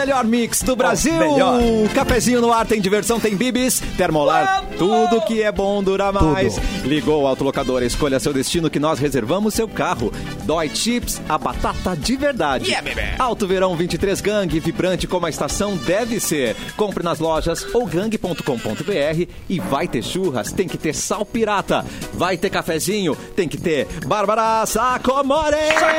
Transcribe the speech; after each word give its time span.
melhor 0.00 0.24
mix 0.24 0.62
do 0.62 0.74
Brasil. 0.74 1.12
melhor. 1.12 1.60
Cafezinho 1.94 2.40
no 2.40 2.52
ar 2.52 2.66
tem 2.66 2.80
diversão, 2.80 3.20
tem 3.20 3.36
bibis, 3.36 3.80
termolar, 3.98 4.64
tudo 4.78 5.20
que 5.22 5.42
é 5.42 5.52
bom 5.52 5.82
dura 5.82 6.10
mais. 6.10 6.56
Ligou 6.84 7.22
o 7.22 7.26
autolocador, 7.26 7.82
escolha 7.82 8.18
seu 8.18 8.32
destino 8.32 8.70
que 8.70 8.78
nós 8.80 8.98
reservamos 8.98 9.52
seu 9.54 9.68
carro. 9.68 10.10
Dói 10.44 10.70
Chips, 10.70 11.20
a 11.28 11.36
batata 11.36 11.94
de 11.96 12.16
verdade. 12.16 12.70
Yeah, 12.70 12.88
baby. 12.88 13.06
Alto 13.18 13.46
Verão 13.46 13.76
23 13.76 14.20
Gang, 14.22 14.58
vibrante 14.60 15.06
como 15.06 15.26
a 15.26 15.30
estação 15.30 15.76
deve 15.76 16.18
ser. 16.18 16.56
Compre 16.76 17.04
nas 17.04 17.18
lojas 17.18 17.66
ou 17.74 17.84
gang.com.br 17.86 19.26
e 19.48 19.60
vai 19.60 19.86
ter 19.86 20.02
churras, 20.02 20.50
tem 20.52 20.66
que 20.66 20.78
ter 20.78 20.94
sal 20.94 21.24
pirata. 21.26 21.84
Vai 22.14 22.36
ter 22.38 22.48
cafezinho, 22.50 23.14
tem 23.36 23.46
que 23.48 23.58
ter 23.58 23.86
Bárbara 24.06 24.64
Sacomore. 24.66 25.56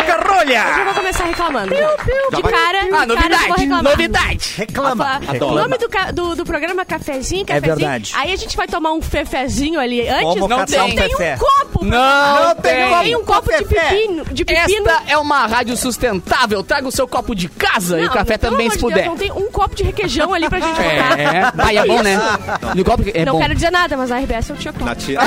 Carolha! 0.08 0.63
Eu 0.80 0.86
vou 0.86 0.94
começar 0.95 1.25
reclamando. 1.25 1.75
Já 1.75 1.95
De 2.38 2.41
vai- 2.41 2.52
cara, 2.52 2.80
Ah, 2.91 3.05
de 3.05 3.13
cara 3.16 3.36
eu 3.63 3.83
vou 3.83 3.91
novidade. 3.91 4.54
Reclama. 4.58 5.22
Adoro. 5.27 5.54
O 5.55 5.58
nome 5.58 5.77
do, 5.77 5.90
ca- 5.90 6.12
do, 6.12 6.36
do 6.36 6.44
programa 6.45 6.84
Cafezinho, 6.86 7.44
É 7.44 7.45
Cafezinho. 7.45 7.76
verdade. 7.76 8.12
Aí 8.16 8.31
a 8.31 8.36
gente 8.36 8.55
vai 8.58 8.67
tomar 8.67 8.91
um 8.94 9.02
fefezinho 9.02 9.80
ali 9.80 10.08
antes. 10.08 10.23
Como 10.23 10.48
não 10.48 10.66
tem, 10.66 10.80
um 10.81 10.86
tem 10.95 11.09
fefé. 11.09 11.36
um 11.36 11.38
copo. 11.38 11.80
pra- 11.80 11.88
Não, 11.88 12.48
Não 12.48 12.55
tem 12.55 12.73
tem. 12.73 13.00
Tem 13.02 13.16
um 13.16 13.23
copo 13.26 13.52
de 13.52 13.58
Fefé. 13.66 13.81
pepino. 13.90 14.26
De 14.31 14.45
pepino. 14.45 14.88
Esta 14.90 15.12
é 15.12 15.17
uma 15.17 15.45
rádio 15.48 15.76
sustentável. 15.77 16.64
Traga 16.64 16.88
o 16.88 16.91
seu 16.91 17.08
copo 17.08 17.34
de 17.36 17.48
casa 17.50 17.98
e 18.00 18.04
o 18.04 18.05
Não, 18.08 18.14
café 18.14 18.38
pelo 18.38 18.52
também, 18.54 18.67
amor 18.67 18.73
se 18.73 18.77
de 18.77 18.94
Deus, 18.94 18.94
puder. 18.94 19.05
não 19.08 19.17
tem 19.17 19.31
um 19.31 19.52
copo 19.52 19.76
de 19.76 19.84
requeijão 19.84 20.34
ali 20.34 20.48
pra 20.50 20.59
gente 20.59 20.76
botar. 20.76 21.20
É, 21.20 21.52
aí 21.67 21.78
é 21.78 21.86
bom, 21.86 22.02
né? 22.02 22.20
No 22.76 22.84
copo 22.86 23.03
é 23.14 23.26
não 23.26 23.34
bom. 23.34 23.39
quero 23.39 23.55
dizer 23.55 23.72
nada, 23.72 23.98
mas 23.98 24.12
a 24.12 24.17
RBS 24.20 24.50
eu 24.50 24.55
tinha 24.58 24.73
copo. 24.73 24.86
Na 24.86 24.95
tia- 24.95 25.20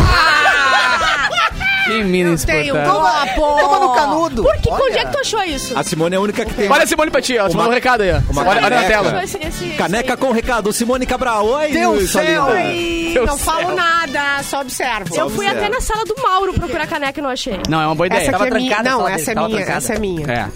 Que 1.84 2.02
mina 2.04 2.30
um 2.30 2.34
importante. 2.34 2.70
copo. 2.70 3.60
Toma 3.60 3.78
no 3.78 3.94
canudo. 3.94 4.42
Por 4.42 4.56
que? 4.58 4.70
Olha. 4.70 4.84
Onde 4.84 4.98
é 4.98 5.04
que 5.04 5.12
tu 5.12 5.18
achou 5.18 5.42
isso? 5.42 5.78
A 5.78 5.82
Simone 5.82 6.14
é 6.14 6.18
a 6.18 6.20
única 6.20 6.44
que 6.44 6.54
tem 6.54 6.70
Olha 6.70 6.84
a 6.84 6.86
Simone 6.86 7.10
pra 7.10 7.20
ti, 7.20 7.38
ó. 7.38 7.44
Mandou 7.48 7.66
um 7.66 7.70
recado 7.70 8.02
aí, 8.02 8.12
ó. 8.12 8.20
uma 8.30 8.42
Olha, 8.42 8.50
olha 8.50 8.60
na 8.62 8.70
caneca. 8.70 8.88
tela. 8.88 9.24
Esse, 9.24 9.38
esse, 9.38 9.64
Caneca 9.76 10.16
com 10.16 10.32
recado, 10.32 10.72
Simone 10.72 11.06
Cabral. 11.06 11.46
Oi, 11.46 11.72
Deus 11.72 12.10
céu. 12.10 12.44
Oi, 12.46 13.10
Meu 13.14 13.26
não 13.26 13.36
falo 13.38 13.66
céu. 13.66 13.76
nada, 13.76 14.42
só 14.42 14.60
observo. 14.60 15.14
Eu 15.16 15.28
fui 15.30 15.46
até 15.46 15.68
na 15.68 15.80
sala 15.80 16.04
do 16.04 16.14
Mauro 16.22 16.54
procurar 16.54 16.86
caneca 16.86 17.20
e 17.20 17.22
não 17.22 17.30
achei. 17.30 17.60
Não, 17.68 17.80
é 17.80 17.86
uma 17.86 17.94
boa 17.94 18.06
ideia. 18.06 18.20
Essa 18.22 18.30
aqui 18.30 18.38
Tava 18.38 18.48
é 18.48 18.58
minha. 18.60 18.76
trancada 18.76 18.90
Não, 18.90 19.08
essa 19.08 19.32
é 19.32 19.34
minha. 19.34 19.60
Essa 19.60 19.94
é 19.94 19.98
minha. 19.98 20.26
É. 20.32 20.48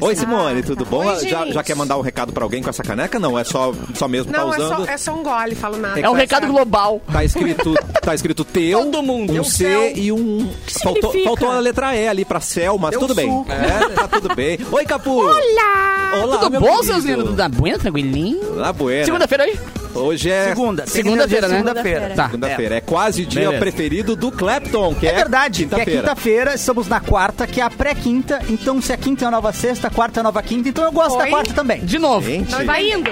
Oi, 0.00 0.16
Simone, 0.16 0.62
tudo 0.62 0.84
bom? 0.84 1.04
Oi, 1.06 1.28
já, 1.28 1.46
já 1.46 1.62
quer 1.62 1.76
mandar 1.76 1.96
um 1.96 2.00
recado 2.00 2.32
pra 2.32 2.42
alguém 2.44 2.60
com 2.62 2.68
essa 2.70 2.82
caneca? 2.82 3.20
Não, 3.20 3.38
é 3.38 3.44
só, 3.44 3.72
só 3.94 4.08
mesmo 4.08 4.32
tá 4.32 4.40
Não, 4.40 4.52
é 4.52 4.56
usando. 4.58 4.84
só, 4.86 4.92
é 4.92 4.96
só 4.98 5.14
um 5.14 5.22
gole, 5.22 5.54
falo 5.54 5.76
nada. 5.78 6.00
É 6.00 6.10
um 6.10 6.14
recado 6.14 6.46
global. 6.48 7.00
Tá 7.12 7.24
escrito, 7.24 7.74
tá 8.02 8.12
escrito 8.14 8.44
teu, 8.44 8.80
Todo 8.84 9.02
mundo. 9.02 9.30
um 9.30 9.34
Deu 9.34 9.44
C 9.44 9.64
céu. 9.64 9.92
e 9.94 10.10
um. 10.10 10.50
Faltou, 10.82 11.12
faltou 11.24 11.50
a 11.50 11.58
letra 11.60 11.94
E 11.94 12.08
ali 12.08 12.24
pra 12.24 12.40
céu, 12.40 12.76
mas 12.78 12.90
Deu 12.90 13.00
tudo 13.00 13.14
bem. 13.14 13.28
suco. 13.30 13.52
É, 13.52 13.88
tá 13.90 14.08
tudo 14.08 14.34
bem. 14.34 14.58
Oi, 14.72 14.84
Capu! 14.84 15.20
Olá! 15.20 16.12
Olá, 16.22 16.38
Tudo 16.38 16.60
bom, 16.60 16.66
querido. 16.66 16.84
seus 16.84 17.04
lindos? 17.04 17.34
Da 17.36 17.48
buena, 17.48 17.78
tranquilinho? 17.78 18.56
Na 18.56 18.72
buena. 18.72 19.04
Segunda-feira 19.04 19.44
aí? 19.44 19.58
Hoje 19.94 20.30
é 20.30 20.44
Segunda. 20.48 20.86
Segunda-feira, 20.86 21.48
né? 21.48 21.56
Segunda-feira. 21.58 22.12
Tá. 22.16 22.24
segunda-feira. 22.26 22.74
É 22.76 22.80
quase 22.80 23.22
o 23.22 23.26
dia 23.26 23.40
Beleza. 23.42 23.58
preferido 23.60 24.16
do 24.16 24.32
Clapton, 24.32 24.94
que 24.94 25.06
é, 25.06 25.10
É 25.10 25.14
verdade, 25.14 25.58
que 25.66 25.74
é 25.74 25.78
quinta-feira. 25.78 26.00
quinta-feira, 26.00 26.54
estamos 26.54 26.88
na 26.88 27.00
quarta, 27.00 27.46
que 27.46 27.60
é 27.60 27.64
a 27.64 27.70
pré-quinta. 27.70 28.40
Então, 28.48 28.80
se 28.80 28.92
a 28.92 28.96
quinta 28.96 29.24
é 29.24 29.28
a 29.28 29.30
nova 29.30 29.52
sexta, 29.52 29.88
a 29.88 29.90
quarta 29.90 30.18
é 30.18 30.20
a 30.20 30.24
nova 30.24 30.42
quinta, 30.42 30.68
então 30.68 30.84
eu 30.84 30.92
gosto 30.92 31.18
da 31.18 31.24
Oi? 31.24 31.30
quarta 31.30 31.52
também. 31.52 31.80
De 31.84 31.98
novo. 31.98 32.26
Gente, 32.26 32.54
Vai 32.64 32.90
indo. 32.90 33.10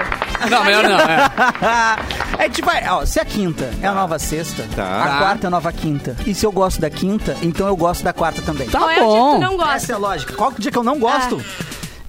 Não, 0.50 0.64
melhor 0.64 0.84
não. 0.84 0.98
É. 0.98 1.30
a 2.38 2.42
gente 2.44 2.62
vai, 2.62 2.88
ó, 2.88 3.04
se 3.04 3.20
a 3.20 3.24
quinta 3.24 3.70
é 3.82 3.86
a 3.86 3.92
nova 3.92 4.18
sexta, 4.18 4.64
Tá. 4.74 5.04
a 5.04 5.18
quarta 5.18 5.46
é 5.46 5.48
a 5.48 5.50
nova 5.50 5.72
quinta. 5.72 6.16
E 6.26 6.34
se 6.34 6.46
eu 6.46 6.52
gosto 6.52 6.80
da 6.80 6.88
quinta, 6.88 7.36
então 7.42 7.66
eu 7.66 7.76
gosto 7.76 8.02
da 8.02 8.12
quarta 8.12 8.40
também. 8.42 8.68
Tá 8.68 8.78
Qual 8.78 8.90
é 8.90 8.94
o 8.94 8.96
dia 8.96 9.04
que 9.04 9.10
bom. 9.10 9.34
tu 9.34 9.40
não 9.40 9.56
gosta? 9.56 9.74
Essa 9.74 9.92
é 9.92 9.94
a 9.94 9.98
lógica. 9.98 10.32
Qual 10.34 10.50
que 10.50 10.56
é 10.56 10.58
o 10.58 10.62
dia 10.62 10.72
que 10.72 10.78
eu 10.78 10.84
não 10.84 10.98
gosto? 10.98 11.44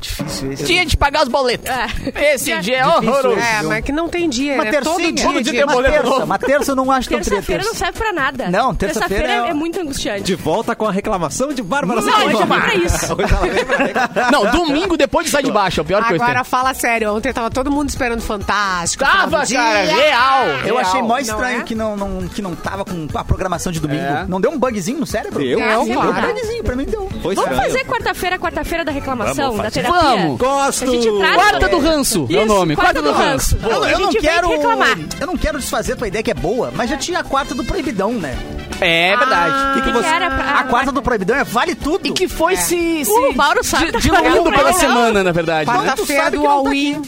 Difícil 0.01 0.51
esse. 0.51 0.63
Dia 0.63 0.85
de 0.85 0.97
pagar 0.97 1.23
os 1.23 1.29
boletos. 1.29 1.69
É. 1.69 2.33
Esse 2.33 2.57
dia 2.59 2.77
é 2.77 2.83
Difícil 2.83 3.09
horroroso. 3.11 3.39
É, 3.39 3.61
mas 3.63 3.85
que 3.85 3.91
não 3.91 4.09
tem 4.09 4.27
dia, 4.29 4.55
Uma 4.55 4.63
né? 4.65 4.71
tercinha. 4.71 4.93
Todo 4.95 5.11
dia. 5.13 5.25
Todo 5.25 5.33
dia 5.33 5.43
dia. 5.43 5.53
tem 5.53 5.63
Uma 5.63 5.73
boleto 5.73 5.93
terça, 5.93 6.09
novo. 6.09 6.25
uma 6.25 6.39
terça 6.39 6.71
eu 6.71 6.75
não 6.75 6.91
acho 6.91 7.09
tão 7.09 7.17
Terça-feira 7.19 7.63
não 7.63 7.71
terça. 7.71 7.85
serve 7.85 7.99
pra 7.99 8.13
nada. 8.13 8.49
Não, 8.49 8.73
terça-feira 8.75 9.27
é... 9.27 9.31
é- 9.37 9.49
é 9.49 9.53
muito 9.53 9.79
angustiante. 9.79 10.23
de 10.23 10.35
volta 10.35 10.75
com 10.75 10.85
a 10.85 10.91
reclamação 10.91 11.53
de 11.53 11.61
Bárbara 11.61 12.01
Não, 12.01 12.25
hoje 12.25 12.41
é 12.41 12.45
pra 12.45 12.75
isso. 12.75 13.13
Hoje 13.13 13.33
ela 13.33 13.47
vem 13.47 13.65
pra 13.65 13.77
reclamar. 13.77 14.31
Não, 14.31 14.51
domingo 14.51 14.97
depois 14.97 15.25
de 15.25 15.31
sair 15.31 15.43
de 15.43 15.51
baixo. 15.51 15.79
É 15.79 15.83
a 15.83 15.85
pior 15.85 16.03
Agora 16.03 16.33
tem. 16.35 16.43
fala 16.43 16.73
sério, 16.73 17.13
ontem 17.13 17.31
tava 17.31 17.49
todo 17.49 17.69
mundo 17.71 17.89
esperando 17.89 18.21
Fantástico. 18.21 19.03
Tava, 19.03 19.31
cara, 19.31 19.45
dia. 19.45 19.61
real. 19.95 20.45
Eu 20.65 20.75
real. 20.75 20.77
achei 20.79 21.01
mó 21.01 21.07
Não 21.09 21.19
estranho 21.19 21.61
é? 21.61 21.63
que, 21.63 21.75
não, 21.75 21.95
não, 21.95 22.27
que 22.27 22.41
não 22.41 22.55
tava 22.55 22.83
com 22.85 23.07
a 23.13 23.23
programação 23.23 23.71
de 23.71 23.79
domingo. 23.79 24.01
É. 24.01 24.25
Não 24.27 24.39
deu 24.41 24.51
um 24.51 24.57
bugzinho 24.57 24.99
no 24.99 25.05
cérebro? 25.05 25.39
Deu, 25.39 25.59
Deu, 25.59 25.85
Deu 25.85 25.99
um 26.01 26.13
bugzinho, 26.33 26.63
pra 26.63 26.75
mim 26.75 26.85
deu. 26.85 27.09
Foi 27.21 27.35
Vamos 27.35 27.51
estranho. 27.51 27.71
fazer 27.71 27.85
quarta-feira, 27.85 28.39
quarta-feira 28.39 28.85
da 28.85 28.91
reclamação, 28.91 29.57
da 29.57 29.69
terapia? 29.69 29.90
Vamos. 29.91 30.37
Gosto! 30.37 30.83
A 30.83 30.87
gente 30.87 31.11
traz- 31.17 31.35
Quarta 31.35 31.69
do 31.69 31.79
ranço 31.79 32.27
é 32.29 32.33
o 32.33 32.37
Isso, 32.39 32.45
nome. 32.45 32.75
quarta 32.75 33.01
do 33.01 33.11
ranço. 33.11 33.57
Eu, 33.61 33.99
não 33.99 34.09
quero. 34.11 34.49
reclamar. 34.49 34.97
Eu 35.19 35.27
não 35.27 35.37
quero 35.37 35.59
desfazer 35.59 35.93
a 35.93 35.95
tua 35.95 36.07
ideia 36.07 36.23
que 36.23 36.31
é 36.31 36.35
boa, 36.35 36.71
mas 36.75 36.89
já 36.89 36.97
tinha 36.97 37.19
a 37.19 37.23
quarta 37.23 37.53
do 37.53 37.63
proibidão, 37.63 38.13
né? 38.13 38.37
É 38.79 39.15
verdade. 39.15 39.53
O 39.71 39.73
que, 39.75 39.81
que 39.89 39.91
você- 39.95 40.07
era 40.07 40.29
pra... 40.31 40.59
A 40.59 40.63
quarta 40.63 40.91
do 40.91 41.01
proibidão 41.03 41.35
é 41.37 41.43
vale 41.43 41.75
tudo. 41.75 42.07
E 42.07 42.11
que 42.11 42.27
foi 42.27 42.55
se, 42.55 43.05
se 43.05 43.11
O 43.11 43.33
Mauro 43.35 43.63
sabe 43.63 43.91
diluindo 43.99 44.51
pela 44.51 44.73
semana, 44.73 45.23
na 45.23 45.31
verdade. 45.31 45.69
né? 45.69 45.75
Quarta-feira 45.77 46.23
sabe 46.23 46.37
do 46.37 46.41
que 46.41 46.47
não 46.47 46.53
tá 46.63 46.67
All-In. 46.69 47.01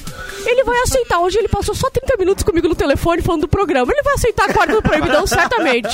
Ele 0.46 0.64
vai 0.64 0.80
aceitar. 0.82 1.20
Hoje 1.20 1.38
ele 1.38 1.48
passou 1.48 1.74
só 1.76 1.90
30 1.90 2.16
minutos 2.18 2.44
comigo 2.44 2.68
no 2.68 2.76
telefone 2.76 3.22
falando 3.22 3.42
do 3.42 3.48
programa. 3.48 3.92
Ele 3.92 4.02
vai 4.04 4.14
aceitar 4.16 4.50
a 4.50 4.54
quarta 4.54 4.74
do 4.74 4.82
proibidão, 4.82 5.26
certamente. 5.28 5.90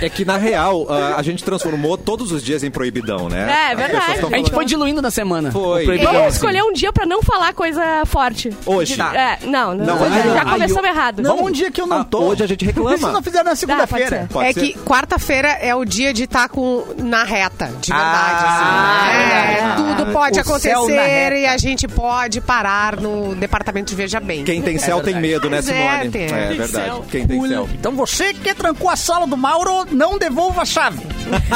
É 0.00 0.08
que, 0.08 0.24
na 0.24 0.36
real, 0.36 0.86
a, 0.90 1.16
a 1.16 1.22
gente 1.22 1.42
transformou 1.44 1.96
todos 1.98 2.32
os 2.32 2.42
dias 2.42 2.62
em 2.62 2.70
proibidão, 2.70 3.28
né? 3.28 3.70
É, 3.72 3.74
verdade. 3.74 3.90
tão 3.92 4.00
A 4.04 4.12
gente 4.16 4.20
falando- 4.30 4.50
foi 4.54 4.64
diluindo 4.64 5.02
na 5.02 5.10
semana. 5.10 5.50
Foi. 5.52 5.84
Vamos 5.98 6.20
assim. 6.22 6.28
escolher 6.28 6.62
um 6.62 6.72
dia 6.72 6.92
pra 6.92 7.04
não 7.06 7.22
falar 7.22 7.52
coisa 7.54 8.04
forte. 8.06 8.50
Hoje. 8.66 8.96
Tá. 8.96 9.14
É, 9.14 9.38
não, 9.46 9.74
não. 9.74 9.84
Não, 9.96 9.98
já 10.10 10.22
já 10.22 10.38
ai, 10.40 10.44
começamos 10.52 10.84
eu- 10.84 10.90
errado. 10.90 11.22
Não, 11.22 11.44
um 11.44 11.50
dia 11.50 11.70
que 11.70 11.80
eu 11.80 11.86
não 11.86 12.00
Ah, 12.00 12.04
tô. 12.04 12.20
hoje 12.24 12.42
a 12.42 12.46
gente 12.46 12.64
reclama. 12.64 12.96
Vocês 12.96 13.12
não 13.12 13.22
fizeram 13.22 13.44
na 13.44 13.56
segunda-feira. 13.56 14.08
ser. 14.22 14.28
Pode 14.28 14.48
é 14.48 14.52
ser. 14.52 14.60
que 14.60 14.78
quarta-feira 14.80 15.48
é 15.48 15.74
o 15.74 15.84
dia 15.84 16.12
de 16.12 16.24
estar 16.24 16.48
com 16.48 16.84
na 16.98 17.24
reta, 17.24 17.66
de 17.80 17.92
verdade. 17.92 18.44
Ah, 18.44 19.10
assim. 19.10 19.20
É, 19.20 19.58
é. 19.60 19.74
tudo 19.96 20.12
pode 20.12 20.40
O 20.40 20.44
céu 20.58 20.86
na 20.88 21.02
acontecer 21.02 21.32
e 21.40 21.46
a 21.46 21.56
gente 21.56 21.86
pode 21.88 22.40
parar 22.40 22.96
no 22.96 23.34
departamento 23.34 23.89
de 23.90 23.96
Veja 23.96 24.20
Bem. 24.20 24.44
Quem 24.44 24.62
tem 24.62 24.78
céu 24.78 25.02
tem 25.02 25.20
medo, 25.20 25.50
né, 25.50 25.58
é, 25.58 25.62
Simone? 25.62 26.10
tem. 26.10 26.22
É, 26.24 26.48
Tem 26.48 26.56
verdade. 26.56 27.02
Quem 27.10 27.26
tem 27.26 27.48
céu. 27.48 27.68
Então 27.74 27.92
você 27.92 28.32
que 28.32 28.54
trancou 28.54 28.88
a 28.88 28.96
sala 28.96 29.26
do 29.26 29.36
Mauro, 29.36 29.86
não 29.90 30.18
devolva 30.18 30.62
a 30.62 30.64
chave. 30.64 31.00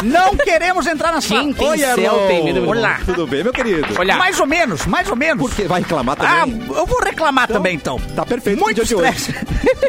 Não 0.05 0.37
queremos 0.37 0.87
entrar 0.87 1.13
na 1.13 1.21
sala. 1.21 1.41
Quem 1.41 1.53
tem 1.53 1.69
Oi, 1.69 1.79
céu 1.79 2.27
tem 2.29 2.45
medo. 2.45 2.69
Olá. 2.69 3.01
Tudo 3.05 3.27
bem, 3.27 3.43
meu 3.43 3.53
querido? 3.53 3.87
Olha. 3.99 4.17
Mais 4.17 4.39
ou 4.39 4.47
menos, 4.47 4.87
mais 4.87 5.09
ou 5.09 5.17
menos. 5.17 5.43
Por 5.43 5.55
quê? 5.55 5.65
Vai 5.65 5.81
reclamar 5.81 6.17
Ah, 6.21 6.41
também? 6.41 6.63
eu 6.69 6.87
vou 6.87 7.01
reclamar 7.03 7.49
também 7.49 7.75
então. 7.77 7.99
Tá 8.15 8.25
perfeito 8.25 8.61
Muito 8.61 8.85
de 8.85 8.95
estresse. 8.95 9.35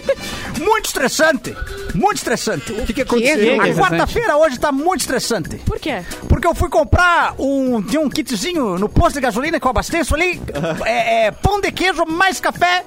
muito 0.59 0.86
estressante. 0.86 1.56
Muito 1.94 2.18
estressante. 2.18 2.72
O 2.74 2.86
que, 2.86 2.94
que 2.94 3.02
aconteceu? 3.02 3.62
Que, 3.62 3.69
A 3.69 3.74
quarta-feira 3.75 4.38
hoje 4.38 4.59
tá 4.59 4.72
muito 4.72 5.02
estressante. 5.02 5.58
Por 5.58 5.80
quê? 5.80 6.03
Porque 6.28 6.47
eu 6.47 6.56
fui 6.56 6.69
comprar 6.69 7.34
um, 7.38 7.81
tinha 7.81 8.02
um 8.02 8.09
kitzinho 8.09 8.78
no 8.78 8.90
posto 8.90 9.16
de 9.16 9.22
gasolina 9.22 9.59
que 9.59 9.66
eu 9.66 9.72
abasteço 9.72 10.16
ali. 10.16 10.42
É, 10.86 11.25
é, 11.28 11.31
pão 11.31 11.59
de 11.62 11.72
queijo 11.72 12.06
mais 12.06 12.40
café, 12.40 12.84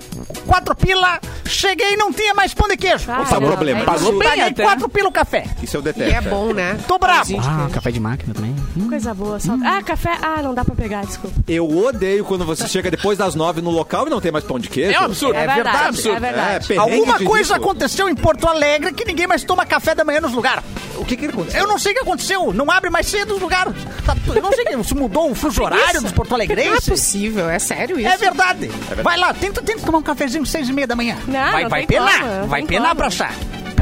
quatro 0.49 0.75
pila. 0.75 1.21
Cheguei 1.47 1.93
e 1.95 1.97
não 1.97 2.13
tinha 2.13 2.35
mais 2.35 2.53
pão 2.53 2.67
de 2.69 2.77
queijo. 2.77 3.05
Ah, 3.11 3.21
Opa, 3.23 3.39
não, 3.41 3.49
problema. 3.49 3.81
é 3.81 3.85
Pagou 3.85 4.11
isso. 4.11 4.19
bem 4.19 4.29
Paguei 4.29 4.45
até. 4.45 4.63
quatro 4.65 4.89
pila 4.89 5.09
o 5.09 5.13
café. 5.13 5.45
Isso 5.63 5.77
eu 5.77 5.81
E 5.81 5.85
detesto. 5.85 6.15
é 6.17 6.21
bom, 6.21 6.53
né? 6.53 6.79
Tô 6.89 6.99
bravo. 6.99 7.33
Ah, 7.41 7.69
café 7.73 7.91
de 7.91 8.01
máquina 8.01 8.35
também. 8.35 8.55
Hum. 8.77 8.89
Coisa 8.89 9.15
boa. 9.15 9.39
Só... 9.39 9.53
Ah, 9.65 9.83
café. 9.83 10.19
Ah, 10.23 10.43
não 10.43 10.55
dá 10.55 10.65
pra 10.65 10.75
pegar, 10.75 11.05
desculpa. 11.05 11.37
Eu 11.47 11.69
odeio 11.69 12.25
quando 12.25 12.45
você 12.45 12.67
chega 12.67 12.91
depois 12.91 13.17
das 13.19 13.35
nove 13.35 13.61
no 13.61 13.71
local 13.71 14.07
e 14.07 14.11
não 14.11 14.21
tem 14.21 14.33
mais 14.33 14.45
pão 14.45 14.59
de 14.59 14.69
queijo. 14.69 14.93
É 14.97 15.01
um 15.01 15.05
absurdo. 15.05 15.37
É, 15.37 15.47
verdade, 15.47 16.03
verdade. 16.03 16.09
é 16.09 16.21
verdade. 16.21 16.65
É, 16.65 16.67
perrengue 16.77 16.95
Alguma 16.99 17.19
coisa 17.21 17.55
rico. 17.55 17.65
aconteceu 17.67 18.09
em 18.09 18.15
Porto 18.15 18.47
Alegre 18.49 18.93
que 18.93 19.05
ninguém 19.05 19.27
mais 19.27 19.45
toma 19.45 19.65
café 19.67 19.95
da 19.95 20.05
manhã 20.05 20.21
nos 20.21 20.33
lugares. 20.33 20.63
O 20.97 21.05
que 21.05 21.17
que 21.17 21.27
aconteceu? 21.27 21.61
Eu 21.61 21.69
não 21.69 21.79
sei 21.79 21.93
o 21.93 21.95
que 21.95 22.01
aconteceu. 22.03 22.53
Não 22.53 22.71
abre 22.71 22.91
mais 22.91 23.07
cedo 23.07 23.35
os 23.37 23.41
lugares. 23.41 23.73
Tá 24.05 24.17
eu 24.35 24.43
não 24.43 24.53
sei 24.53 24.65
o 24.65 24.67
que. 24.67 24.85
Se 24.89 24.95
mudou 24.95 25.31
o 25.31 25.35
fuso 25.35 25.63
horário 25.63 26.01
dos 26.03 26.13
porto 26.13 26.31
Não 26.37 26.41
é 26.41 26.81
possível, 26.81 27.49
é 27.49 27.59
sério 27.59 27.99
isso? 27.99 28.09
É 28.09 28.17
verdade. 28.17 28.71
Vai 29.03 29.17
lá, 29.19 29.33
tenta, 29.33 29.63
tenta 29.63 29.85
tomar 29.85 29.99
um 29.99 30.03
cafezinho 30.03 30.38
às 30.43 30.51
seis 30.51 30.69
e 30.69 30.73
meia 30.73 30.87
da 30.87 30.97
manhã. 30.97 31.17
Não, 31.27 31.53
vai 31.53 31.63
não 31.63 31.71
vai 31.71 31.87
penar. 31.87 32.21
como, 32.21 32.47
vai 32.47 32.63
penar 32.63 32.95
pra 32.95 33.07
achar. 33.07 33.33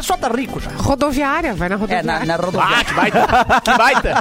O 0.06 0.08
pessoal 0.08 0.30
tá 0.30 0.36
rico 0.36 0.60
já. 0.60 0.70
Rodoviária, 0.76 1.52
vai 1.52 1.68
na 1.68 1.74
É, 1.74 1.78
rodoviária. 1.78 2.06
na, 2.06 2.24
na 2.24 2.34
Ah, 2.34 2.36
rodoviária. 2.36 2.84
que 2.84 2.94
baita. 2.94 3.60
Que 3.64 3.70
baita. 3.76 4.14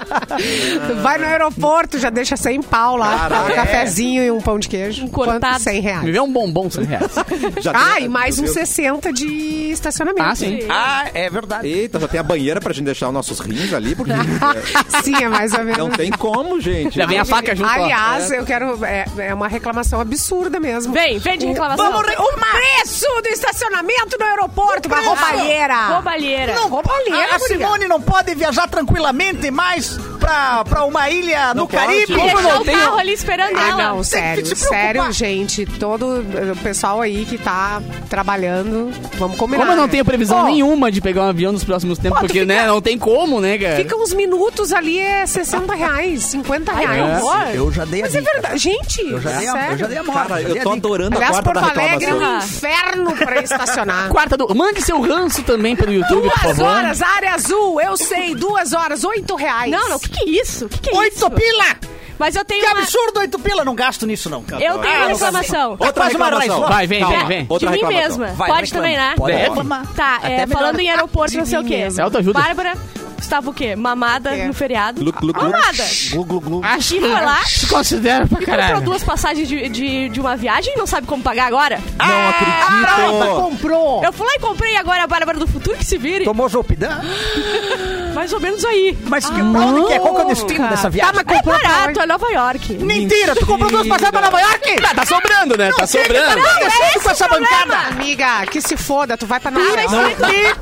Vai 1.04 1.18
no 1.20 1.26
aeroporto, 1.26 2.00
já 2.00 2.10
deixa 2.10 2.36
100 2.36 2.64
pau 2.64 2.98
lá. 2.98 3.16
Caraca. 3.20 3.52
um 3.52 3.56
cafezinho 3.56 4.24
e 4.24 4.32
um 4.32 4.42
pão 4.42 4.58
de 4.58 4.68
queijo. 4.68 5.08
cortado. 5.10 5.40
Quanto? 5.42 5.60
100 5.62 5.74
Me 5.76 5.80
reais. 5.82 6.04
vê 6.12 6.20
um 6.20 6.32
bombom, 6.34 6.72
100 6.72 6.86
reais. 6.86 7.12
Já 7.62 7.72
Ah, 7.72 7.96
tem- 7.98 8.06
e 8.06 8.10
mais 8.10 8.40
uns 8.40 8.54
Deus. 8.54 8.68
60 8.68 9.14
de 9.14 9.28
estacionamento. 9.72 10.24
Ah, 10.28 10.36
sim. 10.36 10.60
Ah, 10.70 11.06
é 11.14 11.30
verdade. 11.30 11.68
Eita, 11.68 12.00
já 12.00 12.08
tem 12.08 12.20
a 12.20 12.24
banheira 12.24 12.60
pra 12.60 12.74
gente 12.74 12.86
deixar 12.86 13.08
os 13.10 13.14
nossos 13.14 13.40
rins 13.40 13.72
ali, 13.72 13.94
porque 13.96 14.12
Sim, 15.04 15.16
é 15.24 15.30
mais 15.30 15.54
ou 15.54 15.60
menos. 15.60 15.78
não 15.78 15.90
tem 15.92 16.10
como, 16.12 16.60
gente. 16.60 16.96
Já 16.98 17.06
vem 17.06 17.20
a 17.20 17.26
faca 17.26 17.56
junto. 17.56 17.70
ó. 17.70 17.72
Aliás, 17.74 18.32
eu 18.32 18.44
quero. 18.44 18.84
É, 18.84 19.06
é 19.20 19.34
uma 19.36 19.48
reclamação 19.48 20.02
absurda 20.02 20.60
mesmo. 20.60 20.94
Vem, 20.94 21.20
vem 21.20 21.38
de 21.38 21.46
reclamação. 21.46 21.92
Vamos 21.92 22.08
re- 22.08 22.16
o 22.18 22.34
preço 22.34 23.06
do 23.22 23.28
estacionamento 23.30 24.18
no 24.20 24.26
aeroporto, 24.26 24.88
uma 24.88 25.00
roubalheira. 25.02 25.75
Roubalheira. 25.94 26.56
Não, 26.56 26.70
roubalheira. 26.70 27.34
A, 27.34 27.36
a 27.36 27.40
Simone 27.40 27.88
não 27.88 28.02
pode 28.02 28.34
viajar 28.36 28.68
tranquilamente 28.68 29.50
mais 29.52 29.98
pra, 30.20 30.64
pra 30.66 30.84
uma 30.86 31.10
ilha 31.10 31.50
no 31.54 31.62
Não 31.62 31.68
pode. 31.68 31.84
Caribe. 31.86 32.14
Deixar 32.16 32.42
não 32.42 32.62
o 32.62 32.64
tenho- 32.66 32.80
carro 32.80 32.98
ali 32.98 33.14
esperando 33.14 33.58
Ah, 33.58 33.68
ela. 33.70 33.84
não, 33.90 34.04
sério, 34.04 34.56
sério, 34.56 35.12
gente. 35.12 35.66
Todo 35.66 36.06
o 36.52 36.56
pessoal 36.64 37.02
aí 37.02 37.26
que 37.26 37.38
tá 37.38 37.82
trabalhando, 38.10 38.92
vamos 39.16 39.38
combinar. 39.38 39.60
Como 39.64 39.72
eu 39.74 39.78
não 39.82 39.88
tenho 39.88 40.06
previsão 40.06 40.40
Ó. 40.40 40.46
nenhuma 40.46 40.92
de 40.92 41.02
pegar 41.02 41.24
um 41.24 41.30
avião 41.30 41.52
nos 41.52 41.64
próximos 41.64 41.98
tempos, 42.00 42.20
Pô, 42.20 42.26
porque, 42.26 42.40
fica- 42.42 42.54
né, 42.54 42.66
não 42.68 42.82
tem 42.82 42.98
como, 42.98 43.40
né, 43.42 43.58
cara? 43.58 43.76
Fica 43.76 43.96
uns 43.96 44.14
minutos 44.14 44.72
ali, 44.74 44.98
é 45.00 45.26
60 45.26 45.74
reais, 45.76 46.24
50 46.24 46.72
reais. 46.74 47.22
Eu 47.54 47.72
já 47.72 47.86
dei 47.86 48.02
a 48.02 48.04
Mas 48.06 48.16
é 48.16 48.22
verdade. 48.22 48.58
Gente, 48.58 49.02
Eu 49.02 49.20
já 49.22 49.32
dei 49.32 49.48
a, 49.48 49.52
sério. 49.52 49.72
eu 49.74 49.78
já 49.78 49.88
dei 49.88 49.98
a 49.98 50.04
moda. 50.04 50.20
Cara, 50.26 50.42
eu 50.42 50.60
a 50.60 50.64
tô 50.64 50.72
adorando 50.72 51.16
a 51.16 51.18
Aliás, 51.18 51.32
quarta 51.40 51.54
da 51.54 51.62
Porto 51.62 51.80
Alegre 51.80 52.06
é 52.06 52.14
um 52.14 52.38
inferno 52.38 53.12
pra 53.16 53.42
estacionar. 53.42 54.10
Quarta 54.10 54.38
do... 54.38 54.56
Mande 54.56 54.82
seu 54.82 55.00
ranço 55.02 55.44
também 55.44 55.65
pelo 55.74 55.94
YouTube, 55.94 56.24
por 56.24 56.42
Duas 56.42 56.42
favor. 56.58 56.66
horas, 56.66 57.02
área 57.02 57.34
azul, 57.34 57.80
eu 57.80 57.96
sei, 57.96 58.36
duas 58.36 58.74
horas, 58.74 59.06
oito 59.06 59.36
reais. 59.36 59.72
Não, 59.72 59.88
não, 59.88 59.96
o 59.96 60.00
que, 60.02 60.10
que 60.10 60.30
é 60.30 60.42
isso? 60.42 60.66
O 60.66 60.70
que, 60.70 60.80
que 60.82 60.90
é 60.90 60.98
Oito 60.98 61.16
isso? 61.16 61.32
pila! 61.32 61.95
Mas 62.18 62.36
eu 62.36 62.46
tenho 62.46 62.62
Que 62.66 62.72
uma... 62.72 62.80
absurdo, 62.82 63.20
oito 63.20 63.40
pila! 63.40 63.66
Não 63.66 63.76
gasto 63.76 64.06
nisso, 64.06 64.30
não. 64.30 64.44
Eu 64.60 64.80
tenho 64.80 64.96
uma 64.98 65.08
reclamação. 65.08 65.76
Outra 65.80 66.06
reclamação. 66.06 66.62
Vai, 66.62 66.88
vem, 66.88 67.06
vem, 67.06 67.26
vem. 67.28 67.46
Outra 67.50 67.72
de 67.72 67.84
mim 67.84 67.88
mesma. 67.94 68.28
Vai, 68.28 68.50
Pode 68.50 68.62
reclama. 68.66 68.84
também, 68.86 68.98
né? 68.98 69.14
Pode 69.18 69.36
reclamar. 69.36 69.88
Tá, 69.96 70.20
é, 70.24 70.48
falando 70.48 70.80
em 70.80 70.90
aeroporto, 70.90 71.38
não 71.38 71.46
sei 71.46 71.60
o 71.60 71.64
quê. 71.64 71.88
É. 71.88 72.32
Bárbara 72.34 72.74
estava 73.20 73.50
o 73.50 73.54
quê? 73.54 73.76
Mamada 73.76 74.36
É. 74.36 74.46
no 74.46 74.54
feriado. 74.54 75.02
Glu, 75.02 75.12
glu, 75.12 75.34
glu. 75.34 75.44
Mamada. 75.44 75.84
Glu, 76.12 76.26
glu, 76.26 76.40
glu. 76.42 76.62
Acho 76.64 76.96
E 76.96 77.00
foi 77.00 77.10
lá. 77.10 77.44
Se 77.46 77.68
considera 77.68 78.28
pra 78.28 78.38
E 78.42 78.46
comprou 78.46 78.58
caralho. 78.60 78.82
duas 78.86 79.04
passagens 79.04 79.48
de, 79.48 79.68
de, 79.70 80.10
de 80.10 80.20
uma 80.20 80.36
viagem 80.36 80.74
e 80.74 80.78
não 80.78 80.86
sabe 80.86 81.08
como 81.08 81.24
pagar 81.24 81.48
agora? 81.48 81.80
Não 81.98 82.06
Ela 82.06 82.30
acredito. 82.30 83.36
comprou! 83.42 84.04
Eu 84.04 84.14
fui 84.14 84.28
lá 84.28 84.34
e 84.36 84.40
comprei 84.40 84.76
agora 84.78 85.04
a 85.04 85.08
Bárbara 85.08 85.40
do 85.40 85.48
futuro 85.48 85.76
que 85.78 85.86
se 85.86 85.98
vire. 85.98 86.24
Tomou 86.24 86.48
Zolpidem? 86.48 86.88
Mais 88.16 88.34
ou 88.34 88.40
menos 88.40 88.64
aí. 88.66 88.98
Mas 89.06 89.26
que, 89.30 89.36
pra 89.36 89.44
onde 89.44 89.88
que 89.88 89.94
é? 89.94 90.00
Qual 90.00 90.16
que 90.16 90.22
é 90.22 90.26
o 90.26 90.28
destino 90.28 90.68
dessa 90.70 90.90
viagem? 90.90 91.14
Tá, 91.14 91.24
mas 91.26 91.38
É 91.38 91.44
barato, 91.44 92.00
é 92.02 92.06
Nova 92.06 92.28
York. 92.32 92.74
Mentira! 92.76 93.36
Tu 93.36 93.46
comprou 93.46 93.70
duas 93.70 93.88
passagens 93.88 94.12
pra 94.12 94.22
Nova 94.22 94.40
York? 94.42 94.76
Ah, 94.84 94.96
tá 94.96 95.06
sobrando, 95.06 95.58
né? 95.58 95.72
tá 95.76 95.86
sobrando. 95.88 96.42
Não, 96.42 96.68
é 96.68 97.00
com 97.00 97.10
essa 97.10 97.28
bancada! 97.28 97.78
Amiga, 97.90 98.46
que 98.48 98.62
se 98.62 98.78
foda, 98.78 99.18
tu 99.18 99.26
vai 99.26 99.40
pra 99.40 99.52
Nova 99.52 99.66
Tá 99.74 99.82
York. 99.82 100.16
pip, 100.16 100.60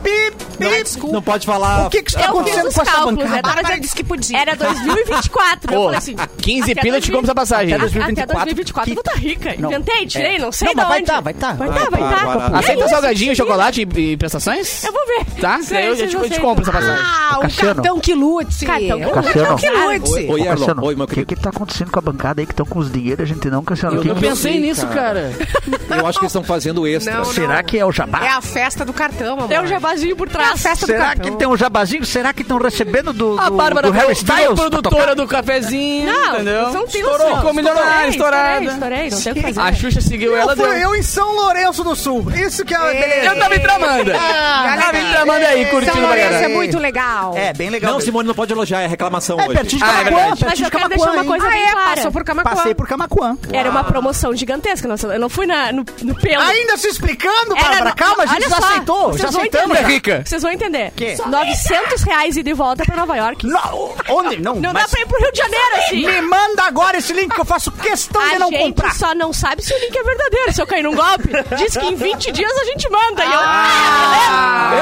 pip. 0.57 1.11
Não 1.11 1.21
pode 1.21 1.45
falar. 1.45 1.87
O 1.87 1.89
que 1.89 2.01
que 2.01 2.09
está 2.11 2.21
Eu 2.21 2.29
acontecendo 2.29 2.73
com 2.73 2.81
essa 2.81 3.05
bancada? 3.05 3.29
né? 3.29 3.39
A 3.39 3.41
Bárbara 3.41 3.79
disse 3.79 3.95
que 3.95 4.03
podia. 4.03 4.37
Era 4.37 4.55
2024. 4.55 5.73
eu 5.73 5.83
falei 5.83 5.97
assim... 5.97 6.15
15 6.41 6.71
até 6.71 6.81
pila 6.81 6.99
te 7.01 7.11
compra 7.11 7.25
essa 7.27 7.35
passagem. 7.35 7.73
Até 7.73 7.85
Até 7.85 8.25
2024. 8.25 8.45
2024 8.45 8.91
eu 8.91 8.95
vou 8.95 9.01
estar 9.01 9.15
rica. 9.19 9.55
Não. 9.59 9.71
Inventei, 9.71 10.05
tirei, 10.05 10.35
É. 10.35 10.39
não 10.39 10.51
sei 10.51 10.73
Não, 10.73 10.87
vai 10.87 11.01
tá, 11.03 11.19
vai 11.19 11.33
tá. 11.33 11.53
Vai 11.53 11.67
Vai 11.67 11.83
tá, 11.83 11.89
vai 11.89 11.99
tá, 12.01 12.49
tá. 12.49 12.55
É 12.55 12.59
Aceita 12.59 12.87
salgadinho, 12.87 13.35
chocolate 13.35 13.87
e, 13.95 14.17
prestações? 14.17 14.83
Eu 14.83 14.91
vou 14.93 15.01
ver. 15.05 15.25
Tá? 15.41 15.59
Eu, 15.71 16.29
te, 16.29 16.39
compro 16.39 16.63
essa 16.63 16.71
passagem. 16.71 17.03
Ah, 17.05 17.39
o 17.42 17.42
Cassiano. 17.43 17.75
cartão 17.75 17.99
que 17.99 18.13
lute. 18.13 18.65
Cartão 18.65 18.99
que 18.99 19.05
O 19.05 19.15
lute. 19.15 19.33
cartão 19.33 19.55
que 19.55 19.67
Cassiano. 19.67 19.91
lute. 19.93 20.11
Oi, 20.11 20.27
oi. 20.29 20.43
Cassiano, 20.45 20.85
Oi, 20.85 20.95
meu 20.95 21.03
o 21.03 21.07
que 21.07 21.13
querido. 21.15 21.35
que 21.35 21.41
tá 21.41 21.49
acontecendo 21.49 21.91
com 21.91 21.99
a 21.99 22.01
bancada 22.01 22.41
aí 22.41 22.45
que 22.45 22.53
estão 22.53 22.65
com 22.65 22.79
os 22.79 22.91
dinheiros? 22.91 23.23
A 23.23 23.33
gente 23.33 23.49
não, 23.49 23.63
Cassiano. 23.63 23.95
Eu 23.97 24.01
Que 24.01 24.07
não 24.09 24.15
que- 24.15 24.21
pensei 24.21 24.51
sei, 24.53 24.61
nisso, 24.61 24.87
cara. 24.87 25.31
Eu 25.89 26.07
acho 26.07 26.17
que 26.19 26.25
eles 26.25 26.31
estão 26.31 26.43
fazendo 26.43 26.87
extra. 26.87 27.13
Não, 27.17 27.25
Será 27.25 27.61
que 27.61 27.77
é 27.77 27.85
o 27.85 27.91
jabá? 27.91 28.25
É 28.25 28.29
a 28.29 28.41
festa 28.41 28.83
do 28.83 28.91
cartão, 28.93 29.33
amor. 29.35 29.47
Tem 29.47 29.59
um 29.59 29.67
jabazinho 29.67 30.15
por 30.15 30.27
É 30.27 30.31
a 30.31 30.33
trás. 30.33 30.61
festa 30.61 30.85
do 30.85 30.91
Será 30.91 31.05
cartão. 31.07 31.31
que 31.31 31.37
tem 31.37 31.47
um 31.47 31.55
jabazinho? 31.57 32.05
Será 32.05 32.33
que 32.33 32.41
estão 32.41 32.57
recebendo 32.57 33.13
do, 33.13 33.39
A 33.39 33.49
do, 33.49 33.55
Bárbara 33.55 33.87
do 33.87 33.93
Harry 33.93 34.07
virou- 34.07 34.11
Styles? 34.13 34.59
pra 34.59 34.69
produtora 34.69 35.15
do 35.15 35.27
cafezinho, 35.27 36.05
Não, 36.11 36.33
entendeu? 36.35 36.65
você 36.65 36.77
não 36.77 36.87
tem 36.87 37.01
Estourou, 37.01 37.19
noção. 37.25 37.37
ficou 37.37 37.53
milionária, 37.53 38.09
estourada. 38.09 38.63
Estourei, 38.65 38.73
estourei, 38.73 39.09
não 39.09 39.21
tem 39.21 39.31
o 39.31 39.35
que 39.35 39.41
fazer. 39.53 39.59
A 39.61 39.73
Xuxa 39.73 40.01
seguiu 40.01 40.35
ela, 40.35 40.53
Eu, 40.53 40.57
fui 40.57 40.65
deu... 40.65 40.77
eu 40.77 40.95
em 40.95 41.01
São 41.03 41.35
Lourenço 41.35 41.83
do 41.83 41.95
Sul. 41.95 42.25
Isso 42.35 42.65
que 42.65 42.73
é 42.75 42.77
Ei. 42.93 42.99
beleza. 43.01 43.25
Eu 43.33 43.39
tava 43.39 43.55
em 43.55 43.59
Tramanda. 43.59 44.15
Ah, 44.17 44.77
Tava 44.83 44.97
em 44.97 45.09
Tramanda 45.11 45.47
aí, 45.47 45.65
curtindo 45.65 45.91
São 45.91 46.01
pra 46.01 46.07
Lourenço 46.07 46.27
é 46.27 46.31
caralho. 46.39 46.55
muito 46.55 46.79
legal. 46.79 47.32
É, 47.37 47.53
bem 47.53 47.69
legal. 47.69 47.91
Não, 47.91 47.97
mesmo. 47.97 48.05
Simone 48.11 48.27
não 48.27 48.35
pode 48.35 48.51
elogiar, 48.53 48.81
é 48.81 48.87
reclamação 48.87 49.39
É 49.39 49.45
hoje. 49.45 49.53
pertinho 49.57 49.81
de 49.81 49.83
Ah, 49.83 49.87
é 49.87 49.91
Camacuã, 50.03 50.11
verdade. 50.17 50.29
Mas 50.29 50.39
pertinho 50.39 50.65
eu 50.65 50.69
de 50.69 50.77
quero 50.77 50.89
deixar 50.89 51.03
uma 51.05 51.11
Camacuã, 51.13 51.39
coisa? 51.39 51.47
Ah, 51.47 51.51
bem 51.51 51.63
é? 51.67 51.71
clara. 51.71 51.95
Passou 51.95 52.11
por 52.11 52.23
Camacuã. 52.23 52.55
Passei 52.55 52.75
por 52.75 52.87
Camacuã. 52.87 53.37
Era 53.51 53.69
uma 53.69 53.83
promoção 53.83 54.35
gigantesca. 54.35 54.87
não- 54.87 55.11
Eu 55.13 55.19
não 55.19 55.29
fui 55.29 55.45
na, 55.45 55.71
no, 55.71 55.85
no 56.01 56.15
pelo. 56.15 56.41
Ainda 56.43 56.77
se 56.77 56.87
explicando, 56.87 57.55
Bárbara. 57.55 57.85
no- 57.89 57.95
Calma, 57.95 58.23
a 58.23 58.27
gente 58.27 58.49
já 58.49 58.55
só, 58.55 58.65
aceitou. 58.67 59.17
Já 59.17 59.29
aceitamos. 59.29 59.71
entender. 59.77 59.89
É 59.89 59.93
rica. 59.93 60.23
Vocês 60.25 60.41
vão 60.41 60.51
entender. 60.51 60.91
Quê? 60.95 61.17
900 61.25 62.01
reais 62.03 62.37
ida 62.37 62.49
e 62.49 62.53
volta 62.53 62.83
pra 62.85 62.95
Nova 62.95 63.15
York. 63.15 63.47
Não, 63.47 63.91
onde? 64.09 64.41
Não, 64.41 64.55
Não 64.55 64.73
mas 64.73 64.83
dá 64.83 64.89
pra 64.89 65.01
ir 65.01 65.05
pro 65.07 65.19
Rio 65.19 65.31
de 65.31 65.37
Janeiro, 65.39 65.75
assim. 65.77 66.05
Me 66.05 66.21
manda 66.21 66.63
agora 66.63 66.97
esse 66.97 67.13
link 67.13 67.33
que 67.33 67.41
eu 67.41 67.45
faço 67.45 67.71
questão 67.71 68.21
de 68.29 68.35
A 68.35 68.39
não 68.39 68.49
gente 68.49 68.63
comprar. 68.63 68.93
só 68.95 69.13
não 69.15 69.31
sabe 69.33 69.61
se 69.63 69.73
o 69.73 69.77
link 69.79 69.95
é 69.97 70.03
verdadeiro. 70.03 70.53
Se 70.53 70.61
eu 70.61 70.67
cair 70.67 70.83
num 70.83 70.95
golpe, 70.95 71.29
diz 71.57 71.75
que 71.77 71.85
em 71.85 71.95
20 71.95 72.31
dias 72.31 72.51
a 72.57 72.65
gente 72.65 72.89
manda. 72.89 73.23
E 73.23 73.27
eu... 73.33 73.39
Ai, 73.39 74.77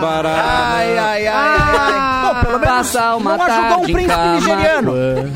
Bárbara. 0.00 0.28
Ai, 0.28 0.98
ai, 0.98 1.26
ai, 1.26 1.58
ai. 1.64 2.34
Bom, 2.34 2.40
pelo 2.40 2.58
menos 2.60 2.74
Passa 2.74 3.16
uma 3.16 3.36
não 3.36 3.44
ajudou 3.44 3.78
um 3.78 3.82
príncipe 3.82 4.28
nigeriano. 4.34 4.92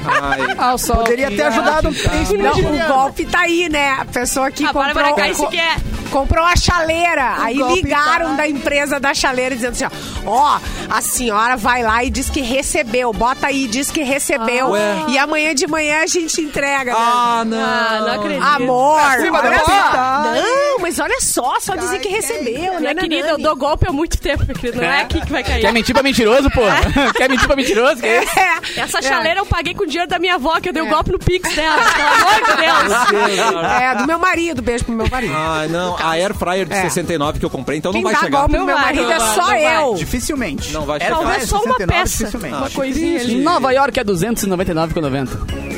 Ai. 0.07 0.77
Poderia 0.95 1.31
ter 1.31 1.43
ajudado 1.43 1.89
um 1.89 1.93
príncipe 1.95 2.43
Não, 2.43 2.53
o 2.53 2.57
nigeriano. 2.57 2.95
golpe 2.95 3.25
tá 3.27 3.41
aí, 3.41 3.69
né? 3.69 3.97
A 4.01 4.05
pessoa 4.05 4.51
que 4.51 4.65
A 4.65 4.69
comprou, 4.69 4.85
Bárbara 4.95 5.15
cai 5.15 5.35
se 5.35 5.43
co- 5.43 5.49
quer. 5.51 5.77
Comprou 6.09 6.45
a 6.45 6.57
chaleira. 6.57 7.35
aí 7.39 7.57
ligaram 7.57 8.31
tá 8.31 8.37
da 8.37 8.49
empresa 8.49 8.99
da 9.01 9.15
chaleira 9.15 9.55
dizendo 9.55 9.73
assim, 9.73 9.85
ó, 10.25 10.31
ó, 10.31 10.61
a 10.91 11.01
senhora 11.01 11.57
vai 11.57 11.83
lá 11.83 12.03
e 12.05 12.11
diz 12.11 12.29
que 12.31 12.41
recebeu. 12.41 13.13
Bota 13.13 13.47
aí, 13.49 13.67
diz 13.67 13.91
que 13.91 14.03
recebeu. 14.03 14.69
Ué. 14.71 15.05
E 15.09 15.19
amanhã 15.19 15.55
de 15.55 15.67
manhã 15.67 16.03
a 16.03 16.07
gente 16.07 16.41
entrega. 16.41 16.93
né? 16.93 16.99
Ah, 17.01 17.43
não. 17.45 17.59
Ah, 17.59 17.99
não 18.01 18.13
acredito. 18.21 18.45
Amor, 18.45 19.01
cima 19.21 19.39
olha 19.41 19.59
só. 19.59 19.73
hora. 19.73 20.43
Não, 20.43 20.79
mas 20.81 20.99
olha 20.99 21.21
só, 21.21 21.61
só 21.61 21.75
dizer 21.77 21.99
que 22.01 22.09
recebeu, 22.09 22.75
né? 22.75 22.81
Minha 22.81 22.95
querida, 22.95 23.29
eu 23.31 23.39
dou 23.39 23.55
golpe 23.57 23.87
há 23.89 23.93
muito 23.93 24.19
tempo, 24.19 24.45
minha 24.45 24.55
querida. 24.55 24.81
Não 24.83 24.93
é 24.93 25.03
aqui 25.03 25.21
que 25.21 25.31
vai 25.33 25.43
cair. 25.43 25.61
Quer 25.61 25.73
mentir 25.73 25.95
pra 25.95 26.03
mentiroso, 26.03 26.51
pô? 26.51 26.63
Quer 27.17 27.29
mentir 27.29 27.47
pra 27.47 27.57
mentiroso? 27.57 28.05
É? 28.05 28.19
É, 28.19 28.81
Essa 28.81 29.03
chaleira 29.03 29.41
eu 29.41 29.47
paguei 29.47 29.75
com 29.75 29.83
o 29.85 29.87
dinheiro 29.87 30.09
da 30.09 30.19
minha 30.19 30.35
avó, 30.37 30.59
que 30.61 30.69
eu 30.69 30.73
dei 30.73 30.83
o 30.83 30.87
golpe 30.89 31.13
no 31.13 31.19
Pix 31.19 31.55
dela. 31.55 31.83
Pelo 31.83 32.09
amor 32.09 32.35
de 32.45 32.57
Deus. 33.53 33.65
é, 33.81 33.95
do 33.97 34.07
meu 34.07 34.19
marido, 34.19 34.63
beijo 34.63 34.85
pro 34.85 34.95
meu 34.95 35.09
marido. 35.11 35.35
Ai, 35.37 35.69
não. 35.69 35.98
A 36.03 36.11
Air 36.11 36.35
Fryer 36.35 36.67
de 36.67 36.75
É. 36.75 36.83
69 36.83 37.39
que 37.39 37.45
eu 37.45 37.51
comprei, 37.51 37.79
então 37.79 37.93
Quem 37.93 38.03
não 38.03 38.11
vai 38.11 38.21
dá 38.21 38.25
chegar. 38.27 38.49
Não 38.49 38.67
meu 38.67 38.75
marido 38.75 39.03
não 39.05 39.13
é 39.13 39.19
só 39.21 39.37
não 39.37 39.47
vai. 39.47 39.83
eu. 39.83 39.95
Dificilmente. 39.95 40.73
Não 40.73 40.85
vai 40.87 41.01
chegar. 41.01 41.17
Talvez 41.17 41.49
só 41.49 41.57
uma 41.57 41.77
69, 41.77 41.87
peça. 41.87 42.17
dificilmente. 42.19 42.55
Uma 42.57 42.71
coisinha 42.71 43.21
ali. 43.21 43.41
Nova 43.43 43.71
York 43.73 43.99
é 44.01 44.05
299,90. 44.05 45.29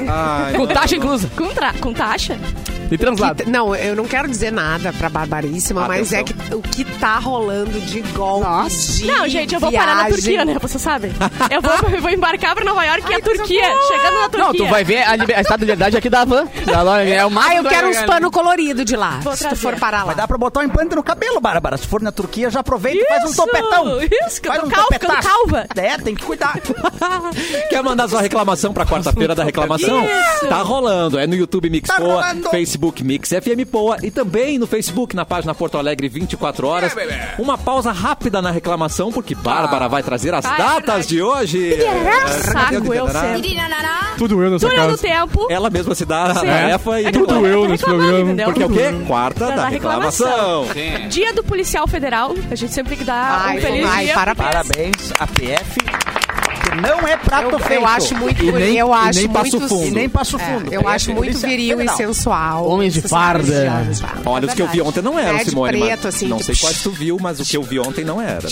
Ai, 0.08 0.52
Com 0.55 0.67
taxa 0.67 0.96
inclusa. 0.96 1.31
Com, 1.37 1.49
com 1.81 1.93
taxa? 1.93 2.38
De 2.90 2.98
translado. 2.98 3.44
Não, 3.46 3.75
eu 3.75 3.94
não 3.94 4.04
quero 4.04 4.28
dizer 4.28 4.50
nada 4.50 4.92
pra 4.92 5.08
Barbaríssima, 5.08 5.87
mas 5.87 6.12
é 6.12 6.22
que 6.25 6.32
Atenção. 6.32 6.58
o 6.58 6.62
que 6.62 6.84
tá 6.84 7.19
rolando 7.19 7.81
de 7.81 8.00
golpe 8.00 8.44
Nossa. 8.44 8.92
de 8.98 9.06
Não, 9.06 9.28
gente, 9.28 9.54
eu 9.54 9.60
vou 9.60 9.70
parar 9.72 9.94
na 9.94 10.02
viagem. 10.08 10.16
Turquia, 10.16 10.44
né? 10.44 10.56
Você 10.60 10.79
sabe? 10.79 11.12
Eu 11.50 11.62
vou, 11.62 11.72
eu 11.94 12.00
vou 12.03 12.10
embarcar 12.10 12.55
pra 12.55 12.65
Nova 12.65 12.84
York 12.84 13.10
e 13.10 13.15
a 13.15 13.20
Turquia. 13.20 13.62
Chegando 13.88 14.15
na 14.20 14.29
Turquia. 14.29 14.38
Não, 14.44 14.55
tu 14.55 14.67
vai 14.67 14.82
ver 14.84 15.03
a, 15.03 15.10
a 15.12 15.15
Estátua 15.17 15.46
da 15.58 15.60
Liberdade 15.60 15.96
aqui 15.96 16.10
da 16.10 16.24
van. 16.24 16.46
Da 16.67 16.82
loja, 16.82 17.03
é 17.15 17.24
o 17.24 17.31
Ah, 17.38 17.55
eu 17.55 17.62
que 17.62 17.69
quero 17.69 17.88
uns 17.88 18.03
pano 18.03 18.31
colorido 18.31 18.84
de 18.84 18.96
lá. 18.96 19.20
Vou 19.22 19.32
se 19.36 19.38
tu 19.44 19.48
trazer. 19.48 19.56
for 19.62 19.76
parar 19.76 19.98
lá. 20.00 20.05
Vai 20.06 20.15
dar 20.17 20.26
pra 20.29 20.36
botar 20.36 20.60
um 20.60 20.65
implante 20.65 20.94
no 20.96 21.03
cabelo, 21.03 21.41
Bárbara. 21.41 21.76
Se 21.76 21.86
for 21.86 22.03
na 22.03 22.10
Turquia, 22.10 22.50
já 22.50 22.60
aproveita 22.60 22.98
e 23.03 23.06
faz 23.08 23.22
um 23.22 23.26
Isso, 23.26 23.36
topetão. 23.36 23.98
isso, 24.26 24.43
que 24.43 24.48
eu 24.48 24.53
tô 24.60 24.67
um 24.67 24.70
calva, 24.70 24.88
topetaço. 24.93 25.29
calva. 25.29 25.67
É, 25.76 25.96
tem 25.98 26.15
que 26.15 26.22
cuidar. 26.24 26.58
Quer 27.70 27.82
mandar 27.82 28.08
sua 28.08 28.20
reclamação 28.20 28.72
pra 28.72 28.84
quarta-feira 28.84 29.34
da 29.34 29.44
reclamação? 29.44 30.05
Isso. 30.05 30.46
Tá 30.48 30.56
rolando. 30.62 31.19
É 31.19 31.26
no 31.26 31.34
YouTube 31.34 31.70
Mix 31.70 31.88
Tá 31.88 31.96
rolando. 31.96 32.48
Facebook 32.81 33.05
Mix 33.05 33.29
FM 33.29 33.69
Poa 33.70 33.99
e 34.03 34.10
também 34.10 34.58
no 34.58 34.67
Facebook, 34.67 35.15
na 35.15 35.27
página 35.27 35.55
Porto 35.55 35.77
Alegre 35.77 36.08
24 36.08 36.67
horas. 36.67 36.96
Uma 37.39 37.58
pausa 37.58 37.93
rápida 37.93 38.41
na 38.41 38.51
reclamação, 38.51 39.13
porque 39.13 39.34
Bárbara 39.34 39.87
vai 39.87 40.03
trazer 40.03 40.32
as 40.32 40.46
Ah, 40.46 40.55
é 40.55 40.56
datas 40.56 40.81
verdade. 40.81 41.08
de 41.08 41.22
hoje. 41.22 41.77
Saco, 42.51 42.94
eu 42.94 43.06
sempre. 43.08 43.60
Tudo 44.17 44.43
eu 44.43 44.51
nessa 44.51 44.67
Túnel 44.69 44.89
do 44.91 44.96
tempo. 44.99 45.46
Ela 45.51 45.69
mesma 45.69 45.94
se 45.94 46.05
dá 46.06 46.25
a 46.25 46.34
tarefa 46.34 47.01
e 47.01 47.06
É 47.06 47.13
que 47.13 47.19
eu 47.19 47.27
tô 47.27 47.67
nesse 47.69 47.84
programa. 47.84 48.20
entendeu? 48.20 48.46
Porque 48.46 48.63
é 48.63 48.67
o 48.67 48.70
quê? 48.70 49.05
Quarta 49.06 49.46
Da 49.49 49.56
da 49.56 49.69
reclamação. 49.69 50.67
Dia 51.10 51.34
do 51.34 51.44
Policial 51.44 51.87
Federal. 51.87 52.34
A 52.51 52.55
gente 52.55 52.72
sempre 52.72 52.91
tem 52.91 52.99
que 52.99 53.05
dar 53.05 53.43
Ai, 53.46 53.58
um 53.58 53.60
feliz 53.60 53.87
ai, 53.91 54.05
dia. 54.06 54.15
parabéns. 54.15 54.49
Parabéns 54.51 55.13
a 55.19 55.27
PF, 55.27 55.81
não 56.77 57.06
é 57.08 57.17
prato 57.17 57.50
Eu, 57.50 57.58
feito. 57.58 57.82
eu 57.82 57.86
acho 57.86 58.15
muito, 58.17 58.44
E 58.44 58.53
nem- 58.53 58.77
eu 58.77 58.89
e 58.89 58.93
acho 58.93 59.19
nem 59.19 59.29
Passo 59.29 59.58
muito, 59.58 59.69
Fundo. 59.69 59.86
E 59.86 59.91
nem 59.91 60.08
passo 60.08 60.36
É, 60.36 60.44
fundo. 60.44 60.72
eu 60.74 60.89
acho 60.89 61.12
muito 61.15 61.39
viril 61.39 61.77
Federal. 61.79 61.94
e 61.94 61.96
sensual. 61.98 62.67
Homens 62.69 62.94
de 62.94 63.03
farda. 63.03 63.72
Olha, 64.24 64.46
os 64.46 64.55
que 64.55 64.62
eu 64.62 64.67
vi 64.69 64.81
ontem 64.81 65.03
não 65.03 65.19
eram, 65.19 65.39
É, 65.39 65.44
Simone. 65.44 65.79
preto, 65.81 66.08
assim, 66.08 66.27
não 66.27 66.39
sei 66.41 66.55
quais 66.56 66.82
tu 66.82 66.91
viu, 66.91 67.17
mas 67.20 67.41
o 67.41 67.44
que 67.44 67.56
eu 67.56 67.62
vi 67.62 67.79
ontem 67.79 68.05
não 68.05 68.20
era. 68.20 68.43
tá? 68.43 68.48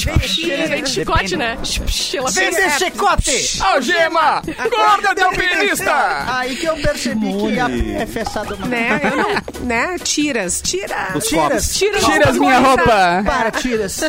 Vem 0.68 0.82
de 0.82 0.90
chicote, 0.90 1.36
né? 1.36 1.56
Ela 2.14 2.32
fez- 2.32 2.54
Vender 2.56 2.70
chicote! 2.78 3.58
Algema! 3.60 4.42
Corda 4.70 5.14
de 5.14 5.22
alpinista! 5.22 6.24
Aí 6.38 6.56
que 6.56 6.66
eu 6.66 6.76
percebi 6.76 7.26
que 7.36 7.58
a 7.60 7.68
é 8.02 8.06
sadomasoquista. 8.24 8.66
Né? 8.68 9.00
Eu 9.04 9.16
não, 9.16 9.66
né? 9.66 9.96
Tiras, 10.02 10.60
tiras. 10.62 11.24
Tiras. 11.28 11.74
Tiras. 11.76 12.04
Tira 12.04 12.28
as 12.30 12.38
minha 12.38 12.58
roupa! 12.58 13.22
Para, 13.24 13.50
tiras. 13.60 14.00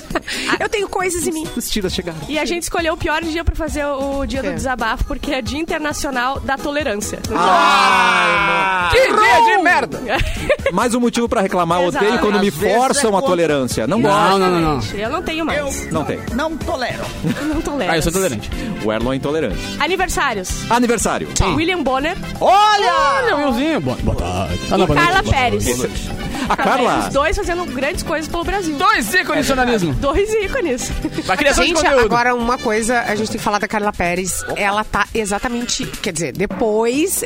Eu 0.60 0.70
tenho 0.70 0.88
coisas 0.88 1.26
em 1.28 1.32
mim. 1.32 1.48
Os 1.56 1.70
tiras 1.70 1.94
chegaram. 1.94 2.18
E 2.28 2.38
a 2.40 2.46
gente 2.46 2.64
escolheu 2.64 2.94
o 2.94 2.98
pior 2.98 3.22
dia 3.24 3.44
pra 3.44 3.56
fazer 3.56 3.86
o 3.86 3.99
o 4.00 4.26
dia 4.26 4.42
do 4.44 4.54
desabafo 4.54 5.04
porque 5.06 5.32
é 5.34 5.42
Dia 5.42 5.60
Internacional 5.60 6.40
da 6.40 6.58
Tolerância. 6.58 7.20
Ah. 7.36 8.90
Que 8.92 9.08
dia 9.08 9.58
de 9.58 9.64
merda! 9.64 10.00
Mais 10.74 10.94
um 10.94 11.00
motivo 11.00 11.28
pra 11.28 11.42
reclamar. 11.42 11.82
Exato. 11.82 12.06
Odeio 12.06 12.20
quando 12.20 12.40
me 12.40 12.50
vezes 12.50 12.76
forçam 12.78 13.06
é 13.06 13.08
a 13.08 13.12
contra- 13.14 13.28
tolerância. 13.30 13.88
Não 13.88 14.00
Não, 14.00 14.10
gosto. 14.10 14.38
não, 14.38 14.40
não, 14.40 14.50
não. 14.62 14.78
Exatamente. 14.78 15.00
Eu 15.02 15.10
não 15.10 15.22
tenho 15.24 15.46
mais. 15.46 15.92
Não 15.92 16.04
tem. 16.06 16.20
Não 16.34 16.58
tolero. 16.58 17.04
Não 17.48 17.62
tolero. 17.62 17.92
Ah, 17.92 17.98
eu 17.98 18.02
sou 18.02 18.12
tolerante. 18.12 18.50
O 18.84 18.92
Erlon 18.92 19.14
é 19.14 19.16
intolerante. 19.16 19.60
Aniversários. 19.80 20.70
Aniversário. 20.72 21.28
William 21.56 21.82
Bonner 21.84 22.16
Olha! 22.40 23.36
Wilzinho, 23.36 23.82
boa, 23.82 23.98
boa 23.98 24.16
tarde. 24.18 24.60
Ah, 24.72 24.78
não, 24.78 24.84
e 24.84 24.88
boa 24.88 25.00
noite. 25.00 25.12
Carla 25.14 25.24
Pérez. 25.32 26.10
A 26.48 26.56
Carla. 26.58 27.00
Os 27.08 27.14
dois 27.14 27.36
fazendo 27.36 27.66
grandes 27.66 28.02
coisas 28.04 28.28
pelo 28.30 28.44
Brasil. 28.44 28.76
Dois 28.78 29.14
ícones 29.14 29.42
de 29.42 29.48
jornalismo. 29.48 29.94
Dois 29.94 30.30
ícones. 30.34 30.92
Pra 31.26 31.36
criação 31.38 31.64
de 31.64 31.70
Gente, 31.70 31.82
conteúdo. 31.84 32.06
agora 32.06 32.34
uma 32.34 32.58
coisa, 32.58 33.02
a 33.02 33.16
gente 33.16 33.30
tem 33.30 33.38
que 33.38 33.44
falar 33.44 33.60
da 33.60 33.68
Carla 33.68 33.89
Pérez. 33.92 34.44
Ela 34.56 34.84
tá 34.84 35.08
exatamente, 35.14 35.86
quer 35.86 36.12
dizer, 36.14 36.32
depois 36.34 37.24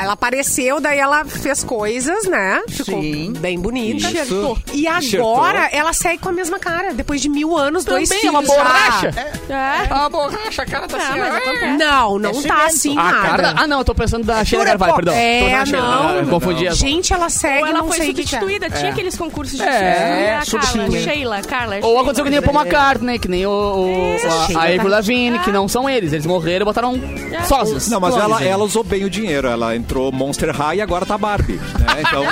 ela 0.00 0.12
apareceu, 0.12 0.80
daí 0.80 0.98
ela 0.98 1.24
fez 1.24 1.64
coisas, 1.64 2.26
né? 2.26 2.60
Ficou 2.68 3.00
Sim. 3.02 3.32
bem 3.38 3.58
bonita. 3.58 4.08
Isso. 4.10 4.56
E 4.72 4.86
agora 4.86 5.68
ela 5.72 5.92
segue 5.92 6.18
com 6.18 6.28
a 6.28 6.32
mesma 6.32 6.58
cara, 6.58 6.92
depois 6.94 7.20
de 7.20 7.28
mil 7.28 7.56
anos, 7.56 7.84
dois 7.84 8.08
Também 8.08 8.18
é 8.18 8.30
filhos. 8.30 8.34
uma 8.48 8.56
borracha. 8.56 9.12
já. 9.48 9.54
É. 9.54 9.86
Ah, 9.90 10.08
borracha, 10.08 10.62
a 10.62 10.66
cara 10.66 10.86
tá 10.86 10.96
Ah, 10.98 11.08
assim. 11.10 11.18
mas 11.18 11.34
ah. 11.34 11.36
acontece. 11.38 11.76
Não, 11.76 12.18
não 12.18 12.42
tá 12.42 12.66
assim 12.66 12.92
A 12.98 13.02
nada. 13.02 13.28
Carla... 13.28 13.54
Ah, 13.56 13.66
não, 13.66 13.78
eu 13.78 13.84
tô 13.84 13.94
pensando 13.94 14.24
da 14.24 14.44
Sheila 14.44 14.64
Carvalho, 14.64 14.94
perdão. 14.94 15.14
É, 15.14 15.64
Sheila. 15.66 15.82
não. 15.82 16.18
Ah, 16.20 16.26
confundi 16.28 16.68
as... 16.68 16.78
Gente, 16.78 17.12
ela 17.12 17.28
segue, 17.28 17.62
Ou 17.62 17.66
ela 17.68 17.78
não 17.78 17.88
foi 17.88 17.96
sei 17.96 18.06
que 18.08 18.14
que 18.14 18.20
é. 18.20 18.38
substituída. 18.38 18.70
Tinha 18.70 18.90
aqueles 18.92 19.16
concursos 19.16 19.56
de 19.58 19.62
É, 19.64 19.68
substituir 19.68 19.80
a 19.80 20.28
Carla. 20.28 20.44
substituir. 20.44 21.02
Sheila, 21.02 21.42
Carla. 21.42 21.74
Ou 21.76 21.82
Sheila. 21.82 22.00
aconteceu 22.02 22.24
que 22.24 22.30
nem 22.30 22.38
o 22.38 22.42
Paul 22.42 22.56
McCartney, 22.60 23.18
que 23.18 23.28
nem 23.28 23.46
o, 23.46 23.86
É, 23.88 24.26
a, 24.26 24.46
Sheila 24.46 24.62
Avril 24.64 24.82
tá- 24.82 24.88
Lavigne, 24.88 25.38
que 25.40 25.50
não 25.52 25.66
são 25.68 25.88
eles. 25.88 25.97
Eles 26.06 26.26
morreram 26.26 26.62
e 26.62 26.66
botaram 26.66 26.94
sósias. 27.46 27.88
Não, 27.88 28.00
mas 28.00 28.14
Clones 28.14 28.30
ela, 28.30 28.38
aí. 28.40 28.48
ela 28.48 28.64
usou 28.64 28.84
bem 28.84 29.04
o 29.04 29.10
dinheiro. 29.10 29.48
Ela 29.48 29.74
entrou 29.76 30.10
Monster 30.12 30.54
High 30.54 30.78
e 30.78 30.80
agora 30.80 31.04
tá 31.04 31.16
Barbie. 31.18 31.54
Né? 31.54 32.02
Então, 32.06 32.24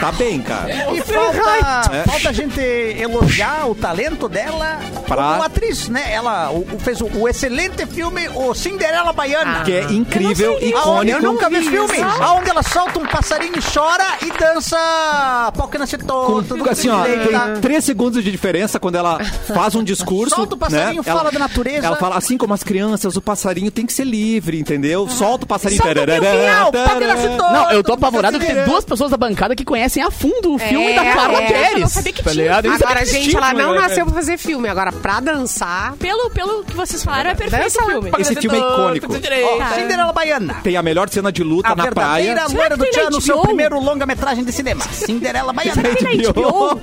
tá 0.00 0.12
bem, 0.12 0.40
cara. 0.42 0.72
E 0.94 1.00
falta, 1.02 1.94
É. 1.96 2.02
falta 2.04 2.28
a 2.28 2.32
gente 2.32 2.60
elogiar 2.60 3.68
o 3.68 3.74
talento 3.74 4.28
dela 4.28 4.78
Pra- 5.06 5.16
como 5.32 5.42
atriz, 5.42 5.88
né? 5.88 6.12
Ela 6.12 6.50
o- 6.50 6.66
o- 6.74 6.78
fez 6.78 7.00
o, 7.00 7.06
o 7.06 7.28
excelente 7.28 7.84
filme 7.86 8.28
O 8.34 8.54
Cinderela 8.54 9.12
Baiana. 9.12 9.62
Que 9.64 9.72
é 9.72 9.84
incrível, 9.92 10.52
Aonde 10.52 10.66
icônico. 10.66 11.18
eu 11.18 11.22
nunca 11.22 11.48
vi 11.48 11.56
esse 11.56 11.70
filme. 11.70 11.96
Aonde 12.20 12.50
ela 12.50 12.62
solta 12.62 12.98
um 12.98 13.06
passarinho 13.06 13.54
e 13.56 13.62
chora 13.62 14.04
e 14.22 14.30
dança 14.38 15.52
pau 15.56 15.68
que 15.68 15.78
nasce 15.78 15.98
todo. 15.98 16.42
tudo 16.42 16.68
Assim, 16.68 16.88
ó, 16.88 17.02
direito, 17.04 17.30
tá? 17.30 17.40
tem 17.52 17.60
três 17.60 17.84
segundos 17.84 18.22
de 18.22 18.30
diferença 18.30 18.78
quando 18.80 18.96
ela 18.96 19.18
faz 19.54 19.74
um 19.74 19.82
discurso. 19.84 20.34
Solta 20.34 20.54
o 20.54 20.58
passarinho, 20.58 20.96
né? 20.96 21.02
fala 21.02 21.20
ela, 21.20 21.30
da 21.32 21.38
natureza. 21.38 21.86
Ela 21.86 21.96
fala 21.96 22.16
assim 22.16 22.38
como 22.38 22.54
as 22.54 22.62
crianças, 22.62 23.11
o 23.16 23.20
passarinho 23.22 23.70
tem 23.70 23.86
que 23.86 23.92
ser 23.92 24.04
livre, 24.04 24.58
entendeu? 24.58 25.08
Solta 25.08 25.44
o 25.44 25.48
passarinho. 25.48 25.82
Solta 25.82 26.02
o 26.02 26.06
nasce 26.06 26.20
tarará. 26.22 27.36
todo. 27.36 27.52
Não, 27.52 27.70
eu 27.72 27.82
tô 27.82 27.92
apavorado 27.92 28.38
que 28.38 28.46
tem 28.46 28.64
duas 28.64 28.84
pessoas 28.84 29.10
da 29.10 29.16
bancada 29.16 29.54
que 29.56 29.64
conhecem 29.64 30.02
a 30.02 30.10
fundo 30.10 30.54
o 30.54 30.58
filme 30.58 30.92
É, 30.92 30.94
da 30.96 31.12
Carla 31.14 31.42
é. 31.42 31.46
Pérez. 31.46 31.72
Eu 31.74 31.80
não 31.80 31.88
sabia 31.88 32.12
que 32.12 32.22
tá 32.22 32.30
tinha. 32.30 32.54
sabia 32.54 32.74
Agora, 32.74 33.04
gente, 33.04 33.36
ela 33.36 33.54
não 33.54 33.72
né? 33.72 33.80
nasceu 33.80 34.04
pra 34.06 34.14
fazer 34.14 34.38
filme. 34.38 34.68
Agora, 34.68 34.92
pra 34.92 35.20
dançar... 35.20 35.94
Pelo, 35.96 36.30
pelo 36.30 36.64
que 36.64 36.74
vocês 36.74 37.02
falaram, 37.04 37.30
é 37.30 37.34
perfeito 37.34 37.62
Dança 37.62 37.82
o 37.82 37.86
filme. 37.86 38.10
Esse 38.18 38.34
filme 38.36 38.56
é 38.56 38.60
icônico. 38.60 39.06
Ó, 39.12 39.74
Cinderela 39.74 40.12
Baiana. 40.12 40.54
Tem 40.62 40.76
a 40.76 40.82
melhor 40.82 41.08
cena 41.08 41.32
de 41.32 41.42
luta 41.42 41.72
A 41.72 41.76
na 41.76 41.86
praia. 41.88 42.34
verdadeira 42.34 42.58
loira 42.60 42.76
que 42.76 42.84
do 42.84 42.90
Tchan 42.90 43.10
no 43.10 43.20
seu 43.20 43.40
primeiro 43.40 43.80
longa-metragem 43.80 44.44
de 44.44 44.52
cinema. 44.52 44.82
Cinderela 44.92 45.52
Baiana. 45.52 45.82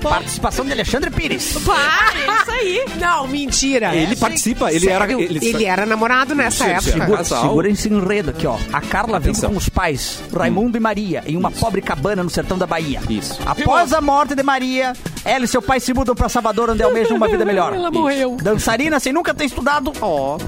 Participação 0.02 0.64
de 0.64 0.72
Alexandre 0.72 1.10
Pires. 1.10 1.58
Para, 1.64 2.42
isso 2.42 2.50
aí. 2.50 2.84
Não, 2.98 3.26
mentira. 3.26 3.94
Ele 3.94 4.16
participa, 4.16 4.72
ele 4.72 4.88
era. 4.88 5.10
Ele 5.10 5.64
era 5.64 5.86
namorado 5.86 6.19
nessa 6.34 6.64
Sim, 6.64 6.80
sim. 6.80 6.90
época. 6.90 7.24
Segura-. 7.24 7.24
Segura 7.24 7.68
esse 7.68 7.88
enredo 7.88 8.30
aqui, 8.30 8.46
ó. 8.46 8.56
A 8.72 8.80
Carla 8.80 9.18
vive 9.18 9.30
Atenção. 9.30 9.50
com 9.50 9.56
os 9.56 9.68
pais, 9.68 10.20
Raimundo 10.34 10.76
e 10.76 10.80
Maria, 10.80 11.22
em 11.26 11.36
uma 11.36 11.50
pobre 11.50 11.80
cabana 11.82 12.22
no 12.22 12.30
sertão 12.30 12.56
da 12.58 12.66
Bahia. 12.66 13.00
Isso. 13.08 13.38
Após 13.44 13.92
a 13.92 14.00
morte 14.00 14.34
de 14.34 14.42
Maria, 14.42 14.92
ela 15.24 15.44
e 15.44 15.48
seu 15.48 15.60
pai 15.62 15.80
se 15.80 15.92
mudam 15.92 16.14
pra 16.14 16.28
Salvador, 16.28 16.70
onde 16.70 16.82
almejam 16.82 17.16
uma 17.16 17.28
vida 17.28 17.44
melhor. 17.44 17.72
Ela 17.74 17.90
morreu. 17.90 18.36
Dançarina 18.42 18.98
sem 19.00 19.12
nunca 19.12 19.32
ter 19.34 19.44
estudado, 19.44 19.92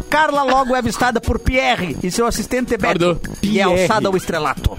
Carla 0.09 0.43
logo 0.43 0.75
é 0.75 0.79
avistada 0.79 1.21
por 1.21 1.39
Pierre 1.39 1.97
e 2.03 2.11
seu 2.11 2.27
assistente 2.27 2.77
Beto 2.77 2.83
Pardon. 2.83 3.19
e 3.43 3.61
é 3.61 3.65
Pierre. 3.65 3.81
alçada 3.83 4.09
ao 4.09 4.17
estrelato. 4.17 4.77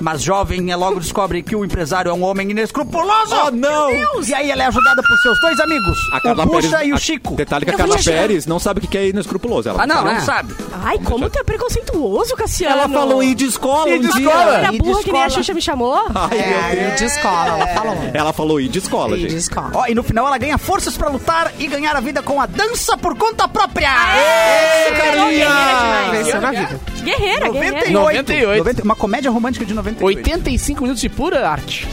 Mas 0.00 0.22
jovem, 0.22 0.70
ela 0.72 0.86
logo 0.88 0.98
descobre 1.00 1.42
que 1.42 1.54
o 1.54 1.64
empresário 1.64 2.10
é 2.10 2.12
um 2.14 2.22
homem 2.24 2.50
inescrupuloso. 2.50 3.34
Oh, 3.46 3.50
não! 3.50 3.90
E 4.26 4.32
aí 4.34 4.50
ela 4.50 4.62
é 4.62 4.66
ajudada 4.66 5.02
por 5.02 5.16
seus 5.18 5.38
dois 5.40 5.60
amigos, 5.60 5.98
A 6.14 6.20
Carla 6.20 6.44
o 6.44 6.48
Puxa 6.48 6.70
Pérez, 6.70 6.88
e 6.88 6.92
o 6.94 6.98
Chico. 6.98 7.34
Detalhe 7.34 7.64
que 7.66 7.70
a 7.70 7.76
Carla. 7.76 7.96
Pérez 8.02 8.46
não 8.46 8.58
sabe 8.58 8.80
o 8.80 8.88
que 8.88 8.96
é 8.96 9.08
inescrupuloso. 9.08 9.68
Ela 9.68 9.82
Ah, 9.82 9.86
não, 9.86 10.04
Não 10.04 10.10
é. 10.12 10.20
sabe. 10.20 10.54
Ai, 10.82 10.98
como 11.00 11.28
tu 11.28 11.38
é 11.38 11.44
preconceituoso, 11.44 12.34
Cassiano. 12.34 12.76
Ela 12.80 12.88
falou 12.88 13.22
ir 13.22 13.34
de 13.34 13.44
escola 13.44 13.90
Ir 13.90 13.98
um 13.98 14.00
de 14.00 14.12
dia. 14.12 14.26
escola. 14.26 14.56
Era 14.56 14.68
E 14.68 14.70
de 14.72 14.78
burra 14.78 15.02
que 15.02 15.12
nem 15.12 15.22
a 15.22 15.26
escola. 15.26 15.42
Xuxa 15.44 15.54
me 15.54 15.60
chamou. 15.62 15.94
Ai, 16.14 16.28
meu 16.30 16.40
É, 16.40 16.76
Deus. 16.76 16.92
e 16.92 16.96
de 16.96 17.04
escola, 17.04 17.46
ela 17.48 17.66
falou. 17.68 17.96
Ela 18.14 18.32
falou 18.32 18.60
ir 18.60 18.68
de 18.68 18.78
escola, 18.78 19.16
E 19.16 19.20
de 19.20 19.28
gente. 19.28 19.38
escola. 19.38 19.70
Ó, 19.74 19.86
e 19.86 19.94
no 19.94 20.02
final 20.02 20.26
ela 20.26 20.38
ganha 20.38 20.56
forças 20.56 20.96
pra 20.96 21.08
lutar 21.10 21.52
e 21.58 21.66
ganhar 21.66 21.94
a 21.94 22.00
vida 22.00 22.22
com 22.22 22.40
a 22.40 22.46
dança 22.46 22.96
por 22.96 23.16
conta 23.18 23.46
própria. 23.46 23.90
Ê, 24.16 24.90
Guerreira 24.92 25.30
demais. 25.30 26.10
Venceu 26.10 26.40
na 26.40 26.50
vida. 26.52 26.80
Guerreira, 27.02 27.48
guerreira. 27.50 27.90
98. 27.90 27.92
98. 27.92 28.58
90, 28.58 28.82
uma 28.84 28.96
comédia 28.96 29.30
romântica 29.30 29.64
de 29.64 29.74
98. 29.74 30.18
85 30.18 30.82
minutos 30.82 31.00
de 31.00 31.08
pura 31.08 31.48
arte. 31.48 31.86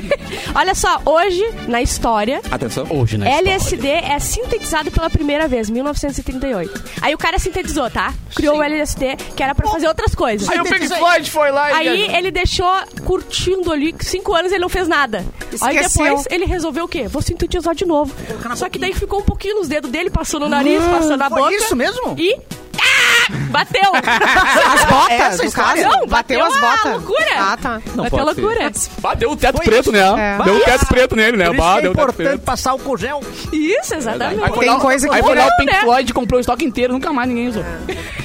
Olha 0.54 0.74
só, 0.74 1.00
hoje, 1.04 1.44
na 1.68 1.82
história, 1.82 2.40
Atenção. 2.50 2.86
Hoje, 2.90 3.18
né? 3.18 3.38
LSD 3.38 3.88
é 3.88 4.18
sintetizado 4.18 4.90
pela 4.90 5.10
primeira 5.10 5.48
vez, 5.48 5.68
1938. 5.70 6.84
Aí 7.00 7.14
o 7.14 7.18
cara 7.18 7.38
sintetizou, 7.38 7.90
tá? 7.90 8.14
Criou 8.34 8.58
o 8.58 8.62
LSD, 8.62 9.16
que 9.36 9.42
era 9.42 9.54
pra 9.54 9.68
fazer 9.68 9.88
outras 9.88 10.14
coisas. 10.14 10.48
Aí 10.48 10.60
o 10.60 10.64
Pink 10.64 10.88
Floyd 10.88 11.30
foi 11.30 11.50
lá 11.50 11.82
e... 11.82 11.88
Aí 11.88 12.16
ele 12.16 12.30
deixou 12.30 12.70
curtindo 13.04 13.72
ali, 13.72 13.94
cinco 14.00 14.34
anos 14.34 14.52
ele 14.52 14.60
não 14.60 14.68
fez 14.68 14.88
nada. 14.88 15.24
Aí 15.60 15.76
Esqueceu. 15.76 16.04
depois 16.04 16.26
ele 16.30 16.44
resolveu 16.44 16.84
o 16.84 16.88
quê? 16.88 17.06
Vou 17.08 17.22
sintetizar 17.22 17.74
de 17.74 17.84
novo. 17.84 18.14
Só 18.56 18.68
que 18.68 18.78
daí 18.78 18.94
ficou 18.94 19.20
um 19.20 19.24
pouquinho 19.24 19.56
nos 19.56 19.68
dedos 19.68 19.90
dele, 19.90 20.10
passou 20.10 20.40
no 20.40 20.48
nariz, 20.48 20.82
passou 20.84 21.16
na 21.16 21.28
foi 21.28 21.40
boca. 21.40 21.54
isso 21.54 21.76
mesmo? 21.76 22.14
E. 22.18 22.38
Ah! 22.80 23.32
Bateu! 23.50 23.92
As 23.94 24.84
botas, 24.84 25.10
Essa 25.40 25.44
no 25.44 25.52
caso? 25.52 25.82
Não, 25.82 26.06
bateu, 26.06 26.38
bateu 26.40 26.44
as 26.44 26.56
a 26.56 26.60
botas. 26.60 26.92
loucura. 26.92 27.26
Ah, 27.38 27.56
tá. 27.60 27.80
Não 27.94 28.04
bateu 28.04 28.18
a 28.20 28.24
pode 28.24 28.34
ser. 28.34 28.40
loucura. 28.42 28.72
Bah, 29.00 29.14
deu 29.14 29.30
o 29.30 29.36
teto 29.36 29.56
Foi 29.58 29.64
preto, 29.64 29.80
isso. 29.82 29.92
né? 29.92 30.36
É. 30.40 30.42
Deu 30.44 30.56
o 30.56 30.60
teto 30.60 30.86
preto 30.86 31.16
nele, 31.16 31.36
né? 31.36 31.44
Por 31.46 31.54
isso 31.54 31.62
Bah, 31.64 31.72
que 31.74 31.78
é 31.78 31.82
deu 31.82 31.90
o 31.90 31.94
teto 31.94 32.02
importante 32.04 32.28
preto. 32.28 32.40
passar 32.44 32.70
álcool 32.72 32.96
gel. 32.98 33.20
Isso, 33.52 33.94
exatamente. 33.94 34.42
Aí 34.42 34.48
foi 34.50 34.58
Tem 34.58 34.74
lá- 34.74 34.80
coisa 34.80 35.08
que 35.08 35.14
Aí 35.14 35.22
foi 35.22 35.34
lá 35.36 35.44
o 35.44 35.48
não, 35.48 35.56
Pink 35.56 35.72
né? 35.72 35.80
Floyd 35.80 36.12
comprou 36.12 36.38
o 36.38 36.40
estoque 36.40 36.64
inteiro, 36.64 36.92
nunca 36.92 37.12
mais 37.12 37.28
ninguém 37.28 37.48
usou. 37.48 37.64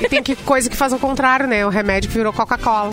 E 0.02 0.10
tem 0.10 0.22
que, 0.24 0.36
coisa 0.36 0.70
que 0.70 0.76
faz 0.76 0.92
ao 0.92 1.00
contrário, 1.00 1.48
né? 1.48 1.66
O 1.66 1.70
remédio 1.70 2.10
que 2.10 2.18
virou 2.18 2.34
Coca-Cola. 2.34 2.92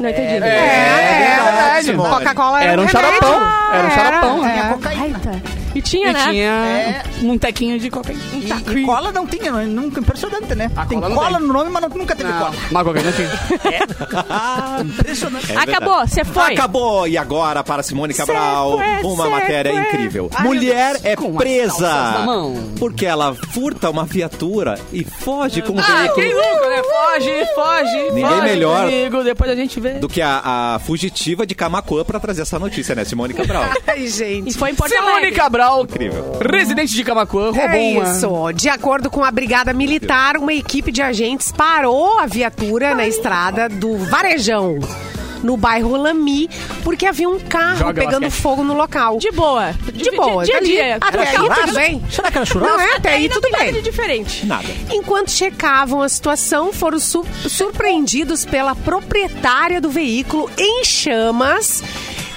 Não 0.00 0.10
entendi. 0.10 0.34
É, 0.34 0.36
é, 0.36 1.36
verdade. 1.44 1.92
Coca-Cola 1.94 2.62
era, 2.62 2.72
Era 2.72 2.82
um 2.82 2.84
remédio. 2.84 3.08
xaropão. 3.10 3.42
Era 3.72 3.86
um 3.86 3.90
xaropão. 3.90 4.46
é. 4.46 4.52
Tinha 4.52 4.64
cocaína. 4.74 5.02
Ai, 5.04 5.14
tá. 5.40 5.50
E 5.76 5.82
tinha, 5.82 6.08
E 6.08 6.12
né? 6.12 6.30
tinha 6.30 7.30
um 7.32 7.38
tequinho 7.38 7.78
de 7.78 7.90
cocaína. 7.90 8.20
E, 8.32 8.78
e 8.80 8.84
cola 8.84 9.12
não 9.12 9.26
tinha, 9.26 9.52
não- 9.52 9.64
nunca 9.66 10.00
impressionante, 10.00 10.54
né? 10.54 10.70
A 10.74 10.86
tem 10.86 10.98
cola 11.00 11.14
cola, 11.14 11.38
tem. 11.38 11.46
no 11.46 11.52
nome, 11.52 11.70
mas 11.70 11.82
não- 11.82 11.88
nunca 11.90 12.16
teve 12.16 12.30
Não, 12.30 12.38
cola. 12.38 12.54
mas 12.70 12.82
cocaína 12.84 13.12
tinha. 13.12 13.30
Impressionante. 14.80 15.52
É 15.52 15.56
Acabou, 15.56 16.06
você 16.06 16.24
foi. 16.24 16.52
Acabou! 16.54 17.06
E 17.08 17.18
agora 17.18 17.62
para 17.62 17.82
Simone 17.82 18.14
Cabral, 18.14 18.78
foi, 18.78 19.10
uma 19.10 19.28
matéria 19.28 19.72
foi. 19.72 19.82
incrível. 19.82 20.30
Ai, 20.34 20.44
Mulher 20.46 21.00
é 21.04 21.16
Com 21.16 21.34
presa 21.34 22.24
porque 22.78 23.04
ela 23.06 23.34
furta 23.34 23.90
uma 23.90 24.04
viatura 24.04 24.78
e 24.92 25.04
foge 25.04 25.62
com 25.62 25.72
um 25.74 25.78
Ah, 25.80 25.82
veículo 26.14 26.26
louco, 26.26 26.68
né? 26.68 26.82
Foge, 26.82 27.46
foge. 27.54 28.10
Ninguém 28.12 28.26
foge 28.28 28.42
melhor. 28.42 28.84
Comigo, 28.84 29.24
depois 29.24 29.50
a 29.50 29.54
gente 29.54 29.80
vê. 29.80 29.90
do 29.94 30.08
que 30.08 30.20
a, 30.22 30.74
a 30.74 30.78
fugitiva 30.80 31.46
de 31.46 31.54
Camacuã 31.54 32.04
pra 32.04 32.18
trazer 32.20 32.42
essa 32.42 32.58
notícia, 32.58 32.94
né, 32.94 33.04
Simone 33.04 33.34
Cabral? 33.34 33.64
Ai, 33.86 34.00
E 34.04 34.08
gente. 34.08 34.56
foi 34.56 34.70
em 34.70 34.74
Porto 34.74 34.92
Simone 34.92 35.10
Alegre. 35.12 35.32
Cabral, 35.32 35.65
Incrível. 35.82 36.38
residente 36.50 36.92
de 36.94 37.04
Camacuã, 37.04 37.46
roubou 37.50 37.62
É 37.64 37.92
uma... 37.98 38.02
isso. 38.12 38.52
De 38.54 38.68
acordo 38.68 39.10
com 39.10 39.24
a 39.24 39.30
Brigada 39.30 39.72
Militar, 39.72 40.36
uma 40.36 40.52
equipe 40.54 40.90
de 40.92 41.02
agentes 41.02 41.52
parou 41.52 42.18
a 42.18 42.26
viatura 42.26 42.94
na 42.94 43.06
estrada 43.06 43.68
do 43.68 43.96
Varejão. 43.98 44.78
No 45.42 45.56
bairro 45.56 45.96
Lami, 45.96 46.48
porque 46.82 47.06
havia 47.06 47.28
um 47.28 47.38
carro 47.38 47.76
Joga 47.76 47.94
pegando 48.00 48.22
basquete. 48.22 48.40
fogo 48.42 48.64
no 48.64 48.74
local. 48.74 49.18
De 49.18 49.30
boa. 49.30 49.74
De 49.92 50.10
boa, 50.12 50.44
Dia 50.44 50.56
a 50.56 50.60
dia. 50.60 50.96
até 51.00 51.28
aí 51.28 51.36
tudo 51.36 51.74
bem. 51.74 52.02
Será 52.10 52.30
que 52.30 52.38
era 52.38 52.46
churrasco? 52.46 52.74
Não 52.76 52.80
é? 52.80 52.96
Até 52.96 53.10
aí 53.14 53.28
não 53.28 53.34
tudo 53.34 53.42
tem 53.42 53.52
nada 53.52 53.64
bem. 53.64 53.74
de 53.74 53.82
diferente. 53.82 54.46
Nada. 54.46 54.64
Enquanto 54.90 55.30
checavam 55.30 56.00
a 56.02 56.08
situação, 56.08 56.72
foram 56.72 56.98
su- 56.98 57.24
surpreendidos 57.46 58.44
pela 58.46 58.74
proprietária 58.74 59.80
do 59.80 59.90
veículo 59.90 60.50
em 60.58 60.82
chamas 60.84 61.82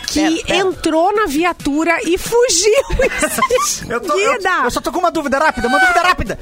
que 0.09 0.43
entrou 0.53 1.13
na 1.15 1.25
viatura 1.25 1.97
e 2.03 2.17
fugiu 2.17 2.73
Eu, 3.89 4.01
tô- 4.01 4.17
eu- 4.17 4.37
eu 4.63 4.71
só 4.71 4.81
tô 4.81 4.91
com 4.91 4.99
uma 4.99 5.11
dúvida 5.11 5.37
rápida, 5.39 5.67
uma 5.67 5.79
dúvida 5.79 6.01
rápida. 6.01 6.39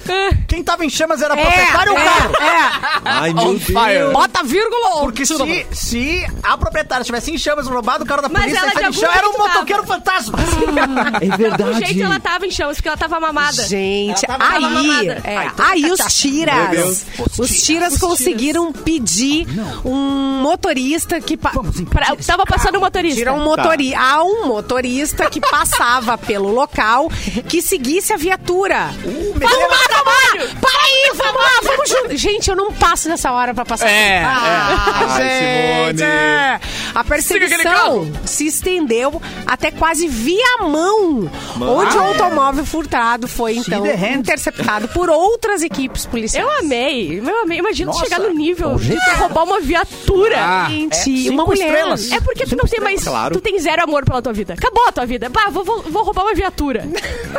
Quem 0.47 0.63
tava 0.63 0.85
em 0.85 0.89
chamas 0.89 1.21
era 1.21 1.33
É, 1.33 1.41
proprietário 1.41 1.91
ou 1.93 1.97
o 1.97 2.01
é, 2.01 2.03
carro? 2.05 2.33
é. 2.39 2.99
Ai, 3.05 3.33
meu 3.33 3.45
Deus. 3.49 3.63
fire. 3.63 4.11
Bota 4.11 4.43
vírgula 4.43 4.89
ou 4.95 5.01
Porque 5.03 5.25
se, 5.25 5.35
se 5.71 6.27
a 6.43 6.57
proprietária 6.57 7.01
estivesse 7.01 7.31
em 7.31 7.37
chamas, 7.37 7.67
roubado 7.67 8.03
o 8.03 8.07
carro 8.07 8.21
da 8.21 8.29
Mas 8.29 8.43
polícia, 8.43 8.59
ela 8.59 8.67
e 8.67 8.89
em 8.89 8.93
chamas, 8.93 9.17
era 9.17 9.29
um 9.29 9.37
motoqueiro 9.37 9.83
fantasma. 9.85 10.37
É 11.21 11.25
Do 11.27 11.37
verdade. 11.37 11.85
jeito 11.85 12.03
ela 12.03 12.19
tava 12.19 12.45
em 12.45 12.51
chamas, 12.51 12.77
porque 12.77 12.87
ela 12.87 12.97
tava 12.97 13.19
mamada. 13.19 13.63
Gente, 13.67 14.21
tava 14.25 14.43
aí, 14.45 14.61
mamada. 14.61 15.21
é, 15.23 15.37
Ah, 15.37 15.45
então 15.45 15.65
aí 15.65 15.91
os 15.91 15.99
tiras, 16.13 17.05
os 17.37 17.61
tiras 17.63 17.97
conseguiram 17.97 18.71
pedir 18.71 19.47
um 19.85 20.39
motorista 20.41 21.19
que 21.21 21.35
pa- 21.37 21.51
Pra- 21.89 22.15
tava 22.25 22.45
passando 22.45 22.77
o 22.77 22.81
motorista. 22.81 23.17
Tira 23.17 23.33
um 23.33 23.43
motori 23.57 23.93
há 23.95 24.23
um 24.23 24.45
motorista 24.47 25.29
que 25.29 25.39
passava 25.41 26.17
pelo 26.19 26.51
local 26.51 27.09
que 27.47 27.61
seguisse 27.61 28.13
a 28.13 28.17
viatura. 28.17 28.89
Uh, 29.03 29.33
Vamos 29.37 29.69
lá, 29.69 29.77
vamos 29.89 30.05
lá! 30.05 30.57
Para 30.61 30.79
aí, 30.83 31.11
vamos 31.15 31.41
lá, 31.41 31.49
vamos 31.63 31.89
junto. 31.89 32.17
Gente, 32.17 32.49
eu 32.49 32.55
não 32.55 32.71
passo 32.73 33.07
nessa 33.09 33.31
hora 33.31 33.53
pra 33.53 33.65
passar. 33.65 33.87
É, 33.89 34.23
ah, 34.23 35.07
Ai, 35.09 35.87
gente. 35.89 36.03
É. 36.03 36.59
A 36.95 37.03
perseguição 37.03 38.11
se 38.25 38.47
estendeu 38.47 39.21
até 39.45 39.69
quase 39.71 40.07
via 40.07 40.57
mão, 40.61 41.29
onde 41.61 41.95
o 41.97 42.01
automóvel 42.01 42.65
furtado 42.65 43.27
foi 43.27 43.57
então 43.57 43.85
interceptado 43.85 44.87
por 44.89 45.09
outras 45.09 45.61
equipes 45.61 46.05
policiais. 46.05 46.43
Eu 46.45 46.51
amei, 46.59 47.19
eu 47.19 47.41
amei. 47.43 47.59
Imagina 47.59 47.91
Nossa, 47.91 48.03
chegar 48.03 48.19
no 48.19 48.31
nível 48.33 48.75
de 48.75 48.95
roubar 49.17 49.43
uma 49.43 49.59
viatura. 49.59 50.37
Ah, 50.39 50.67
Gente, 50.69 51.27
É, 51.27 51.31
uma 51.31 51.45
mulher. 51.45 51.67
estrelas. 51.67 52.11
É 52.11 52.19
porque 52.19 52.45
tu 52.45 52.55
não 52.55 52.65
tem 52.65 52.79
mais. 52.81 53.03
claro. 53.03 53.35
Tu 53.35 53.41
tem 53.51 53.59
zero 53.59 53.83
amor 53.83 54.03
pela 54.03 54.21
tua 54.21 54.33
vida. 54.33 54.53
Acabou 54.53 54.85
a 54.87 54.91
tua 54.91 55.05
vida. 55.05 55.29
Bah, 55.29 55.49
vou, 55.49 55.63
vou, 55.63 55.81
vou 55.83 56.03
roubar 56.03 56.23
uma 56.23 56.33
viatura. 56.33 56.85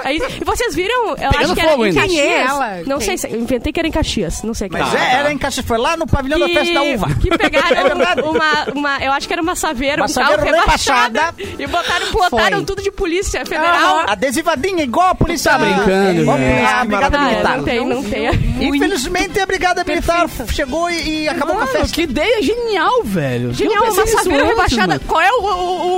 Aí, 0.05 0.19
e 0.41 0.45
vocês 0.45 0.75
viram? 0.75 1.09
Eu 1.11 1.17
Pegando 1.17 1.37
acho 1.45 1.55
que 1.55 1.61
era 1.61 1.71
fogo 1.73 1.85
em 1.85 1.89
ainda. 1.89 2.01
Caxias. 2.01 2.23
Quem 2.23 2.33
é 2.33 2.41
ela? 2.43 2.77
Não 2.87 2.99
Quem? 2.99 3.07
sei, 3.07 3.19
se- 3.19 3.27
eu 3.31 3.41
inventei 3.41 3.73
que 3.73 3.79
era 3.81 3.89
em 3.89 3.93
Caxias. 3.93 4.43
Não 4.43 4.55
sei 4.55 4.69
Mas 4.71 4.91
Tá, 4.91 4.99
é, 4.99 5.01
tá. 5.11 5.17
era 5.19 5.33
em 5.33 5.39
Caixa, 5.39 5.63
foi 5.63 5.77
lá 5.79 5.97
no 5.97 6.07
pavilhão 6.07 6.39
da 6.41 6.49
festa 6.49 6.73
da 6.75 6.83
uva. 6.83 7.09
que 7.21 7.29
É 7.33 7.37
pegaram 7.37 7.69
verdade. 7.83 8.21
uma, 8.23 8.65
uma. 8.75 9.05
Eu 9.05 9.13
acho 9.13 9.27
que 9.27 9.33
era 9.33 9.43
uma 9.43 9.55
saveira, 9.55 10.03
Uma 10.03 10.09
um 10.11 10.15
carro 10.15 10.31
saveira 10.37 10.61
rebaixada. 10.61 11.21
rebaixada. 11.37 11.63
E 11.63 11.67
botaram, 11.67 12.07
plotaram 12.11 12.57
Foi. 12.59 12.65
tudo 12.65 12.83
de 12.83 12.91
polícia 12.91 13.45
federal. 13.45 14.05
Adesivadinha, 14.09 14.83
igual 14.85 15.09
a 15.09 15.15
polícia. 15.15 15.53
Tá 15.53 15.59
brincando, 15.59 16.21
Igual 16.23 16.37
velho. 16.39 16.67
a 16.67 16.85
Brigada 16.85 17.19
Ah, 17.19 17.25
Militar. 17.25 17.57
não 17.59 17.65
tem, 17.65 17.87
não 17.87 18.03
tem. 18.03 18.29
Infelizmente, 18.61 19.39
a 19.41 19.47
Brigada 19.47 19.85
Militar 19.85 20.27
chegou 20.53 20.91
e, 20.91 21.23
e 21.25 21.29
acabou 21.29 21.57
com 21.57 21.63
a 21.63 21.67
Mano, 21.67 21.79
festa. 21.79 21.95
que 21.95 22.03
ideia 22.03 22.43
genial, 22.43 23.03
velho. 23.05 23.53
Genial, 23.55 23.85
Eu 23.87 23.93
uma 23.93 24.03
nisso 24.05 24.17
saveira 24.17 24.45
antes, 24.45 24.51
rebaixada. 24.57 24.87
mano. 24.95 25.01
Qual 25.07 25.21
é 25.21 25.31
o, 25.33 25.43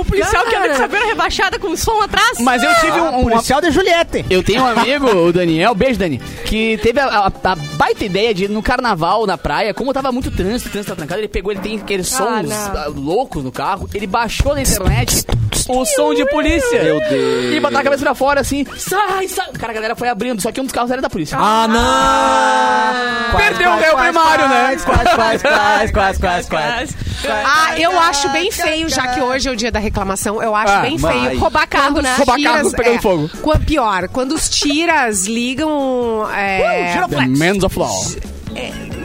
o 0.01 0.05
policial 0.05 0.43
que 0.45 0.55
anda 0.55 0.69
de 0.69 0.77
saveira 0.77 1.05
rebaixada 1.05 1.57
com 1.59 1.75
som 1.75 2.01
atrás? 2.01 2.37
Mas 2.39 2.61
eu 2.63 2.73
tive 2.75 2.99
um, 2.99 3.19
um, 3.19 3.23
Policial 3.23 3.61
de 3.61 3.71
Juliette. 3.71 4.25
Eu 4.29 4.43
tenho 4.43 4.63
um 4.63 4.67
amigo, 4.67 5.07
o 5.07 5.31
Daniel, 5.33 5.73
beijo 5.75 5.97
Dani, 5.99 6.19
que 6.45 6.77
teve 6.83 6.99
a, 6.99 7.05
a- 7.27 7.31
a 7.51 7.55
baita 7.55 8.03
ideia 8.05 8.33
de 8.33 8.45
ir 8.45 8.49
no 8.49 8.61
carnaval, 8.61 9.25
na 9.25 9.37
praia, 9.37 9.73
como 9.73 9.93
tava 9.93 10.11
muito 10.11 10.29
trânsito, 10.31 10.69
o 10.69 10.71
trânsito 10.71 10.91
tá 10.93 10.95
trancado, 10.97 11.21
ele 11.21 11.27
pegou, 11.27 11.51
ele 11.51 11.61
tem 11.61 11.77
aqueles 11.77 12.07
sons 12.07 12.49
não. 12.49 12.55
ah, 12.55 12.85
loucos 12.93 13.43
no 13.43 13.51
carro, 13.51 13.89
ele 13.93 14.07
baixou 14.07 14.53
na 14.55 14.61
internet 14.61 15.25
o 15.67 15.85
som 15.85 16.13
de 16.13 16.25
polícia. 16.25 16.83
Meu 16.83 16.99
Deus. 16.99 17.53
E 17.55 17.59
botou 17.59 17.79
a 17.79 17.83
cabeça 17.83 18.03
pra 18.03 18.15
fora 18.15 18.41
assim, 18.41 18.65
sai, 18.77 19.27
sai. 19.27 19.51
Cara, 19.53 19.71
a 19.71 19.75
galera 19.75 19.95
foi 19.95 20.09
abrindo, 20.09 20.41
só 20.41 20.51
que 20.51 20.59
um 20.59 20.63
dos 20.63 20.73
carros 20.73 20.91
era 20.91 21.01
da 21.01 21.09
polícia. 21.09 21.37
Ah, 21.39 21.67
não! 21.67 23.37
Perdeu 23.37 23.71
o 23.71 23.77
réu 23.77 23.95
primário, 23.97 24.47
né? 24.47 24.77
Quase, 24.83 25.03
quase, 25.15 25.43
quase, 25.43 25.93
quase, 25.93 26.19
quase, 26.19 26.49
quase. 26.49 26.95
Ah, 27.29 27.79
eu 27.79 27.97
acho 27.99 28.29
bem 28.29 28.51
feio, 28.51 28.89
já 28.89 29.07
que 29.09 29.21
hoje 29.21 29.47
é 29.47 29.51
o 29.51 29.55
dia 29.55 29.71
da 29.71 29.79
reclamação, 29.91 30.41
eu 30.41 30.55
acho 30.55 30.73
Ah, 30.73 30.81
bem 30.81 30.97
mas- 30.97 31.21
feio. 31.27 31.39
Roubar 31.39 31.67
carro, 31.67 32.01
né? 32.01 32.15
Roubar 32.17 32.37
Tiras- 32.37 32.53
carro 32.55 32.71
pegando 32.71 32.95
é, 32.95 33.01
fogo. 33.01 33.29
qua- 33.41 33.59
Pior, 33.59 34.07
quando 34.09 34.31
os 34.33 34.49
tiras 34.49 35.25
ligam. 35.27 36.27
é, 36.33 37.05
The 37.09 37.27
Men's 37.27 37.63
of 37.63 37.77
Law. 37.77 38.03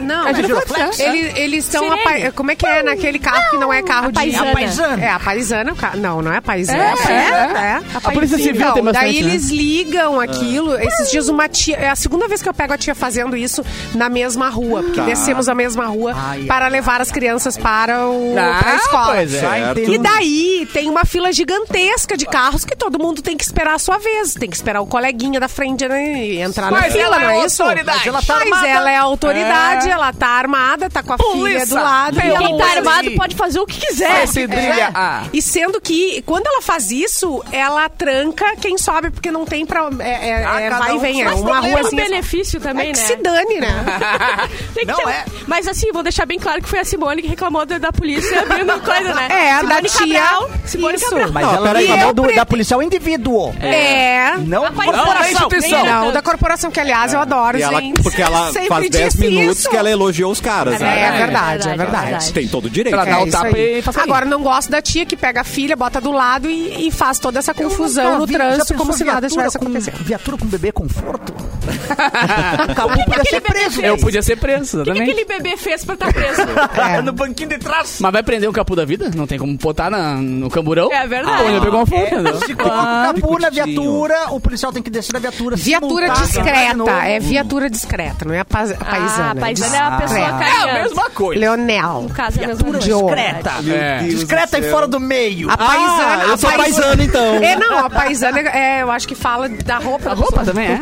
Não, 0.07 0.27
É 0.27 0.31
é, 0.31 0.33
giroflex, 0.35 0.99
eles 0.99 1.35
eles 1.37 1.65
estão. 1.65 1.83
Sirene. 1.83 2.01
apa- 2.25 2.31
Como 2.33 2.51
é 2.51 2.55
que 2.55 2.65
é 2.65 2.81
naquele 2.83 3.19
carro 3.19 3.51
que 3.51 3.57
não 3.57 3.71
é 3.71 3.81
carro 3.83 4.07
A 4.07 4.11
de. 4.11 4.13
paisana. 4.13 4.49
A 4.49 4.53
paisana. 4.53 5.05
É, 5.05 5.09
a 5.11 5.19
paisana. 5.19 5.75
Não, 5.95 6.21
não 6.21 6.31
é 6.33 6.37
a 6.37 6.41
paisana. 6.41 6.83
É, 6.83 6.91
a 6.91 6.97
paisana, 6.97 7.59
é. 7.59 7.67
é. 7.67 7.81
A 7.93 8.01
Polícia 8.11 8.37
Civil 8.37 8.55
Então, 8.61 8.73
tem 8.73 8.83
bastante, 8.83 9.03
daí 9.05 9.13
né? 9.23 9.29
eles 9.31 9.49
ligam 9.49 10.19
aquilo. 10.19 10.75
Esses 10.79 11.11
dias 11.11 11.27
uma 11.27 11.47
tia. 11.47 11.75
É 11.77 11.89
a 11.89 11.95
segunda 11.95 12.27
vez 12.27 12.41
que 12.41 12.49
eu 12.49 12.53
pego 12.53 12.73
a 12.73 12.77
tia 12.77 12.95
fazendo 12.95 13.35
isso 13.35 13.63
na 13.93 14.09
mesma 14.09 14.49
rua. 14.49 14.81
Porque 14.83 14.99
Tá. 15.01 15.05
descemos 15.05 15.47
a 15.49 15.53
mesma 15.55 15.85
rua 15.87 16.13
Ai, 16.15 16.43
para 16.45 16.67
levar 16.67 17.01
as 17.01 17.11
crianças 17.11 17.57
para, 17.57 18.07
o, 18.07 18.35
Ah, 18.37 18.57
para 18.59 18.71
a 18.71 18.75
escola. 18.75 19.13
pois 19.15 19.33
é. 19.33 19.73
E 19.87 19.97
daí 19.97 20.67
tem 20.73 20.89
uma 20.89 21.05
fila 21.05 21.31
gigantesca 21.31 22.15
de 22.17 22.25
carros 22.25 22.63
que 22.65 22.75
todo 22.75 22.97
mundo 22.99 23.21
tem 23.21 23.35
que 23.35 23.43
esperar 23.43 23.75
a 23.75 23.79
sua 23.79 23.97
vez. 23.97 24.33
Tem 24.33 24.49
que 24.49 24.55
esperar 24.55 24.81
o 24.81 24.87
coleguinha 24.87 25.39
da 25.39 25.47
frente 25.47 25.87
né, 25.87 26.15
e 26.25 26.39
entrar 26.41 26.71
na 26.71 26.79
Mas 26.79 26.93
fila, 26.93 27.03
ela 27.05 27.19
não 27.19 27.29
é 27.29 27.39
é 27.41 27.45
isso? 27.45 27.61
autoridade. 27.63 27.97
Mas 27.97 28.07
ela 28.07 28.21
tá 28.21 28.33
Mas 28.35 28.43
armada. 28.43 28.67
ela 28.67 28.91
é 28.91 28.95
a 28.97 29.01
autoridade, 29.01 29.89
É. 29.89 29.91
ela 29.97 30.13
tá 30.13 30.27
armada, 30.27 30.89
tá 30.89 31.03
com 31.03 31.13
a 31.13 31.17
filha 31.17 31.29
Polícia, 31.31 31.65
do 31.67 31.75
lado. 31.75 32.17
e 32.19 32.21
ela 32.27 32.37
Quem 32.39 32.57
tá 32.57 32.65
armado 32.65 33.11
pode 33.11 33.35
fazer 33.35 33.59
o 33.59 33.65
que 33.65 33.79
quiser. 33.79 34.27
Trilha. 34.27 34.91
Ah. 34.93 35.23
e 35.33 35.41
sendo 35.41 35.79
que, 35.81 36.21
quando 36.25 36.47
ela 36.47 36.61
faz 36.61 36.91
isso, 36.91 37.43
ela 37.51 37.89
tranca 37.89 38.55
quem 38.59 38.77
sobe, 38.77 39.09
porque 39.11 39.31
não 39.31 39.45
tem 39.45 39.65
pra. 39.65 39.89
É, 39.99 40.29
é- 40.29 40.45
Ah, 40.45 40.61
é 40.61 40.69
vai 40.69 40.91
e 40.91 40.93
um 40.95 40.99
vem, 40.99 41.21
é 41.21 41.29
uma 41.29 41.59
um 41.61 41.71
ruazinha. 41.71 42.03
benefício 42.03 42.59
também, 42.59 42.89
É 42.89 42.93
que 42.93 42.99
né? 42.99 43.05
se 43.05 43.15
dane, 43.17 43.59
né? 43.59 43.85
Tem 44.73 44.85
que 44.85 44.91
Não, 44.91 44.97
ter- 44.99 45.09
é. 45.09 45.25
Mas 45.47 45.67
assim, 45.67 45.91
vou 45.91 46.03
deixar 46.03 46.25
bem 46.25 46.39
claro 46.39 46.61
que 46.61 46.69
foi 46.69 46.79
a 46.79 46.85
Simone 46.85 47.21
que 47.21 47.27
reclamou 47.27 47.65
da, 47.65 47.77
da 47.77 47.91
polícia 47.91 48.41
abrindo 48.41 48.79
coisa, 48.81 49.13
né? 49.13 49.27
É, 49.29 49.57
Simone 49.59 49.67
da 49.69 49.81
tia. 49.89 50.21
Cabral. 50.21 50.49
Simone 50.65 50.95
Isso. 50.95 51.09
Cabral. 51.09 51.31
Mas 51.31 51.45
Não, 51.45 51.55
ela 51.55 51.67
peraí, 51.67 51.85
reclamou 51.87 52.13
do- 52.13 52.23
pre- 52.23 52.35
da 52.35 52.45
policial 52.45 52.81
indivíduo. 52.83 53.53
É. 53.59 54.35
Não 54.37 54.65
A 54.65 54.71
paisana. 54.71 54.97
corporação. 55.03 55.31
instituição. 55.31 55.85
Não, 55.85 56.11
da 56.11 56.21
corporação, 56.21 56.71
que 56.71 56.79
aliás 56.79 57.13
eu 57.13 57.19
adoro, 57.19 57.57
E 57.57 57.61
ela, 57.63 57.81
gente. 57.81 58.01
porque 58.03 58.21
ela 58.21 58.51
Sempre 58.51 58.67
faz 58.69 58.89
10 58.89 59.13
disse 59.13 59.27
minutos 59.29 59.59
isso. 59.59 59.69
que 59.69 59.75
ela 59.77 59.86
elogiou 59.91 60.31
os 60.31 60.39
caras, 60.39 60.75
É, 60.75 60.79
né? 60.79 61.01
é 61.01 61.11
verdade, 61.17 61.69
é 61.69 61.73
é 61.73 61.77
verdade. 61.77 62.33
Tem 62.33 62.47
todo 62.47 62.65
o 62.65 62.69
direito. 62.69 62.93
Ela 62.93 63.05
dá 63.05 63.19
É 63.19 63.23
o 63.23 63.29
tapa 63.29 63.57
e 63.57 63.81
faz. 63.81 63.97
Agora, 63.97 64.25
não 64.25 64.41
gosto 64.41 64.69
da 64.69 64.81
tia 64.81 65.05
que 65.05 65.15
pega 65.17 65.41
a 65.41 65.43
filha, 65.43 65.75
bota 65.75 65.99
do 66.01 66.11
lado 66.11 66.49
e, 66.49 66.87
e 66.87 66.91
faz 66.91 67.19
toda 67.19 67.39
essa 67.39 67.53
confusão 67.53 68.19
no 68.19 68.27
trânsito, 68.27 68.73
como 68.75 68.93
se 68.93 69.03
nada 69.03 69.27
tivesse 69.27 69.57
acontecendo. 69.57 69.97
Viatura 70.03 70.37
com 70.37 70.45
bebê 70.45 70.71
conforto? 70.71 71.33
o 72.71 72.75
Capu 72.75 73.05
podia 73.05 73.23
ser 73.25 73.41
preso. 73.41 73.81
Eu 73.81 73.97
podia 73.97 74.21
ser 74.21 74.35
preso, 74.37 74.81
O 74.81 74.83
que, 74.85 74.93
que 74.93 75.01
aquele 75.01 75.25
bebê 75.25 75.57
fez 75.57 75.83
pra 75.85 75.93
estar 75.95 76.13
preso? 76.13 76.41
É. 76.77 77.01
No 77.01 77.11
banquinho 77.11 77.49
de 77.49 77.57
trás. 77.57 77.97
Mas 77.99 78.11
vai 78.11 78.23
prender 78.23 78.49
o 78.49 78.53
capu 78.53 78.75
da 78.75 78.85
vida? 78.85 79.09
Não 79.15 79.25
tem 79.27 79.37
como 79.39 79.55
botar 79.57 79.89
na- 79.89 80.15
no 80.15 80.49
camburão? 80.49 80.91
É 80.91 81.05
verdade. 81.07 81.43
Pô, 81.43 81.49
ele 81.49 81.61
pegou 81.61 81.79
uma 81.79 81.85
foto, 81.85 82.13
entendeu? 82.13 82.39
Se 82.41 82.55
coloca 82.55 82.77
Ah, 82.77 83.11
o 83.15 83.21
Capu 83.21 83.39
na 83.39 83.49
viatura, 83.49 84.15
o 84.29 84.39
policial 84.39 84.71
tem 84.71 84.81
que 84.83 84.89
descer 84.89 85.11
da 85.13 85.19
viatura. 85.19 85.57
se 85.57 85.63
Viatura 85.63 86.09
discreta. 86.09 86.91
É 87.05 87.19
viatura 87.19 87.69
discreta, 87.69 88.25
não 88.25 88.33
é 88.33 88.39
a 88.39 88.45
pa- 88.45 88.63
a 88.63 88.85
paisana. 88.85 89.27
Ah, 89.27 89.31
a 89.31 89.35
paisana 89.35 89.75
é 89.75 89.79
a 89.79 89.91
pessoa 89.97 90.19
discreta. 90.19 90.43
É 90.67 90.69
a 90.79 90.83
mesma 90.83 91.09
coisa. 91.09 91.39
Leonel. 91.39 92.01
No 92.03 92.09
caso, 92.09 92.39
é 92.39 92.43
a 92.43 92.47
mesma 92.47 92.63
Viatura 92.71 92.79
coisa. 92.79 93.05
discreta. 93.23 93.51
É. 93.73 93.99
Discreta 94.03 94.59
e 94.59 94.69
fora 94.71 94.87
do 94.87 94.99
meio. 94.99 95.49
A 95.49 95.57
paisana. 95.57 96.23
eu 96.23 96.33
a 96.33 96.37
sou 96.37 96.51
paisano, 96.51 97.03
então. 97.03 97.35
É, 97.35 97.55
não, 97.55 97.79
a 97.79 97.89
paisana, 97.89 98.39
é, 98.39 98.81
eu 98.83 98.91
acho 98.91 99.07
que 99.07 99.15
fala 99.15 99.49
da 99.49 99.77
roupa. 99.77 100.11
A 100.11 100.13
roupa 100.13 100.43
também 100.45 100.67
é. 100.67 100.81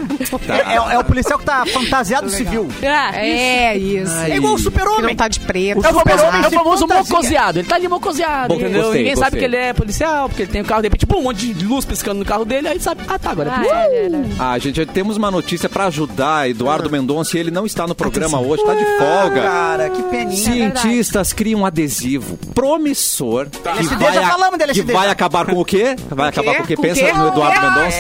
É, 0.74 0.75
é- 0.76 0.96
é 0.96 1.00
o 1.00 1.04
policial 1.04 1.40
que 1.40 1.46
tá 1.46 1.66
fantasiado 1.66 2.30
civil. 2.30 2.68
É, 2.82 3.68
É, 3.72 3.78
isso. 3.78 4.14
É 4.16 4.36
igual 4.38 4.54
o 4.54 4.60
super-homem. 4.60 5.08
não 5.08 5.16
tá 5.16 5.28
de 5.28 5.40
preto. 5.40 5.86
É 5.86 5.90
o 5.90 5.94
Super-Homem 6.00 6.44
é 6.44 6.48
o 6.48 6.52
famoso 6.52 6.88
fantasia. 6.88 7.16
mocoseado. 7.16 7.60
Ele 7.60 7.68
tá 7.68 7.76
ali 7.76 7.88
mocoseado, 7.88 8.48
Bom, 8.54 8.56
entendeu? 8.60 8.82
gostei, 8.84 9.00
Ninguém 9.02 9.16
sabe 9.16 9.32
gostei. 9.32 9.40
que 9.40 9.46
ele 9.46 9.56
é 9.58 9.74
policial, 9.74 10.30
porque 10.30 10.44
ele 10.44 10.52
tem 10.52 10.62
o 10.62 10.66
carro, 10.66 10.82
de 10.82 10.88
repente, 10.88 11.06
pum, 11.06 11.18
um 11.20 11.24
monte 11.24 11.54
de 11.54 11.66
luz 11.66 11.86
piscando 11.86 12.20
no 12.20 12.26
carro 12.26 12.46
dele, 12.46 12.68
aí 12.68 12.80
sabe, 12.80 13.02
ah 13.08 13.18
tá, 13.20 13.32
agora 13.32 13.50
é 13.50 13.54
Ah, 13.54 13.56
policial. 13.56 13.80
é, 13.80 13.96
é, 13.96 14.06
é. 14.06 14.12
Ah, 14.40 14.58
gente, 14.60 14.86
temos 14.88 15.18
uma 15.18 15.32
notícia 15.32 15.68
pra 15.70 15.86
ajudar 15.86 16.50
Eduardo 16.50 16.90
Mendonça 16.90 17.38
e 17.38 17.40
ele 17.40 17.52
não 17.52 17.66
está 17.66 17.88
no 17.88 17.96
programa 17.96 18.40
hoje, 18.40 18.64
tá 18.64 18.74
de 18.74 18.86
folga. 18.98 19.42
Cara, 19.42 19.90
que 19.90 20.02
peninha. 20.04 20.36
Cientistas 20.38 21.34
criam 21.34 21.62
um 21.62 21.66
adesivo 21.66 22.38
promissor 22.54 23.48
que, 23.50 23.68
LSD, 23.68 23.96
vai, 24.04 24.14
já 24.14 24.22
a- 24.22 24.58
que 24.58 24.64
LSD. 24.64 24.94
vai 24.94 25.10
acabar 25.10 25.46
com 25.46 25.60
o 25.60 25.66
quê? 25.66 25.96
Vai 26.10 26.30
acabar 26.30 26.56
com 26.58 26.64
o 26.64 26.68
quê? 26.68 26.76
Pensa 26.76 27.02
quê? 27.06 27.14
no 27.14 27.28
Eduardo 27.30 27.60
É, 27.60 27.70
Mendonça. 27.70 27.98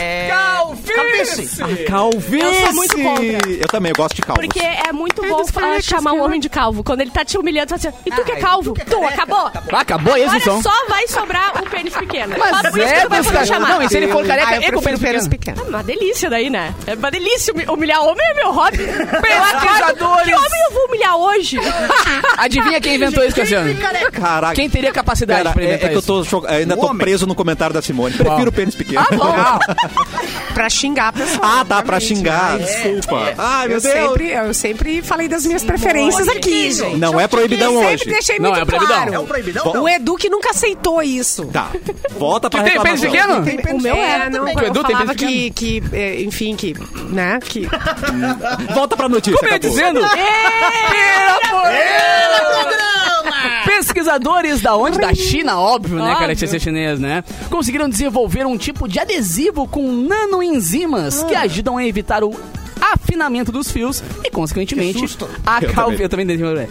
Calvície. 0.95 1.61
A 1.63 1.89
calvície. 1.89 2.64
Eu 2.65 2.73
sou 2.73 2.73
muito 2.73 2.97
contra. 2.97 3.51
Eu 3.51 3.67
também, 3.67 3.91
eu 3.91 3.95
gosto 3.95 4.15
de 4.15 4.21
calvos. 4.21 4.45
Porque 4.45 4.59
é 4.59 4.91
muito 4.91 5.21
bom 5.27 5.41
desconecta 5.41 5.77
ah, 5.77 5.81
chamar 5.81 6.11
esse 6.11 6.19
um 6.19 6.23
homem 6.23 6.39
de 6.39 6.49
calvo. 6.49 6.83
Quando 6.83 7.01
ele 7.01 7.11
tá 7.11 7.23
te 7.25 7.37
humilhando, 7.37 7.69
você 7.69 7.89
fala 7.89 7.95
assim, 7.95 8.03
e 8.05 8.11
tu 8.15 8.23
que 8.23 8.31
é 8.31 8.35
calvo? 8.37 8.73
Tu, 8.73 9.03
acabou? 9.05 9.51
Ah, 9.71 9.79
acabou 9.79 10.15
esse 10.17 10.25
Agora 10.35 10.43
som. 10.43 10.61
só 10.61 10.85
vai 10.87 11.07
sobrar 11.07 11.51
o 11.61 11.69
pênis 11.69 11.93
pequeno. 11.95 12.35
Mas 12.37 12.49
só 12.57 12.69
por 12.71 12.79
isso 12.79 12.87
é, 12.87 12.93
que 12.95 13.01
tu 13.01 13.09
vai 13.09 13.19
poder 13.23 13.33
cara. 13.33 13.45
chamar. 13.45 13.69
Não, 13.69 13.81
e 13.81 13.89
se 13.89 13.97
ele 13.97 14.07
for 14.09 14.25
careca, 14.25 14.47
Ah, 14.49 14.55
eu 14.57 14.61
é 14.61 14.71
com 14.71 14.79
o 14.79 14.81
pênis 14.81 14.99
pequeno. 14.99 15.29
pequeno. 15.29 15.61
É 15.61 15.69
uma 15.69 15.83
delícia 15.83 16.29
daí, 16.29 16.49
né? 16.49 16.73
É 16.87 16.93
uma 16.95 17.11
delícia 17.11 17.53
humi- 17.53 17.65
humilhar 17.67 18.01
homem 18.03 18.25
é 18.25 18.33
meu 18.35 18.51
hobby. 18.51 18.77
Pesquisadores. 19.21 20.25
Que 20.25 20.33
homem 20.35 20.61
eu 20.69 20.73
vou 20.73 20.85
humilhar 20.87 21.15
hoje? 21.17 21.57
Adivinha 22.37 22.79
quem 22.81 22.95
inventou 22.95 23.23
isso, 23.23 23.35
Cassiano? 23.35 23.73
Caraca. 24.11 24.55
Quem 24.55 24.69
teria 24.69 24.91
capacidade 24.91 25.49
pra 25.51 25.61
é, 25.61 25.65
inventar 25.65 25.85
é 25.85 25.89
que 25.89 25.95
eu 25.95 25.99
isso? 25.99 26.07
tô 26.07 26.23
cho- 26.23 26.45
ainda 26.47 26.75
tô 26.77 26.93
preso 26.95 27.25
no 27.25 27.35
comentário 27.35 27.73
da 27.73 27.81
Simone. 27.81 28.15
Prefiro 28.15 28.49
o 28.49 28.53
pênis 28.53 28.75
pequeno. 28.75 28.99
Ah, 28.99 29.15
bom. 29.15 29.59
Pra 30.53 30.69
xingar 30.69 31.09
a 31.09 31.13
pessoa. 31.13 31.39
Ah, 31.43 31.63
dá 31.63 31.81
pra 31.83 31.97
obviamente, 31.97 32.05
mas 32.51 32.65
desculpa. 32.65 33.33
Ai, 33.37 33.67
meu 33.67 33.77
Eu 33.77 33.81
Deus. 33.81 33.93
sempre, 33.93 34.31
eu 34.31 34.53
sempre 34.53 35.01
falei 35.01 35.27
das 35.27 35.45
minhas 35.45 35.63
preferências 35.63 36.27
aqui, 36.27 36.71
gente. 36.71 36.97
Não 36.97 37.19
é 37.19 37.27
proibidão 37.27 37.73
Eu 37.73 37.79
hoje. 37.79 37.97
sempre 37.99 38.13
deixei 38.13 38.39
Não, 38.39 38.49
muito 38.51 38.61
é 38.61 38.65
proibidão. 38.65 38.95
claro. 38.95 39.13
É 39.13 39.19
um 39.19 39.25
proibidão? 39.25 39.81
O 39.83 39.89
Edu 39.89 40.15
que 40.15 40.29
nunca 40.29 40.51
aceitou 40.51 41.01
isso. 41.01 41.45
Tá, 41.45 41.69
volta 42.17 42.49
pra 42.49 42.61
Tu 42.63 42.71
tem 42.71 42.81
pênis 42.81 43.01
reclamação. 43.01 43.43
pequeno? 43.43 43.77
O 43.77 43.81
meu 43.81 43.95
é, 43.95 44.29
não, 44.29 44.43
O 44.45 44.49
eu 44.49 44.67
Edu 44.67 44.83
tem 44.83 44.91
falava 44.95 45.15
pênis 45.15 45.51
que, 45.53 45.81
que, 45.81 45.83
é, 45.93 46.21
enfim, 46.21 46.55
que, 46.55 46.73
né, 47.09 47.39
que... 47.43 47.67
Volta 48.73 48.95
pra 48.95 49.09
notícia, 49.09 49.37
Como 49.37 49.47
eu 49.47 49.51
ia 49.51 49.57
acabou. 49.57 49.69
dizendo? 49.77 49.99
Pesquisadores 53.65 54.61
da 54.61 54.75
onde? 54.75 54.97
Da 54.97 55.13
China, 55.13 55.59
óbvio, 55.59 55.97
né, 55.97 56.15
cara? 56.15 56.35
Ser 56.35 56.59
chinês, 56.59 56.99
né? 56.99 57.23
Conseguiram 57.49 57.89
desenvolver 57.89 58.45
um 58.45 58.57
tipo 58.57 58.87
de 58.87 58.99
adesivo 58.99 59.67
com 59.67 59.91
nanoenzimas 59.91 61.23
que 61.23 61.35
ajudam 61.35 61.77
a 61.77 61.85
evitar 61.85 62.23
o 62.23 62.33
afinamento 62.81 63.51
dos 63.51 63.71
fios 63.71 64.03
e, 64.23 64.29
consequentemente, 64.29 64.97
a 65.45 65.61
calvície. 65.61 66.07
também. 66.09 66.29
Eu 66.31 66.39
também. 66.39 66.69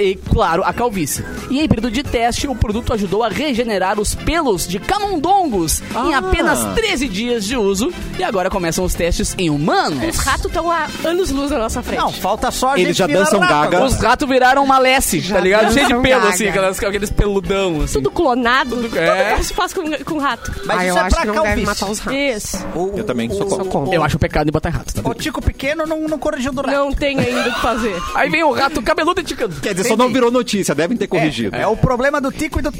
E, 0.00 0.16
claro, 0.16 0.62
a 0.64 0.72
calvície. 0.72 1.24
E 1.50 1.60
em 1.60 1.68
período 1.68 1.90
de 1.90 2.02
teste, 2.02 2.48
o 2.48 2.54
produto 2.54 2.92
ajudou 2.92 3.22
a 3.22 3.28
regenerar 3.28 4.00
os 4.00 4.14
pelos 4.14 4.66
de 4.66 4.78
camundongos 4.80 5.80
em 6.06 6.14
Ah. 6.14 6.18
apenas 6.18 6.64
13 6.74 7.08
dias 7.08 7.44
de 7.44 7.56
uso. 7.56 7.92
E 8.18 8.22
agora 8.24 8.50
começam 8.50 8.84
os 8.84 8.94
testes 8.94 9.34
em 9.38 9.48
humanos. 9.50 10.16
Os 10.16 10.24
ratos 10.24 10.46
estão 10.46 10.70
a 10.70 10.86
anos-luz 11.04 11.50
na 11.50 11.58
nossa 11.58 11.82
frente. 11.82 12.00
Não, 12.00 12.12
falta 12.12 12.50
só 12.50 12.74
a 12.74 12.80
Eles 12.80 12.96
já 12.96 13.06
dançam 13.06 13.40
gaga. 13.40 13.84
Os 13.84 13.94
ratos 14.00 14.28
viraram 14.28 14.64
uma 14.64 14.78
lesse, 14.78 15.22
tá 15.22 15.38
ligado? 15.40 15.72
Cheio 15.72 15.86
de 15.86 15.94
pelo, 15.94 16.20
gaga. 16.20 16.28
assim, 16.34 16.48
aquelas, 16.48 16.82
aqueles 16.82 17.10
peludão, 17.10 17.82
assim. 17.82 17.94
Tudo 17.94 18.10
clonado. 18.10 18.76
Tudo, 18.76 18.98
é. 18.98 19.36
que 19.36 19.44
se 19.44 19.54
faz 19.54 19.72
com, 19.72 19.82
com 20.04 20.18
rato. 20.18 20.52
Mas 20.64 20.78
ah, 20.78 20.86
isso 20.86 20.96
eu 20.96 20.96
é 20.96 21.00
acho 21.06 21.10
pra 21.16 21.20
que 21.20 21.26
não 21.28 21.34
deve 21.34 21.46
calvície. 21.46 21.66
matar 21.66 21.90
os 21.90 21.98
ratos. 21.98 22.20
Isso. 22.20 22.66
Eu 22.96 23.04
também 23.04 23.30
sou 23.30 23.46
contra. 23.46 23.94
Eu 23.94 24.02
acho 24.02 24.18
pecado 24.18 24.48
em 24.48 24.52
botar 24.52 24.70
em 24.70 24.72
rato, 24.72 24.94
tá? 24.94 25.08
O 25.08 25.14
Tico 25.14 25.40
Pequeno 25.46 25.86
não, 25.86 26.00
não 26.08 26.18
corrigiu 26.18 26.52
do 26.52 26.60
rato. 26.60 26.72
Não 26.76 26.92
tem 26.92 27.18
ainda 27.18 27.48
o 27.48 27.54
que 27.54 27.60
fazer. 27.60 27.94
Aí 28.14 28.28
vem 28.28 28.42
o 28.42 28.52
rato 28.52 28.82
cabeludo 28.82 29.20
e 29.20 29.24
ticando. 29.24 29.58
Quer 29.60 29.72
dizer, 29.74 29.88
só 29.88 29.96
não 29.96 30.12
virou 30.12 30.30
notícia, 30.30 30.74
devem 30.74 30.96
ter 30.96 31.06
corrigido. 31.06 31.54
É 31.56 31.66
o 31.66 31.76
problema 31.76 32.20
do 32.20 32.30
Tico 32.32 32.58
e 32.58 32.62
do. 32.62 32.70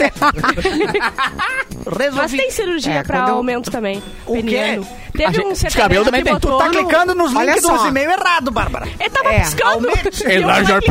Mas 1.87 1.99
Resolvi. 1.99 2.37
tem 2.37 2.51
cirurgia 2.51 2.95
É, 2.95 3.03
pra 3.03 3.29
eu- 3.29 3.37
aumento 3.37 3.71
também. 3.71 4.03
O 4.27 4.35
quê? 4.35 4.43
peniano. 4.43 4.87
A 5.06 5.06
Teve 5.17 5.33
gente- 5.35 5.47
um 5.47 5.53
de 5.53 5.59
sertanejo 5.59 5.83
cabelo 5.83 6.05
também 6.05 6.23
tem. 6.25 6.33
botou 6.35 6.59
Tá 6.59 6.67
no- 6.67 6.71
clicando 6.73 7.15
nos 7.15 7.35
Olha 7.35 7.47
links 7.53 7.63
só. 7.63 7.77
dos 7.77 7.87
e-mails 7.87 8.13
errado, 8.15 8.51
Bárbara. 8.51 8.87
Ele 8.99 9.11
tava 9.11 9.33
É, 9.33 9.41
piscando. 9.41 9.89
Enlarge 10.31 10.71
your 10.73 10.83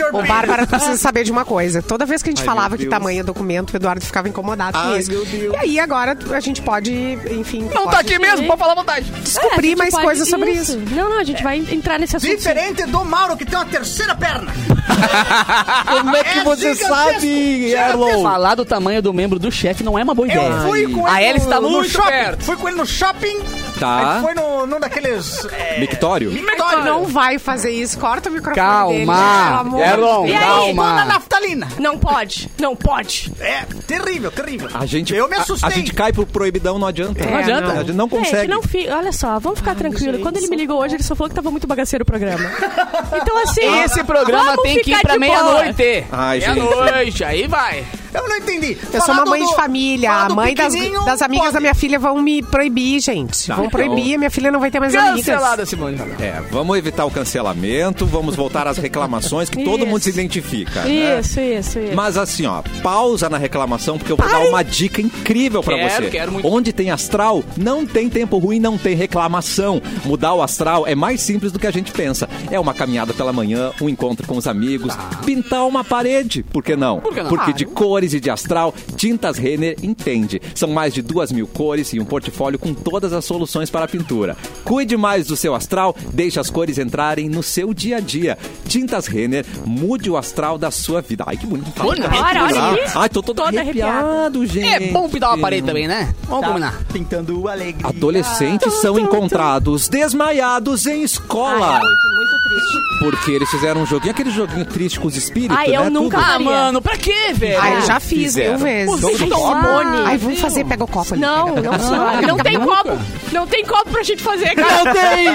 your 0.00 0.14
Ô. 0.14 0.22
Bárbara, 0.22 0.66
tu 0.66 0.70
precisa 0.70 0.96
saber 0.96 1.24
de 1.24 1.30
uma 1.32 1.44
coisa. 1.44 1.82
Toda 1.82 2.04
vez 2.06 2.22
que 2.22 2.28
a 2.30 2.32
gente 2.32 2.40
Ai, 2.40 2.46
falava 2.46 2.76
que 2.76 2.86
tamanho 2.86 3.20
é 3.20 3.22
documento, 3.22 3.72
o 3.72 3.76
Eduardo 3.76 4.04
ficava 4.04 4.28
incomodado 4.28 4.78
com 4.78 4.96
isso. 4.96 5.10
E 5.12 5.56
aí, 5.56 5.80
agora 5.80 6.16
a 6.32 6.40
gente 6.40 6.62
pode, 6.62 6.92
enfim... 7.30 7.62
Não 7.62 7.84
pode 7.84 7.90
tá 7.90 7.98
aqui 8.00 8.18
mesmo, 8.18 8.46
pode 8.46 8.58
falar 8.58 8.72
à 8.72 8.76
vontade. 8.76 9.10
É, 9.12 9.18
a 9.18 9.20
Descobrir 9.20 9.68
gente 9.68 9.78
mais 9.78 9.94
coisas 9.94 10.28
sobre 10.28 10.50
isso. 10.52 10.78
Não, 10.90 11.08
não, 11.10 11.18
a 11.20 11.24
gente 11.24 11.42
vai 11.42 11.58
entrar 11.58 11.98
nesse 11.98 12.16
assunto. 12.16 12.30
sim. 12.30 12.36
Diferente 12.36 12.84
do 12.86 13.04
Mauro, 13.04 13.36
que 13.36 13.44
tem 13.44 13.58
uma 13.58 13.64
terceira 13.64 14.14
perna. 14.14 14.52
Como 15.86 16.16
é 16.16 16.24
que 16.24 16.38
É 16.38 16.44
você 16.44 16.74
sabe, 16.74 17.72
Erlon? 17.72 18.22
Falar 18.22 18.54
do 18.54 18.64
tamanho 18.64 19.02
do 19.02 19.12
membro 19.12 19.38
do 19.38 19.50
chefe 19.50 19.82
não 19.82 19.98
é 19.98 20.02
uma 20.02 20.14
boa 20.14 20.26
ideia. 20.28 20.46
Eu 20.46 20.68
fui 20.68 20.86
com 20.92 21.06
A 21.06 21.22
ele 21.22 21.40
tá 21.40 21.60
muito 21.60 21.88
shopping. 21.90 22.08
perto. 22.08 22.44
Fui 22.44 22.56
com 22.56 22.68
ele 22.68 22.76
no 22.76 22.86
shopping. 22.86 23.36
Tá. 23.78 24.16
Aí 24.16 24.22
foi 24.22 24.34
no, 24.34 24.66
num 24.66 24.80
daqueles... 24.80 25.44
É, 25.52 25.78
Mictório? 25.80 26.30
mictório. 26.30 26.84
Não 26.84 27.04
vai 27.04 27.38
fazer 27.38 27.70
isso. 27.70 27.98
Corta 27.98 28.28
o 28.28 28.32
microfone 28.32 28.56
Calma. 28.56 28.92
dele. 28.92 29.10
Amor 29.10 29.80
Erlon, 29.80 30.24
de 30.26 30.30
E 30.32 30.34
aí, 30.34 30.40
calma. 30.44 31.04
naftalina. 31.04 31.68
Não 31.78 31.98
pode, 31.98 32.50
não 32.58 32.74
pode. 32.74 33.32
É, 33.40 33.64
terrível, 33.86 34.30
terrível. 34.30 34.68
A 34.74 34.86
gente, 34.86 35.14
Eu 35.14 35.28
me 35.28 35.36
a- 35.36 35.40
assustei. 35.40 35.68
A, 35.68 35.72
gente 35.72 35.92
cai 35.92 36.12
pro 36.12 36.26
proibidão, 36.26 36.78
não 36.78 36.86
adianta. 36.88 37.22
É, 37.22 37.30
Não 37.30 37.38
adianta. 37.38 37.72
A 37.72 37.76
gente 37.84 37.92
não 37.92 38.08
Gente, 38.08 38.18
consegue. 38.24 38.48
não 38.48 38.62
fi... 38.62 38.88
Olha 38.88 39.12
só, 39.12 39.38
vamos 39.38 39.58
ficar 39.58 39.74
tranquilo. 39.74 40.18
Quando 40.20 40.36
ele 40.38 40.48
me 40.48 40.56
ligou 40.56 40.80
hoje, 40.80 40.94
ele 40.96 41.02
só 41.02 41.14
falou 41.14 41.28
que 41.28 41.34
tava 41.36 41.50
muito 41.50 41.66
bagaceiro 41.66 42.02
o 42.02 42.06
programa. 42.06 42.50
Então, 43.16 43.38
assim. 43.42 43.82
Esse 43.84 44.02
programa 44.04 44.56
tem 44.62 44.80
que 44.82 44.92
ir 44.92 45.00
pra 45.00 45.18
meia-noite. 45.18 45.76
Gente. 45.76 46.60
Meia-noite, 46.60 47.24
aí 47.24 47.46
vai. 47.46 47.84
Eu 48.16 48.28
não 48.28 48.36
entendi. 48.36 48.76
Eu 48.92 49.02
sou 49.02 49.14
uma 49.14 49.24
mãe 49.24 49.44
de 49.44 49.54
família. 49.54 50.10
A 50.10 50.28
mãe 50.28 50.54
das, 50.54 50.72
das 51.04 51.22
amigas 51.22 51.44
pode. 51.46 51.54
da 51.54 51.60
minha 51.60 51.74
filha 51.74 51.98
vão 51.98 52.20
me 52.22 52.42
proibir, 52.42 53.00
gente. 53.00 53.46
Tá, 53.46 53.54
vão 53.56 53.66
então. 53.66 53.78
proibir. 53.78 54.18
Minha 54.18 54.30
filha 54.30 54.50
não 54.50 54.58
vai 54.60 54.70
ter 54.70 54.80
mais 54.80 54.94
amigas. 54.94 55.26
Cancelada, 55.26 55.66
Simone. 55.66 55.96
É, 56.20 56.40
vamos 56.50 56.76
evitar 56.78 57.04
o 57.04 57.10
cancelamento, 57.10 58.06
vamos 58.06 58.34
voltar 58.34 58.66
às 58.66 58.78
reclamações 58.78 59.50
que 59.50 59.62
todo 59.64 59.86
mundo 59.86 60.00
se 60.02 60.10
identifica. 60.10 60.82
né? 60.82 61.20
Isso, 61.20 61.40
isso, 61.40 61.78
isso. 61.78 61.94
Mas 61.94 62.16
assim, 62.16 62.46
ó, 62.46 62.62
pausa 62.82 63.28
na 63.28 63.38
reclamação, 63.38 63.98
porque 63.98 64.12
eu 64.12 64.16
vou 64.16 64.28
dar 64.28 64.40
uma 64.40 64.62
dica 64.62 65.00
incrível 65.00 65.62
pra 65.62 65.74
Quero, 65.76 66.04
você. 66.04 66.10
quero 66.10 66.32
muito. 66.32 66.48
Onde 66.48 66.72
tem 66.72 66.90
astral, 66.90 67.44
não 67.56 67.84
tem 67.86 68.08
tempo 68.08 68.38
ruim, 68.38 68.58
não 68.58 68.78
tem 68.78 68.96
reclamação. 68.96 69.80
Mudar 70.04 70.34
o 70.34 70.42
astral 70.42 70.86
é 70.86 70.94
mais 70.94 71.20
simples 71.20 71.52
do 71.52 71.58
que 71.58 71.66
a 71.66 71.70
gente 71.70 71.92
pensa. 71.92 72.28
É 72.50 72.58
uma 72.58 72.72
caminhada 72.72 73.12
pela 73.12 73.32
manhã, 73.32 73.72
um 73.80 73.88
encontro 73.88 74.26
com 74.26 74.36
os 74.36 74.46
amigos, 74.46 74.96
pintar 75.24 75.66
uma 75.66 75.84
parede, 75.84 76.42
por 76.42 76.62
que 76.62 76.76
não? 76.76 77.00
Por 77.00 77.12
que 77.12 77.22
não? 77.22 77.28
Porque 77.28 77.52
de 77.52 77.64
cores 77.64 78.05
e 78.14 78.20
de 78.20 78.30
astral, 78.30 78.74
Tintas 78.96 79.38
Renner 79.38 79.76
entende. 79.82 80.40
São 80.54 80.68
mais 80.70 80.92
de 80.94 81.02
duas 81.02 81.30
mil 81.32 81.46
cores 81.46 81.92
e 81.92 82.00
um 82.00 82.04
portfólio 82.04 82.58
com 82.58 82.72
todas 82.74 83.12
as 83.12 83.24
soluções 83.24 83.70
para 83.70 83.84
a 83.84 83.88
pintura. 83.88 84.36
Cuide 84.64 84.96
mais 84.96 85.26
do 85.26 85.36
seu 85.36 85.54
astral, 85.54 85.94
deixe 86.12 86.38
as 86.40 86.50
cores 86.50 86.78
entrarem 86.78 87.28
no 87.28 87.42
seu 87.42 87.72
dia 87.74 87.96
a 87.98 88.00
dia. 88.00 88.36
Tintas 88.68 89.06
Renner, 89.06 89.44
mude 89.64 90.10
o 90.10 90.16
astral 90.16 90.58
da 90.58 90.70
sua 90.70 91.00
vida. 91.00 91.24
Ai, 91.26 91.36
que 91.36 91.46
bonito. 91.46 91.70
Bonito. 91.80 92.06
Olha, 92.06 92.42
olha 92.44 92.70
aqui. 92.70 92.80
Ai, 92.94 93.08
tô 93.08 93.22
todo 93.22 93.36
Toda 93.36 93.60
arrepiado, 93.60 94.46
gente. 94.46 94.66
É 94.66 94.92
bom 94.92 95.08
pintar 95.08 95.30
uma 95.30 95.38
parede 95.38 95.66
também, 95.66 95.86
né? 95.86 96.14
Vamos 96.24 96.40
Tá 96.40 96.48
combinar. 96.48 96.84
Pintando 96.92 97.48
alegria. 97.48 97.86
Adolescentes 97.88 98.72
são 98.74 98.98
encontrados 98.98 99.88
desmaiados 99.88 100.86
em 100.86 101.02
escola. 101.02 101.76
Ai, 101.76 101.80
muito, 101.80 102.16
muito 102.16 102.48
triste. 102.48 102.98
Porque 102.98 103.30
eles 103.32 103.50
fizeram 103.50 103.82
um 103.82 103.86
joguinho, 103.86 104.12
aquele 104.12 104.30
joguinho 104.30 104.64
triste 104.64 104.98
com 104.98 105.06
os 105.06 105.16
espíritos, 105.16 105.56
Ai, 105.56 105.76
eu 105.76 105.84
né? 105.84 105.90
nunca- 105.90 106.16
Tudo. 106.18 106.26
Ah, 106.26 106.38
mano, 106.38 106.80
pra 106.82 106.96
quê, 106.96 107.32
velho? 107.34 107.60
Ah, 107.60 107.70
eu 107.74 107.82
já 107.96 108.00
fiz 108.00 108.18
Fizeram. 108.24 108.50
mil 108.54 108.58
vezes. 108.58 108.94
Os 108.94 109.00
Jogo 109.00 109.16
do 109.18 109.24
Ai, 109.24 109.30
copo. 109.30 109.56
Simone. 109.66 110.02
Ai, 110.06 110.18
vamos 110.18 110.40
fazer, 110.40 110.64
pega 110.64 110.84
o 110.84 110.86
copo 110.86 111.12
ali. 111.14 111.20
Não, 111.22 111.46
não, 111.56 111.78
senhora. 111.78 112.22
Não 112.22 112.36
tem 112.38 112.60
copo. 112.60 112.98
Não 113.32 113.46
tem 113.46 113.64
copo 113.64 113.90
pra 113.90 114.02
gente 114.02 114.22
fazer, 114.22 114.54
cara. 114.54 114.84
Não 114.84 114.92
tem! 114.92 115.28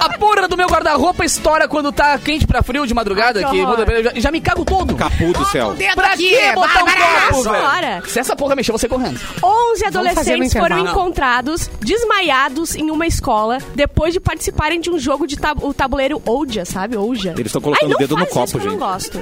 A 0.00 0.08
porra 0.18 0.48
do 0.48 0.56
meu 0.56 0.66
guarda-roupa 0.68 1.24
estoura 1.24 1.66
quando 1.68 1.92
tá 1.92 2.16
quente 2.18 2.46
pra 2.46 2.62
frio 2.62 2.86
de 2.86 2.94
madrugada. 2.94 3.40
Ai, 3.46 3.50
que 3.50 3.66
muda- 3.66 4.02
já, 4.02 4.12
já 4.14 4.30
me 4.30 4.40
cago 4.40 4.64
todo. 4.64 4.94
Capu 4.94 5.32
do 5.32 5.44
céu. 5.46 5.68
O 5.70 5.74
dedo 5.74 5.94
Pra 5.94 6.12
aqui, 6.12 6.30
que 6.36 6.52
botar 6.52 6.82
um 6.84 7.32
copo, 7.32 7.50
velho? 7.50 8.06
Se 8.08 8.18
essa 8.20 8.34
porra 8.36 8.54
mexer, 8.54 8.72
você 8.72 8.88
correndo. 8.88 9.18
11 9.42 9.84
fazer 9.84 9.90
no 9.92 9.98
adolescentes 10.08 10.52
foram 10.52 10.78
encontrados 10.78 11.70
desmaiados 11.80 12.74
em 12.74 12.90
uma 12.90 13.06
escola 13.06 13.58
depois 13.74 14.12
de 14.12 14.20
participarem 14.20 14.80
de 14.80 14.90
um 14.90 14.98
jogo 14.98 15.26
de 15.26 15.36
tab 15.36 15.62
o 15.62 15.72
tabuleiro 15.74 16.20
Ouija, 16.24 16.64
sabe? 16.64 16.96
Ouija. 16.96 17.30
Eles 17.32 17.46
estão 17.46 17.60
colocando 17.60 17.84
Ai, 17.84 17.88
não 17.90 17.96
o 17.96 17.98
dedo 17.98 18.16
no 18.16 18.26
copo, 18.26 18.46
que 18.52 18.56
Eu 18.58 18.64
não 18.64 18.70
gente. 18.70 18.78
gosto. 18.80 19.20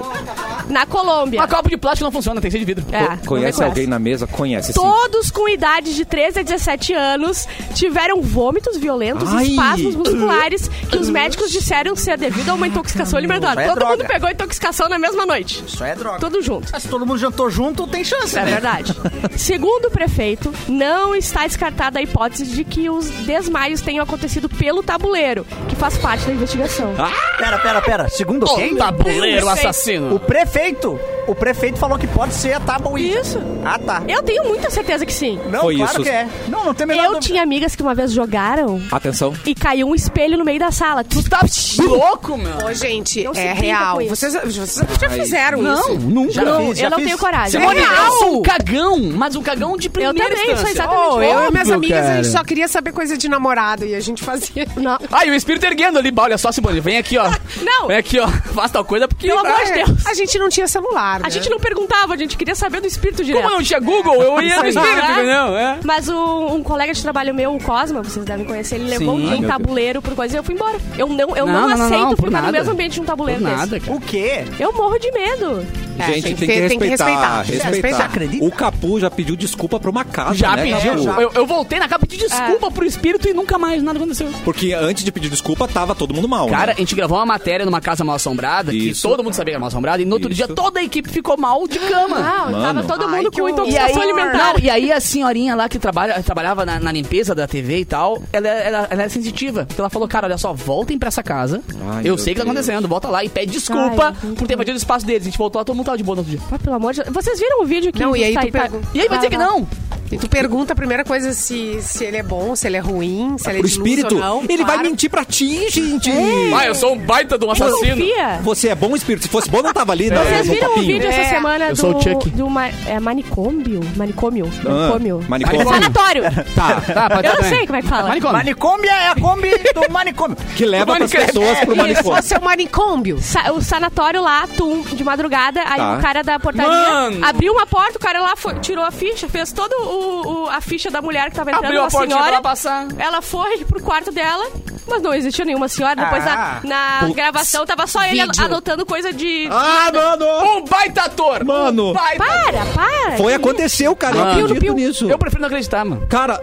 Na 0.69 0.87
Colômbia. 0.87 1.41
Mas 1.41 1.51
copo 1.51 1.69
de 1.69 1.77
plástico 1.77 2.05
não 2.05 2.13
funciona, 2.13 2.41
tem 2.41 2.51
que 2.51 2.53
ser 2.53 2.59
de 2.59 2.65
vidro. 2.75 2.85
É, 2.93 3.17
Conhece 3.27 3.63
alguém 3.63 3.87
na 3.87 3.99
mesa? 3.99 4.27
Conhece, 4.27 4.73
sim. 4.73 4.81
Todos 4.81 5.31
com 5.31 5.49
idade 5.49 5.95
de 5.95 6.05
13 6.05 6.41
a 6.41 6.43
17 6.43 6.93
anos 6.95 7.47
tiveram 7.75 8.21
vômitos 8.23 8.77
violentos 8.77 9.29
Ai. 9.33 9.45
e 9.47 9.51
espasmos 9.51 9.95
musculares 9.97 10.69
que 10.69 10.97
os 10.99 11.09
médicos 11.09 11.51
disseram 11.51 11.95
ser 11.97 12.17
devido 12.17 12.49
a 12.51 12.55
uma 12.55 12.67
intoxicação 12.67 13.19
alimentar. 13.19 13.59
É 13.59 13.67
Todo 13.69 13.79
droga. 13.79 13.97
mundo 13.97 14.07
pegou 14.07 14.31
intoxicação 14.31 14.89
na 14.89 14.99
mesma 14.99 15.27
noite. 15.27 15.65
Isso 15.67 15.83
é 15.85 15.95
droga. 15.95 16.19
Tudo 16.19 16.43
junto. 16.43 16.69
Mas 16.73 16.83
se 16.83 16.89
todo 16.89 17.05
mundo 17.07 17.19
jantou 17.19 17.51
junto, 17.51 17.87
tem 17.87 18.05
chance, 18.05 18.37
É 18.39 18.45
né? 18.45 18.51
verdade. 18.53 18.95
Segundo 19.37 19.87
o 19.87 19.91
prefeito, 19.91 20.53
não 20.69 21.15
está 21.15 21.47
descartada 21.47 21.99
a 21.99 22.03
hipótese 22.03 22.45
de 22.47 22.65
que 22.65 22.89
os 22.89 23.09
desmaios 23.11 23.81
tenham 23.81 24.03
acontecido 24.05 24.49
pelo 24.49 24.83
tabuleiro, 24.83 25.47
que 25.69 25.77
faz 25.77 25.97
parte 25.99 26.27
da 26.27 26.33
investigação. 26.33 26.95
Pera, 27.39 27.59
pera, 27.59 27.81
pera. 27.83 28.09
Segundo 28.09 28.47
quem? 28.55 28.77
tabuleiro 28.77 29.47
Não 29.47 29.57
sei. 29.57 29.67
assassino. 29.67 30.15
O 30.15 30.21
prefeito. 30.21 30.99
O 31.27 31.35
prefeito 31.35 31.79
falou 31.79 31.97
que 31.99 32.07
pode 32.09 32.35
ser 32.35 32.55
a 32.63 32.67
tábua 32.67 32.93
Ouija. 32.93 33.21
Isso. 33.21 33.41
Ah, 33.65 33.79
tá. 33.79 34.03
Eu 34.09 34.23
tenho 34.23 34.45
muita 34.45 34.71
certeza 34.71 35.05
que 35.05 35.13
sim. 35.13 35.39
Não, 35.51 35.61
Foi 35.63 35.77
claro 35.77 35.93
isso. 35.93 36.03
que 36.03 36.09
é. 36.09 36.29
Não, 36.49 36.65
não 36.65 36.75
tem 36.75 36.85
a 36.85 36.87
menor 36.87 37.05
Eu 37.15 37.21
tinha 37.21 37.43
amigas 37.43 37.75
que 37.77 37.83
uma 37.83 37.95
vez 37.95 38.13
jogaram 38.13 38.81
Atenção. 38.91 39.35
e 39.45 39.55
caiu 39.55 39.89
um 39.89 39.95
espelho 39.95 40.37
no 40.39 40.45
meio 40.45 40.59
da 40.59 40.71
sala. 40.71 41.05
Tu 41.05 41.21
Tá 41.31 41.41
louco, 41.85 42.37
meu? 42.37 42.67
Ô, 42.67 42.73
gente, 42.75 43.23
Não 43.25 43.33
é 43.35 43.53
real. 43.53 43.99
Vocês, 44.09 44.33
vocês 44.35 44.83
já 45.01 45.11
fizeram 45.11 45.63
Não, 45.63 45.75
isso? 45.81 45.95
nunca. 45.99 46.33
Já 46.33 46.43
Não, 46.45 46.69
fiz, 46.69 46.79
já 46.79 46.87
eu 46.87 46.91
não 46.91 46.99
fiz. 46.99 47.07
tenho 47.07 47.19
coragem. 47.19 47.61
É 47.63 47.67
real. 47.69 48.07
eu 48.07 48.13
sou 48.19 48.39
um 48.39 48.43
cagão, 48.43 48.99
mas 49.15 49.37
um 49.37 49.43
cagão 49.43 49.77
de 49.77 49.87
Eu 49.89 49.93
primeira 49.93 50.23
também, 50.29 50.37
sou 50.45 50.55
instância. 50.55 50.73
exatamente 50.73 51.01
Oh, 51.13 51.23
eu 51.23 51.49
e 51.49 51.51
minhas 51.53 51.71
amigas, 51.71 51.99
a 51.99 52.03
cara. 52.03 52.15
gente 52.23 52.33
só 52.33 52.45
queria 52.45 52.69
saber 52.69 52.93
coisa 52.93 53.17
de 53.17 53.29
namorado 53.29 53.85
e 53.85 53.95
a 53.95 54.01
gente 54.01 54.23
fazia. 54.23 54.67
Não. 54.77 54.99
Ai, 55.13 55.31
o 55.31 55.35
espírito 55.35 55.65
erguendo 55.67 55.99
ali, 55.99 56.13
olha 56.17 56.37
só, 56.39 56.51
Simone, 56.53 56.81
vem 56.81 56.99
aqui, 56.99 57.17
ó. 57.19 57.31
Não. 57.63 57.87
Vem 57.89 57.97
aqui, 57.97 58.19
ó, 58.19 58.27
faz 58.55 58.71
tal 58.73 58.85
coisa 58.85 59.07
porque... 59.07 59.29
Pelo 59.29 59.41
amor 59.41 59.65
de 59.65 59.73
Deus. 59.73 60.07
A 60.07 60.15
gente 60.15 60.39
não 60.39 60.49
tinha 60.49 60.67
celular, 60.67 61.21
né? 61.21 61.27
A 61.27 61.31
gente 61.31 61.49
não 61.49 61.59
perguntava, 61.59 62.15
a 62.15 62.17
gente 62.17 62.37
queria 62.37 62.50
saber 62.55 62.81
do 62.81 62.87
espírito 62.87 63.25
direto. 63.25 63.43
Como 63.43 63.55
não 63.57 63.63
tinha 63.63 63.79
Google, 63.81 64.23
eu 64.23 64.41
ia 64.43 64.61
no 64.63 64.67
espírito, 64.69 64.99
É. 65.07 65.13
entendeu? 65.13 65.57
É. 65.57 65.79
Mas 65.85 66.09
o- 66.09 66.47
um 66.55 66.63
colega 66.63 66.93
de 66.93 67.03
trabalho 67.03 67.35
meu, 67.35 67.55
o 67.55 67.63
Cosma, 67.63 68.03
vocês 68.03 68.25
devem 68.25 68.45
conhecer, 68.45 68.77
ele 68.77 68.89
levou 68.91 69.17
Sim. 69.17 69.27
um 69.27 69.31
Ai, 69.43 69.47
tabuleiro 69.49 70.01
por 70.03 70.15
coisa 70.15 70.37
e 70.37 70.39
eu 70.39 70.43
fui 70.45 70.55
embora. 70.55 70.79
Eu 70.99 71.09
não, 71.09 71.37
eu 71.37 71.47
não, 71.47 71.53
Não, 71.53 71.69
não, 71.77 71.87
aceito 71.87 72.01
não, 72.01 72.09
por 72.17 72.27
ficar 72.27 72.31
no 72.41 72.47
nada. 72.47 72.53
mesmo 72.53 72.73
ambiente 72.73 72.95
de 72.95 73.01
um 73.01 73.05
tabuleiro 73.05 73.41
Por 73.41 73.47
desse. 73.49 73.59
nada, 73.61 73.81
cara. 73.81 73.93
O 73.97 74.01
quê? 74.01 74.45
Eu 74.59 74.73
morro 74.73 74.99
de 74.99 75.11
medo. 75.13 75.67
Gente, 76.01 76.13
tem 76.13 76.23
tem, 76.23 76.35
que 76.35 76.47
ter- 76.47 76.69
tem 76.69 76.79
que 76.79 76.87
respeitar. 76.87 77.43
respeitar. 77.43 77.69
respeitar. 77.69 78.05
Acredita? 78.07 78.45
O 78.45 78.51
Capu 78.51 78.99
já 78.99 79.11
pediu 79.11 79.37
desculpa 79.37 79.79
pra 79.79 79.91
uma 79.91 80.03
casa, 80.03 80.35
Já 80.35 80.57
né, 80.57 80.63
pediu. 80.63 81.05
Capu? 81.05 81.21
Eu, 81.21 81.31
eu 81.35 81.47
voltei 81.47 81.79
na 81.79 81.87
capa, 81.89 82.07
pedi 82.07 82.27
desculpa 82.27 82.71
pro 82.71 82.87
espírito 82.87 83.29
e 83.29 83.35
nunca 83.35 83.59
mais 83.59 83.83
nada 83.83 83.99
aconteceu. 83.99 84.29
Porque 84.43 84.73
antes 84.73 85.05
de 85.05 85.13
pedir 85.13 85.29
desculpa, 85.29 85.69
tava 85.69 85.95
todo 85.95 86.15
mundo 86.15 86.27
mal, 86.27 86.49
Cara, 86.49 86.69
né? 86.69 86.73
a 86.77 86.81
gente 86.81 86.95
gravou 86.95 87.19
uma 87.19 87.27
matéria 87.27 87.67
numa 87.67 87.83
casa 87.83 88.03
mal 88.03 88.17
assombrada, 88.17 88.73
Isso. 88.75 89.03
que 89.03 89.09
todo 89.09 89.23
mundo 89.23 89.35
sabia 89.35 89.53
que 89.53 89.57
era 89.57 89.61
mal 89.61 89.69
assombrada, 89.69 90.01
e 90.01 90.07
no 90.07 90.15
outro 90.15 90.31
Isso. 90.31 90.37
dia 90.37 90.49
toda 90.49 90.81
a 90.81 90.83
equipe 90.83 91.11
ficou 91.11 91.37
mal 91.37 91.69
de 91.69 91.79
cama. 91.79 92.19
Não, 92.47 92.53
tava 92.61 92.73
Mano. 92.75 92.89
todo 92.89 93.05
Ai, 93.07 93.17
mundo 93.19 93.31
que 93.31 93.41
com 93.41 93.47
horror. 93.49 93.69
E 93.69 93.77
aí, 93.79 93.91
intoxicação 93.91 94.03
alimentar. 94.03 94.53
não, 94.55 94.59
e 94.61 94.71
aí 94.71 94.93
a 94.93 95.01
senhorinha 95.01 95.55
lá 95.55 95.69
que 95.69 95.79
trabalha, 95.79 96.23
trabalhava 96.23 96.65
na, 96.65 96.79
na 96.81 96.93
limpeza 96.93 97.35
da 97.35 97.47
TV 97.47 97.79
e 97.81 97.85
tal, 97.85 98.23
ela, 98.33 98.49
ela, 98.49 98.87
ela 98.91 99.03
é 99.03 99.09
sensitiva. 99.09 99.65
Porque 99.67 99.81
ela 99.81 99.91
falou, 99.91 100.07
cara, 100.09 100.27
olha 100.27 100.39
só, 100.39 100.53
voltem 100.53 100.99
pra 100.99 101.09
essa 101.09 101.23
casa. 101.23 101.63
Ai, 101.93 102.03
eu 102.05 102.17
sei 102.19 102.33
o 102.33 102.37
que 102.37 102.43
tá 102.43 102.47
acontecendo, 102.49 102.87
volta 102.89 103.09
lá 103.09 103.25
e 103.25 103.29
pede 103.29 103.53
desculpa 103.53 104.15
Ai, 104.23 104.33
por 104.35 104.47
ter 104.47 104.55
invadido 104.55 104.77
o 104.77 104.79
espaço 104.79 105.05
deles. 105.07 105.23
A 105.23 105.25
gente 105.25 105.39
voltou 105.39 105.59
lá, 105.61 105.65
todo 105.65 105.77
mundo 105.77 105.87
tava 105.87 105.99
de 105.99 106.05
boa 106.05 106.17
no 106.17 106.21
outro 106.23 106.31
dia. 106.37 106.41
Ah, 106.51 106.59
pelo 106.59 106.77
amor 106.77 106.93
de 106.95 107.03
Deus. 107.03 107.15
Vocês 107.15 107.39
viram 107.39 107.63
o 107.63 107.67
vídeo 107.67 107.93
que 107.93 108.01
Não, 108.01 108.17
e 108.17 108.25
aí 108.25 108.35
tá 108.35 108.41
tu 108.43 108.47
tá- 108.53 108.61
pergunta- 108.61 108.89
E 108.95 109.01
aí 109.01 109.09
vai 109.09 109.19
dizer 109.19 109.31
que 109.31 109.37
não. 109.39 109.67
E 110.11 110.19
tu 110.19 110.29
pergunta 110.29 110.73
a 110.73 110.77
primeira 110.77 111.05
coisa 111.05 111.33
se, 111.33 111.79
se 111.83 112.05
ele 112.05 112.17
é 112.17 112.23
bom, 112.23 112.57
se 112.57 112.67
ele 112.67 112.77
é 112.77 112.81
ruim, 112.81 113.37
se 113.39 113.49
ele 113.49 113.59
é 113.59 113.63
espírito, 113.63 114.15
ou 114.17 114.21
não. 114.21 114.43
ele 114.49 114.59
vai 114.65 114.75
claro. 114.75 114.83
mentir 114.83 115.09
pra 115.11 115.25
ti, 115.25 115.69
gente. 115.71 116.11
Ah, 116.57 116.67
eu 116.67 116.75
sou 116.75 116.95
um 116.95 116.99
baita 116.99 117.39
de 117.39 117.45
um 117.45 117.49
confia. 117.55 118.41
Você 118.43 118.69
é 118.69 118.75
bom 118.75 118.95
espírito. 118.97 119.23
Se 119.25 119.29
fosse 119.29 119.49
bom, 119.51 119.63
não 119.63 119.73
tava 119.73 119.93
ali 119.93 120.11
no, 120.11 120.17
Vocês 120.19 120.47
no 120.49 120.53
viram 120.55 120.67
o 120.67 120.75
copinho. 120.75 120.87
vídeo 120.95 121.09
essa 121.09 121.21
É. 121.21 121.25
semana 121.29 121.65
Eu 121.67 121.75
do, 121.75 121.81
sou 121.81 121.97
o 121.97 122.03
Chuck. 122.03 122.31
do 122.31 122.51
ma, 122.51 122.69
é, 122.87 122.99
manicômio? 123.01 123.81
Manicômio? 123.97 124.51
Ah, 124.67 124.69
Manicômio. 124.69 125.25
manicômio. 125.29 125.69
Sanatório. 125.69 126.23
Tá, 126.55 126.81
Tá, 126.81 127.11
pode 127.11 127.27
Eu 127.29 127.35
não 127.35 127.43
sei 127.45 127.67
como 127.67 127.79
é 127.79 127.83
que 127.83 127.89
fala. 127.89 128.09
Manicômio. 128.09 128.37
Manicômio 128.37 128.91
é 128.91 129.09
a 129.09 129.15
Kombi 129.15 129.51
do 129.75 129.93
manicômio. 129.93 130.37
que 130.57 130.65
leva 130.65 130.97
as 130.99 131.11
pessoas 131.11 131.59
pro 131.61 131.71
Se 131.73 131.77
manicômio. 131.77 132.17
fosse 132.17 132.35
o 132.37 132.41
manicômbio. 132.43 133.19
Sa- 133.21 133.53
o 133.53 133.61
sanatório 133.63 134.21
lá, 134.23 134.47
tum, 134.57 134.83
de 134.83 135.05
madrugada, 135.05 135.61
aí 135.65 135.77
Tá. 135.79 135.99
o 135.99 136.01
cara 136.03 136.23
da 136.23 136.39
portaria 136.41 136.71
Mano! 136.71 137.25
abriu 137.25 137.53
uma 137.53 137.67
porta, 137.67 137.97
o 137.97 138.01
cara 138.01 138.21
lá 138.21 138.35
foi- 138.37 138.55
tirou 138.61 138.85
a 138.85 138.91
ficha, 138.91 139.29
fez 139.29 139.53
toda 139.53 139.77
o, 139.83 140.00
o- 140.01 140.49
a 140.51 140.61
ficha 140.61 140.91
da 140.91 141.01
mulher 141.03 141.31
que 141.31 141.37
tava 141.37 141.51
entrando, 141.51 141.65
Abriu 141.67 141.81
a 141.81 141.85
uma 141.85 141.91
pra 141.91 142.01
senhora. 142.01 142.27
ela 142.29 142.41
passar. 142.43 142.87
Ela 142.99 143.23
foi 143.23 143.65
pro 143.65 143.83
quarto 143.83 144.11
dela, 144.13 144.47
mas 144.89 145.03
não 145.03 145.13
existia 145.15 145.45
nenhuma 145.45 145.69
senhora. 145.69 145.95
Depois 145.97 146.27
Ah. 146.27 146.61
na, 146.65 146.69
na 146.69 147.01
Putz. 147.01 147.15
gravação 147.15 147.65
tava 147.67 147.87
só 147.87 148.03
ele 148.05 148.23
Vídeo. 148.25 148.45
anotando 148.45 148.85
coisa 148.87 149.13
de. 149.13 149.49
Ah, 149.51 149.91
mano! 149.93 150.27
Um 150.57 150.65
baita 150.65 151.03
ator! 151.03 151.45
Mano. 151.45 151.91
Um 151.91 151.93
baita 151.93 152.25
Para, 152.25 152.67
para! 152.75 153.17
Foi, 153.17 153.35
aconteceu, 153.35 153.95
cara. 153.97 154.17
Eu 154.17 154.25
Mano. 154.25 154.45
acredito 154.45 154.75
nisso. 154.75 155.11
Eu 155.11 155.19
prefiro 155.19 155.41
não 155.43 155.47
acreditar, 155.49 155.85
mano. 155.85 156.07
Cara, 156.09 156.41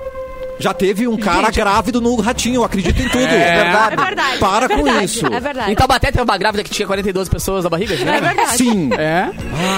já 0.59 0.73
teve 0.73 1.07
um 1.07 1.17
cara 1.17 1.49
grávido 1.51 1.99
no 2.01 2.15
ratinho. 2.15 2.55
Eu 2.55 2.63
acredito 2.63 2.99
em 3.01 3.09
tudo. 3.09 3.23
É. 3.25 3.57
É 3.57 3.95
verdade. 3.95 4.37
Para 4.39 4.65
é 4.65 4.69
com 4.69 4.83
verdade, 4.83 5.05
isso. 5.05 5.25
É 5.27 5.39
verdade. 5.39 5.71
Em 5.71 5.75
Taubaté 5.75 6.11
teve 6.11 6.23
uma 6.23 6.37
grávida 6.37 6.63
que 6.63 6.69
tinha 6.69 6.85
42 6.87 7.29
pessoas 7.29 7.63
na 7.63 7.69
barriga, 7.69 7.93
é 7.95 7.97
né? 8.05 8.21
verdade. 8.21 8.57
Sim. 8.57 8.89
É. 8.93 9.29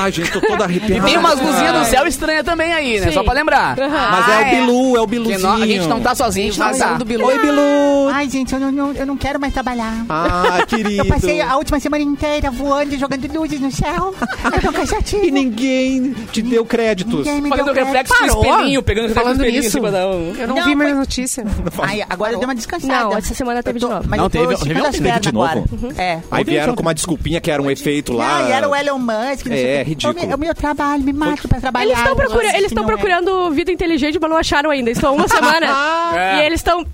Ai, 0.01 0.11
gente, 0.11 0.31
tô 0.31 0.41
toda 0.41 0.63
arrepiada. 0.65 1.07
E 1.07 1.11
tem 1.11 1.17
umas 1.17 1.39
luzinhas 1.39 1.77
do 1.79 1.85
céu 1.85 2.07
estranhas 2.07 2.43
também 2.43 2.71
aí, 2.73 2.99
né? 2.99 3.07
Sim. 3.07 3.13
Só 3.13 3.23
pra 3.23 3.33
lembrar. 3.33 3.75
Mas 3.77 3.87
é 3.87 4.31
o 4.31 4.37
Ah, 4.37 4.41
é. 4.41 4.55
Bilu, 4.55 4.97
é 4.97 5.01
o 5.01 5.05
Que 5.05 5.11
Biluzinho. 5.11 5.39
nó- 5.39 5.53
a 5.55 5.67
gente 5.67 5.87
não 5.87 5.99
tá 6.01 6.15
sozinho, 6.15 6.47
a 6.47 6.49
gente 6.51 6.59
não 6.59 6.67
Invasão 6.69 6.87
tá. 6.89 6.93
do 6.97 7.05
Bilu. 7.05 7.25
Oi, 7.25 7.39
Bilu. 7.39 8.09
Ai, 8.11 8.29
gente, 8.29 8.53
eu 8.53 8.59
não, 8.59 8.93
eu 8.93 9.05
não 9.05 9.17
quero 9.17 9.39
mais 9.39 9.53
trabalhar. 9.53 10.05
Ah, 10.09 10.65
querido. 10.67 11.01
Eu 11.01 11.05
passei 11.05 11.41
a 11.41 11.55
última 11.57 11.79
semana 11.79 12.03
inteira 12.03 12.49
voando 12.51 12.93
e 12.95 12.97
jogando 12.97 13.27
luzes 13.33 13.59
no 13.59 13.71
céu. 13.71 14.13
Eu 14.45 14.61
tô 14.61 14.71
cansativo. 14.71 15.25
E 15.25 15.31
ninguém 15.31 16.13
te 16.31 16.41
deu 16.41 16.65
créditos. 16.65 17.25
Ninguém 17.25 17.41
me 17.41 17.49
Fazendo 17.49 17.65
deu 17.65 17.73
crédito. 17.73 17.93
reflexo 17.93 18.13
no 18.25 18.27
Parou? 18.41 18.51
espelhinho, 18.53 18.83
pegando 18.83 19.07
reflexo 19.07 19.21
Falando 19.23 19.37
no 19.37 19.43
espelhinho 19.45 19.63
nisso. 19.63 19.77
em 19.77 19.79
cima 19.81 19.91
da... 19.91 19.99
Eu 19.99 20.47
não, 20.47 20.55
Não, 20.55 20.68
vi 20.69 20.75
mais 20.75 20.91
foi- 20.91 20.99
notícia. 20.99 21.43
Ai, 21.81 22.03
agora 22.09 22.33
eu 22.33 22.39
dei 22.39 22.45
uma 22.47 22.55
descansada. 22.55 23.03
Não, 23.03 23.17
essa 23.17 23.33
semana 23.33 23.61
teve 23.63 23.79
de 23.79 23.85
novo. 23.85 24.03
Mas 24.07 24.19
Não, 24.19 24.29
tô 24.29 24.39
teve- 24.39 24.53
esticando 24.53 24.91
teve 24.91 25.09
as 25.09 25.21
de 25.21 25.31
novo? 25.33 25.45
agora. 25.45 25.63
É. 25.97 26.19
Aí 26.31 26.43
vieram 26.43 26.75
com 26.75 26.81
uma 26.81 26.93
desculpinha 26.93 27.41
que 27.41 27.51
era 27.51 27.61
um 27.61 27.69
efeito 27.69 28.13
lá. 28.13 28.37
Ah, 28.37 28.49
e 28.49 28.51
era 28.51 28.69
o 28.69 28.75
Elon 28.75 28.97
Musk. 28.99 29.45
não 29.47 29.55
sei 29.55 29.65
É, 29.65 29.83
quê. 29.83 29.89
ridículo. 29.89 30.19
É 30.31 30.35
o 30.35 30.39
meu- 30.39 30.51
É 30.51 30.53
trabalho, 30.53 31.03
me 31.03 31.13
mato 31.13 31.47
pra 31.47 31.59
trabalhar. 31.59 31.85
Eles 31.85 31.97
estão 31.99 32.11
Eu 32.11 32.15
procura, 32.15 32.49
sei 32.49 32.57
eles 32.59 32.71
estão 32.71 32.83
é. 32.83 32.87
procurando 32.87 33.51
vida 33.51 33.71
inteligente, 33.71 34.17
mas 34.19 34.29
não 34.29 34.37
acharam 34.37 34.69
ainda. 34.71 34.89
Estão 34.91 35.09
há 35.09 35.13
uma 35.13 35.27
semana. 35.27 35.67
É. 36.15 36.37
E 36.37 36.41
eles 36.45 36.59
estão. 36.59 36.85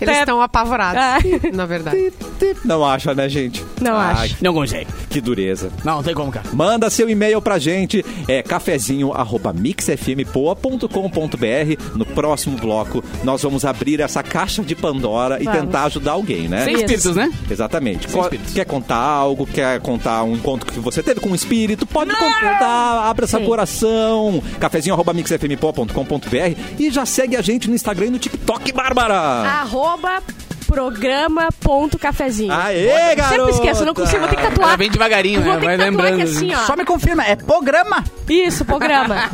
Eles 0.00 0.16
estão 0.18 0.40
apavorados, 0.40 1.00
Ah. 1.00 1.18
na 1.52 1.66
verdade. 1.66 2.12
Não 2.64 2.84
acha, 2.84 3.14
né, 3.14 3.28
gente? 3.28 3.64
Não 3.80 3.96
Ai, 3.96 4.26
acho. 4.26 4.36
Não 4.40 4.52
consegue. 4.54 4.86
Que 5.10 5.20
dureza. 5.20 5.70
Não, 5.84 5.96
não 5.96 6.02
tem 6.02 6.14
como, 6.14 6.30
cara. 6.32 6.46
Manda 6.52 6.88
seu 6.90 7.08
e-mail 7.10 7.40
pra 7.42 7.58
gente, 7.58 8.04
é 8.28 8.42
cafezinho 8.42 9.12
arroba 9.12 9.52
mixfmpoa.com.br. 9.52 11.96
No 11.96 12.04
próximo 12.06 12.56
bloco, 12.56 12.89
nós 13.24 13.42
vamos 13.42 13.64
abrir 13.64 14.00
essa 14.00 14.22
caixa 14.22 14.62
de 14.62 14.74
Pandora 14.74 15.40
e 15.40 15.44
Vamos. 15.44 15.60
tentar 15.60 15.84
ajudar 15.84 16.12
alguém, 16.12 16.48
né? 16.48 16.64
Sem 16.64 16.74
espíritos, 16.74 17.16
né? 17.16 17.30
Exatamente. 17.50 18.10
Sem 18.10 18.20
espíritos. 18.20 18.52
Quer 18.52 18.64
contar 18.64 18.96
algo? 18.96 19.46
Quer 19.46 19.80
contar 19.80 20.22
um 20.24 20.34
encontro 20.34 20.70
que 20.70 20.78
você 20.80 21.02
teve 21.02 21.20
com 21.20 21.30
um 21.30 21.34
espírito? 21.34 21.86
Pode 21.86 22.10
contar, 22.10 23.08
abra 23.08 23.26
seu 23.26 23.40
Sim. 23.40 23.46
coração. 23.46 24.42
Cafezinho 24.58 24.94
arroba 24.94 25.12
mixfmpoa.com.br 25.12 26.60
e 26.78 26.90
já 26.90 27.06
segue 27.06 27.36
a 27.36 27.42
gente 27.42 27.68
no 27.68 27.74
Instagram 27.74 28.06
e 28.06 28.10
no 28.10 28.18
TikTok, 28.18 28.72
Bárbara. 28.72 29.14
Arroba 29.14 30.22
programa.cafezinho. 30.70 32.52
Aê, 32.52 33.14
garota! 33.14 33.36
Sempre 33.36 33.50
esqueço, 33.52 33.82
eu 33.82 33.86
não 33.86 33.94
consigo, 33.94 34.20
vou 34.20 34.28
ter 34.28 34.36
que 34.36 34.42
tatuar. 34.42 34.68
Ela 34.68 34.76
vem 34.76 34.90
devagarinho, 34.90 35.42
Vou 35.42 35.54
né? 35.54 35.58
ter 35.60 35.66
Vai 35.66 35.76
que 35.78 35.82
lembrando. 35.84 36.12
aqui 36.14 36.22
assim, 36.22 36.54
ó. 36.54 36.58
Só 36.66 36.76
me 36.76 36.84
confirma, 36.84 37.24
é 37.24 37.36
programa. 37.36 38.04
Isso, 38.28 38.64
programa. 38.64 39.16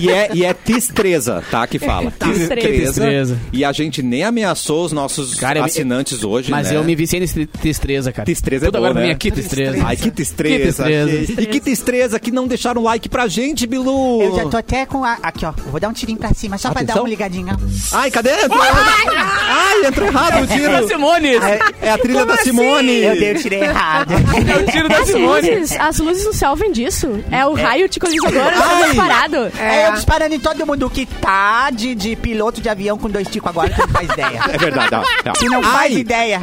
E 0.00 0.10
é, 0.10 0.30
e 0.34 0.44
é 0.44 0.52
tistreza, 0.54 1.42
tá? 1.50 1.66
Que 1.66 1.78
fala. 1.78 2.10
Tistreza. 2.22 2.86
Tistreza. 2.92 3.38
E 3.52 3.64
a 3.64 3.72
gente 3.72 4.02
nem 4.02 4.22
ameaçou 4.24 4.84
os 4.84 4.92
nossos 4.92 5.34
Cara, 5.34 5.58
eu- 5.60 5.64
assinantes 5.64 6.22
hoje, 6.24 6.50
Mas 6.50 6.70
né? 6.70 6.76
eu 6.76 6.84
me 6.84 6.94
viciei 6.94 7.20
nesse 7.20 7.46
tristeza, 7.46 8.12
cara. 8.12 8.24
Tistreza 8.26 8.66
é 8.66 8.68
Tudo 8.68 8.78
boa, 8.78 8.88
agora 8.90 8.94
pra 8.94 9.02
né? 9.02 9.08
mim 9.08 9.14
aqui, 9.14 9.30
tistreza. 9.30 9.84
Ai, 9.86 9.96
que 9.96 10.10
tistreza. 10.10 10.84
Que 10.84 10.92
tistreza. 10.92 11.40
E 11.40 11.46
que 11.46 11.60
tistreza 11.60 12.20
que 12.20 12.30
não 12.30 12.46
deixaram 12.46 12.82
like 12.82 13.08
pra 13.08 13.26
gente, 13.28 13.66
Bilu. 13.66 14.22
Eu 14.22 14.36
já 14.36 14.44
tô 14.48 14.56
até 14.56 14.84
com 14.86 15.04
a... 15.04 15.14
Aqui, 15.22 15.44
ó. 15.46 15.52
Vou 15.70 15.80
dar 15.80 15.88
um 15.88 15.92
tirinho 15.92 16.18
pra 16.18 16.32
cima, 16.34 16.58
só 16.58 16.70
pra 16.70 16.80
Atenção. 16.80 16.96
dar 16.96 17.02
uma 17.02 17.08
ligadinha. 17.08 17.56
Ai, 17.92 18.10
cadê? 18.10 18.30
Ai, 18.50 19.86
entrou 19.86 20.08
errado 20.08 20.46
o 20.60 20.70
Da 20.70 20.76
tiro. 20.78 20.88
Simone! 20.88 21.28
É, 21.36 21.60
é 21.82 21.90
a 21.92 21.98
trilha 21.98 22.26
da 22.26 22.36
Simone. 22.38 23.02
Eu 23.02 23.14
dei 23.18 23.32
o 23.32 23.38
tiro 23.40 23.54
errado. 23.56 24.14
É 24.44 24.56
o 24.56 24.66
tiro 24.70 24.88
da 24.88 24.98
As 24.98 25.06
Simone. 25.06 25.50
luzes, 25.50 25.80
as 25.80 25.98
luzes 25.98 26.24
no 26.24 26.32
céu 26.34 26.54
vem 26.56 26.70
disso. 26.72 27.22
É 27.30 27.46
o 27.46 27.54
raio 27.54 27.88
ticolizador 27.88 28.32
sendo 28.32 28.84
disparado. 28.86 29.52
É. 29.58 29.88
eu 29.88 29.92
disparando 29.92 30.34
em 30.34 30.40
todo 30.40 30.66
mundo 30.66 30.88
que 30.90 31.06
tá 31.06 31.70
de, 31.70 31.94
de 31.94 32.14
piloto 32.16 32.60
de 32.60 32.68
avião 32.68 32.98
com 32.98 33.08
dois 33.08 33.26
ticos 33.28 33.48
agora, 33.50 33.70
que 33.70 33.78
não 33.80 33.88
faz 33.88 34.08
ideia. 34.10 34.40
É 34.52 34.58
verdade. 34.58 34.94
ó, 34.94 35.30
ó. 35.30 35.34
Se 35.34 35.44
não 35.46 35.62
faz 35.62 35.92
Ai, 35.92 35.98
ideia, 36.00 36.40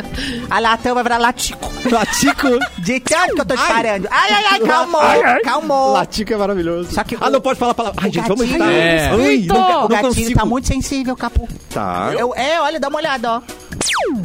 a 0.50 0.60
latão 0.60 0.94
vai 0.96 1.04
virar 1.04 1.18
latico. 1.18 1.72
Latico. 1.92 2.48
De 2.80 3.00
tanto 3.00 3.36
que 3.36 3.42
eu 3.42 3.46
tô 3.46 3.56
disparando. 3.56 4.08
Ai, 4.12 4.30
ai, 4.34 4.44
ai, 4.52 4.60
calmou, 4.60 5.02
Ai, 5.02 5.22
ai. 5.24 5.40
calmou. 5.42 5.94
Latico 5.94 6.34
é 6.34 6.38
maravilhoso. 6.38 6.94
Só 6.94 7.04
que 7.04 7.16
ah, 7.20 7.28
o- 7.28 7.30
não 7.32 7.42
pode 7.42 7.60
falar 7.60 7.72
a 7.72 7.76
palavra. 7.76 8.02
Ai, 8.04 8.12
gente, 8.12 8.28
vamos 8.28 8.46
gatinho- 8.50 8.64
evitar. 8.64 8.72
É. 8.74 9.10
Ai, 9.10 9.18
Muito. 9.18 9.54
não, 9.54 9.62
O 9.62 9.82
não 9.82 9.88
gatinho 9.88 10.08
consigo. 10.14 10.40
tá 10.40 10.46
muito 10.46 10.68
sensível, 10.68 11.16
capu. 11.16 11.48
Tá. 11.74 12.12
Eu, 12.18 12.34
é, 12.36 12.60
olha, 12.62 12.80
dá 12.80 12.88
uma 12.90 12.98
olhada, 13.00 13.32
ó. 13.34 13.42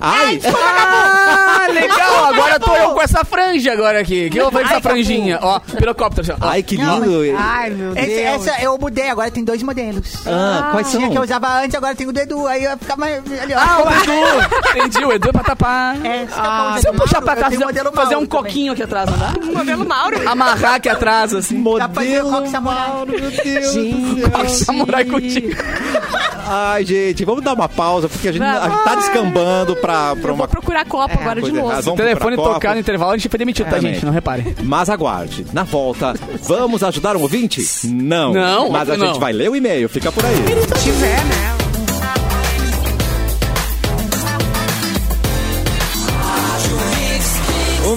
Ai, 0.01 0.40
Ah, 0.44 1.66
legal! 1.72 2.25
Agora 2.27 2.61
tô 2.61 2.75
eu 2.77 2.90
com 2.90 3.03
essa 3.03 3.25
franja 3.25 3.72
agora 3.72 4.01
aqui. 4.01 4.27
O 4.27 4.31
que 4.31 4.38
eu 4.38 4.44
vou 4.44 4.53
fazer 4.53 4.64
com 4.66 4.70
essa 4.72 4.81
franjinha? 4.81 5.38
Ó, 5.42 5.61
pirocóptero. 5.61 6.37
ó. 6.40 6.49
ai, 6.49 6.62
que 6.62 6.77
lindo. 6.77 7.20
Ai, 7.38 7.70
meu 7.70 7.92
Deus. 7.94 8.07
Esse- 8.09 8.22
essa 8.22 8.62
eu 8.62 8.77
mudei, 8.79 9.09
agora 9.11 9.31
tem 9.31 9.44
dois 9.44 9.62
modelos. 9.62 10.27
Ah, 10.27 10.68
quais 10.72 10.87
são? 10.88 11.01
Tinha 11.01 11.11
que 11.12 11.18
eu 11.18 11.22
usava 11.22 11.49
antes, 11.61 11.75
agora 11.75 11.94
tem 11.94 12.07
o 12.07 12.12
do 12.12 12.20
Edu. 12.20 12.46
Aí 12.46 12.64
eu 12.64 12.77
ficava 12.79 13.01
mais. 13.01 13.16
Ali, 13.42 13.55
ó. 13.55 13.59
Ah, 13.59 13.83
o 13.85 13.90
Edu! 14.03 14.79
Entendi, 14.79 15.05
o 15.05 15.12
Edu 15.12 15.29
é 15.29 15.33
pra 15.33 15.42
tapar. 15.44 15.96
É, 16.07 16.22
esse 16.25 16.33
que 16.35 16.38
é 16.38 16.42
o 16.42 16.44
Ah, 16.46 16.59
modelo 16.64 16.81
se 16.81 16.88
eu 16.88 16.94
puxar 16.94 17.20
Mauro, 17.20 17.25
pra 17.27 17.35
eu 17.35 17.40
cá, 17.42 17.49
tenho 17.51 17.61
modelo 17.66 17.92
fazer 17.92 18.16
um 18.16 18.27
também. 18.27 18.42
coquinho 18.42 18.72
aqui 18.72 18.83
atrás, 18.83 19.11
não 19.11 19.18
dá? 19.18 19.33
Modelo 19.57 19.87
Mauro. 19.87 20.29
Amarrar 20.29 20.75
aqui 20.75 20.88
atrás, 20.88 21.35
assim. 21.35 21.62
Dá 21.79 21.88
pra 21.88 22.03
fazer 22.03 22.22
o 22.25 22.31
coque 22.31 22.49
samurai. 22.51 22.88
Mauro, 22.88 23.12
meu 23.12 23.31
Deus 23.31 23.72
Gente. 23.72 24.14
do 24.14 24.20
céu. 24.20 24.49
Samurai 24.49 25.05
contigo. 25.05 25.57
Ai, 26.49 26.85
gente, 26.85 27.25
vamos 27.25 27.42
dar 27.42 27.55
uma 27.55 27.68
pausa, 27.68 28.09
porque 28.09 28.29
a 28.29 28.33
gente, 28.33 28.42
a 28.44 28.68
gente 28.68 28.85
tá 28.85 28.94
descambando 28.94 29.75
pra, 29.80 30.16
pra 30.16 30.32
uma 30.32 30.38
vou 30.46 30.48
procurar 30.48 30.84
copo 30.84 31.14
agora 31.18 31.36
de 31.36 31.40
coisa 31.42 31.56
novo. 31.56 31.68
errada. 31.68 31.82
Se 31.82 31.90
o 31.90 31.94
telefone 31.94 32.36
Copa. 32.36 32.54
tocar 32.54 32.74
no 32.74 32.80
intervalo, 32.80 33.12
a 33.12 33.16
gente 33.16 33.28
foi 33.28 33.38
demitido, 33.38 33.68
tá, 33.68 33.76
É, 33.76 33.80
gente? 33.80 33.94
gente. 33.94 34.04
Não 34.06 34.12
repare. 34.12 34.56
Mas 34.62 34.88
aguarde. 34.90 35.46
Na 35.52 35.62
volta, 35.64 36.14
vamos 36.42 36.82
ajudar 36.82 37.16
um 37.16 37.22
ouvinte? 37.22 37.60
Não. 37.86 38.32
Não, 38.32 38.70
Mas 38.70 38.88
a 38.90 38.96
não. 38.96 39.06
gente 39.08 39.20
vai 39.20 39.32
ler 39.32 39.50
o 39.50 39.56
e-mail, 39.56 39.88
fica 39.88 40.10
por 40.12 40.24
aí. 40.24 40.34
Se 40.78 40.84
tiver, 40.84 41.24
né? 41.24 41.65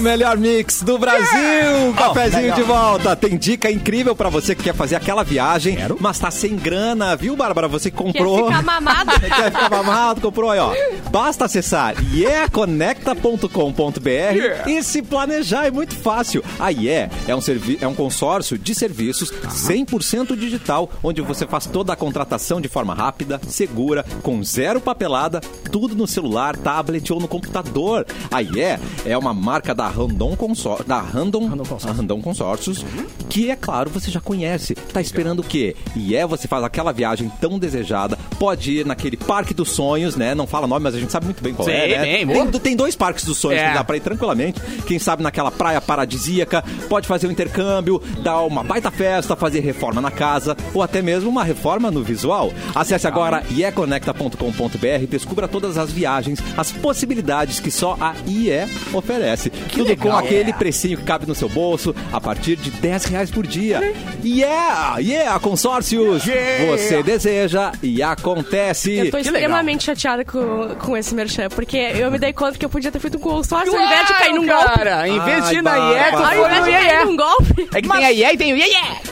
O 0.00 0.02
melhor 0.02 0.38
mix 0.38 0.82
do 0.82 0.98
Brasil! 0.98 1.92
Cafezinho 1.94 2.42
legal. 2.44 2.56
de 2.56 2.62
volta. 2.62 3.14
Tem 3.14 3.36
dica 3.36 3.70
incrível 3.70 4.16
pra 4.16 4.30
você 4.30 4.54
que 4.54 4.62
quer 4.62 4.74
fazer 4.74 4.96
aquela 4.96 5.22
viagem, 5.22 5.76
mas 6.00 6.18
tá 6.18 6.30
sem 6.30 6.56
grana, 6.56 7.14
viu, 7.14 7.36
Bárbara? 7.36 7.68
Você 7.68 7.90
que 7.90 7.98
Quer 7.98 8.04
comprou. 8.04 8.46
ficar 8.46 8.62
mamado? 8.62 9.10
Quer 9.20 9.52
ficar 9.52 9.68
mamado, 9.68 10.22
comprou 10.22 10.50
aí, 10.50 10.58
ó. 10.58 10.72
Basta 11.10 11.44
acessar 11.44 11.94
ieconecta.com.br 12.14 14.70
e 14.70 14.82
se 14.82 15.02
planejar, 15.02 15.66
é 15.66 15.70
muito 15.70 15.94
fácil. 15.94 16.42
A 16.58 16.72
IE 16.72 16.88
é 16.88 17.10
um, 17.36 17.40
servi 17.42 17.76
é 17.78 17.86
um 17.86 17.94
consórcio 17.94 18.56
de 18.56 18.74
serviços 18.74 19.30
100% 19.30 20.34
digital, 20.34 20.90
onde 21.02 21.20
você 21.20 21.46
faz 21.46 21.66
toda 21.66 21.92
a 21.92 21.96
contratação 21.96 22.58
de 22.58 22.68
forma 22.68 22.94
rápida, 22.94 23.38
segura, 23.46 24.02
com 24.22 24.42
zero 24.42 24.80
papelada, 24.80 25.42
tudo 25.70 25.94
no 25.94 26.06
celular, 26.06 26.56
tablet 26.56 27.12
ou 27.12 27.20
no 27.20 27.28
computador. 27.28 28.06
A 28.30 28.40
IE 28.40 28.78
é 29.04 29.18
uma 29.18 29.34
marca 29.34 29.74
da 29.74 29.89
Randon, 29.90 30.34
Consor 30.36 30.84
da 30.84 31.00
Randon, 31.00 31.46
Randon 31.48 31.64
Consórcios. 31.64 31.90
a 31.90 31.92
Randon 31.92 32.20
Consórcios, 32.22 32.84
que 33.28 33.50
é 33.50 33.56
claro 33.56 33.90
você 33.90 34.10
já 34.10 34.20
conhece. 34.20 34.74
Tá 34.74 35.00
esperando 35.00 35.40
o 35.40 35.44
quê? 35.44 35.76
E 35.94 36.14
é 36.16 36.26
você 36.26 36.48
faz 36.48 36.64
aquela 36.64 36.92
viagem 36.92 37.30
tão 37.40 37.58
desejada, 37.58 38.16
pode 38.38 38.72
ir 38.78 38.86
naquele 38.86 39.16
parque 39.16 39.52
dos 39.52 39.70
sonhos, 39.70 40.16
né? 40.16 40.34
Não 40.34 40.46
fala 40.46 40.66
nome, 40.66 40.82
mas 40.84 40.94
a 40.94 40.98
gente 41.00 41.12
sabe 41.12 41.26
muito 41.26 41.42
bem 41.42 41.52
qual 41.54 41.66
Sim, 41.66 41.74
é, 41.74 41.88
né? 41.98 42.24
bem, 42.24 42.26
tem, 42.50 42.60
tem 42.60 42.76
dois 42.76 42.96
parques 42.96 43.24
dos 43.24 43.36
sonhos 43.38 43.60
É. 43.60 43.68
que 43.68 43.74
dá 43.74 43.84
pra 43.84 43.96
ir 43.96 44.00
tranquilamente. 44.00 44.60
Quem 44.86 44.98
sabe 44.98 45.22
naquela 45.22 45.50
praia 45.50 45.80
paradisíaca, 45.80 46.64
pode 46.88 47.06
fazer 47.06 47.26
um 47.26 47.30
intercâmbio, 47.30 48.00
dar 48.22 48.40
uma 48.42 48.62
baita 48.64 48.90
festa, 48.90 49.36
fazer 49.36 49.60
reforma 49.60 50.00
na 50.00 50.10
casa 50.10 50.56
ou 50.72 50.82
até 50.82 51.02
mesmo 51.02 51.28
uma 51.28 51.44
reforma 51.44 51.90
no 51.90 52.02
visual. 52.02 52.52
Acesse 52.74 53.06
agora 53.06 53.42
ieconecta.com.br 53.50 55.02
e 55.02 55.06
descubra 55.06 55.48
todas 55.48 55.76
as 55.76 55.90
viagens, 55.90 56.38
as 56.56 56.72
possibilidades 56.72 57.60
que 57.60 57.70
só 57.70 57.96
a 58.00 58.14
IE 58.26 58.50
oferece. 58.92 59.50
Tudo 59.84 59.96
com 59.96 60.16
aquele 60.16 60.52
precinho 60.52 60.98
que 60.98 61.04
cabe 61.04 61.26
no 61.26 61.34
seu 61.34 61.48
bolso 61.48 61.94
a 62.12 62.20
partir 62.20 62.56
de 62.56 62.70
10 62.70 63.04
reais 63.06 63.30
por 63.30 63.46
dia. 63.46 63.80
Yeah! 64.24 64.98
Yeah! 64.98 65.38
Consórcios! 65.40 66.22
Você 66.70 67.02
deseja 67.02 67.72
e 67.82 68.02
acontece. 68.02 68.96
Eu 68.96 69.10
tô 69.10 69.16
Que 69.16 69.22
extremamente 69.22 69.84
chateada 69.84 70.24
com, 70.24 70.74
com 70.78 70.96
esse 70.96 71.14
merchan, 71.14 71.48
porque 71.48 71.76
eu 71.76 72.10
me 72.10 72.18
dei 72.18 72.32
conta 72.32 72.58
que 72.58 72.64
eu 72.64 72.68
podia 72.70 72.90
ter 72.92 72.98
feito 72.98 73.16
um 73.16 73.20
consórcio 73.20 73.74
ao 73.74 73.80
invés 73.84 74.06
de 74.06 74.14
cair 74.14 74.32
num 74.34 74.46
golpe. 74.46 74.64
cara, 74.74 75.08
em 75.08 75.18
vez 75.20 75.48
de 75.48 75.54
ir 75.56 75.62
na 75.62 75.76
IE, 75.76 76.10
tu 76.12 76.16
foi 76.18 76.48
cair 76.72 77.00
IE. 77.00 77.04
num 77.04 77.16
golpe. 77.16 77.68
É 77.74 77.82
que 77.82 77.88
tem 77.88 78.04
a 78.04 78.10
IE 78.12 78.24
e 78.24 78.36
tem 78.36 78.52
o 78.52 78.56
IE. 78.56 78.64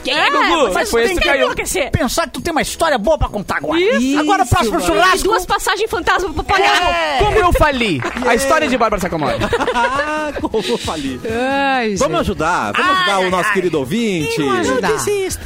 Quem 0.05 0.19
é, 0.19 0.31
Gugu? 0.31 0.73
mas 0.75 0.91
Foi 0.91 1.05
esse 1.05 1.15
que 1.15 1.21
que 1.21 1.29
caiu. 1.29 1.43
enlouquecer. 1.45 1.91
Pensar 1.91 2.25
que 2.27 2.31
tu 2.35 2.41
tem 2.41 2.53
uma 2.53 2.63
história 2.63 2.99
boa 2.99 3.19
pra 3.19 3.29
contar 3.29 3.57
agora. 3.57 3.81
Isso. 3.81 4.19
Agora 4.19 4.43
o 4.43 4.47
próximo 4.47 4.81
churrasco. 4.81 5.25
duas 5.25 5.45
passagens 5.47 5.91
fantasma 5.91 6.33
pra 6.33 6.43
pagar. 6.45 6.91
É. 6.91 7.19
Como 7.19 7.37
eu 7.39 7.53
fali. 7.53 8.01
A 8.27 8.35
história 8.35 8.69
de 8.69 8.77
Bárbara 8.77 9.01
Sacomori. 9.01 9.37
Ah, 10.59 10.71
eu 10.71 10.79
falei. 10.79 11.21
Ai, 11.31 11.95
Vamos 11.97 12.19
gente. 12.19 12.21
ajudar, 12.27 12.73
vamos 12.73 12.97
ajudar 12.99 13.19
o 13.21 13.31
nosso 13.31 13.53
querido 13.53 13.79
ouvinte. 13.79 14.37
Vamos 14.43 14.69
ajudar. 14.69 14.93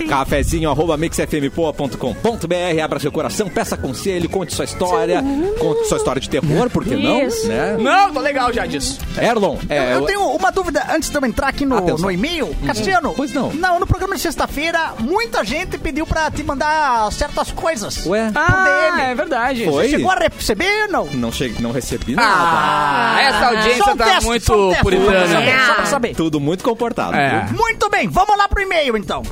Cafezinho, 0.08 0.70
arroba 0.70 0.96
mixfmpoa.com.br, 0.96 2.80
abra 2.82 2.98
seu 2.98 3.12
coração, 3.12 3.48
peça 3.48 3.76
conselho, 3.76 4.28
conte 4.28 4.54
sua 4.54 4.64
história, 4.64 5.22
conte 5.58 5.86
sua 5.88 5.98
história 5.98 6.20
de 6.20 6.28
terror, 6.28 6.70
por 6.70 6.84
que 6.84 6.96
não? 6.96 7.18
Né? 7.46 7.76
Não, 7.78 8.12
tô 8.12 8.20
legal 8.20 8.52
já 8.52 8.66
disso. 8.66 8.98
Erlon, 9.20 9.56
é, 9.68 9.94
Eu 9.94 10.02
tenho 10.02 10.20
uma 10.34 10.50
dúvida 10.50 10.84
antes 10.90 11.08
de 11.10 11.16
eu 11.16 11.24
entrar 11.24 11.48
aqui 11.48 11.64
no, 11.64 11.76
Atenção. 11.76 11.98
no 11.98 12.10
e-mail. 12.10 12.54
Cassiano. 12.66 13.12
Pois 13.16 13.32
não. 13.32 13.52
Não, 13.52 13.78
no 13.80 13.86
programa 13.86 14.14
de 14.16 14.20
sexta-feira, 14.22 14.94
muita 14.98 15.44
gente 15.44 15.78
pediu 15.78 16.06
pra 16.06 16.30
te 16.30 16.42
mandar 16.42 17.10
certas 17.12 17.50
coisas. 17.50 18.04
Ué, 18.06 18.30
Ah, 18.34 18.90
DM. 18.96 19.02
é 19.10 19.14
verdade. 19.14 19.64
Foi? 19.64 19.88
Chegou 19.88 20.10
a 20.10 20.14
receber 20.16 20.82
ou 20.86 20.88
não? 20.92 21.06
não, 21.12 21.32
cheguei, 21.32 21.60
não 21.60 21.72
recebi 21.72 22.14
nada. 22.14 22.28
Ah, 22.34 23.20
essa 23.20 23.46
audiência 23.48 23.92
um 23.92 23.96
tá 23.96 24.04
teste, 24.04 24.24
muito 24.24 24.52
um 24.54 24.68
teste, 24.70 24.84
puritana. 25.04 25.26
Só 25.28 25.34
pra 25.34 25.40
saber, 25.40 25.66
só 25.66 25.74
pra 25.74 25.86
saber. 25.86 26.14
Tudo 26.16 26.40
muito 26.40 26.64
comportado. 26.64 27.14
É. 27.16 27.46
Muito 27.52 27.88
bem, 27.90 28.08
vamos 28.08 28.36
lá 28.36 28.48
pro 28.48 28.60
e-mail 28.62 28.96
então. 28.96 29.22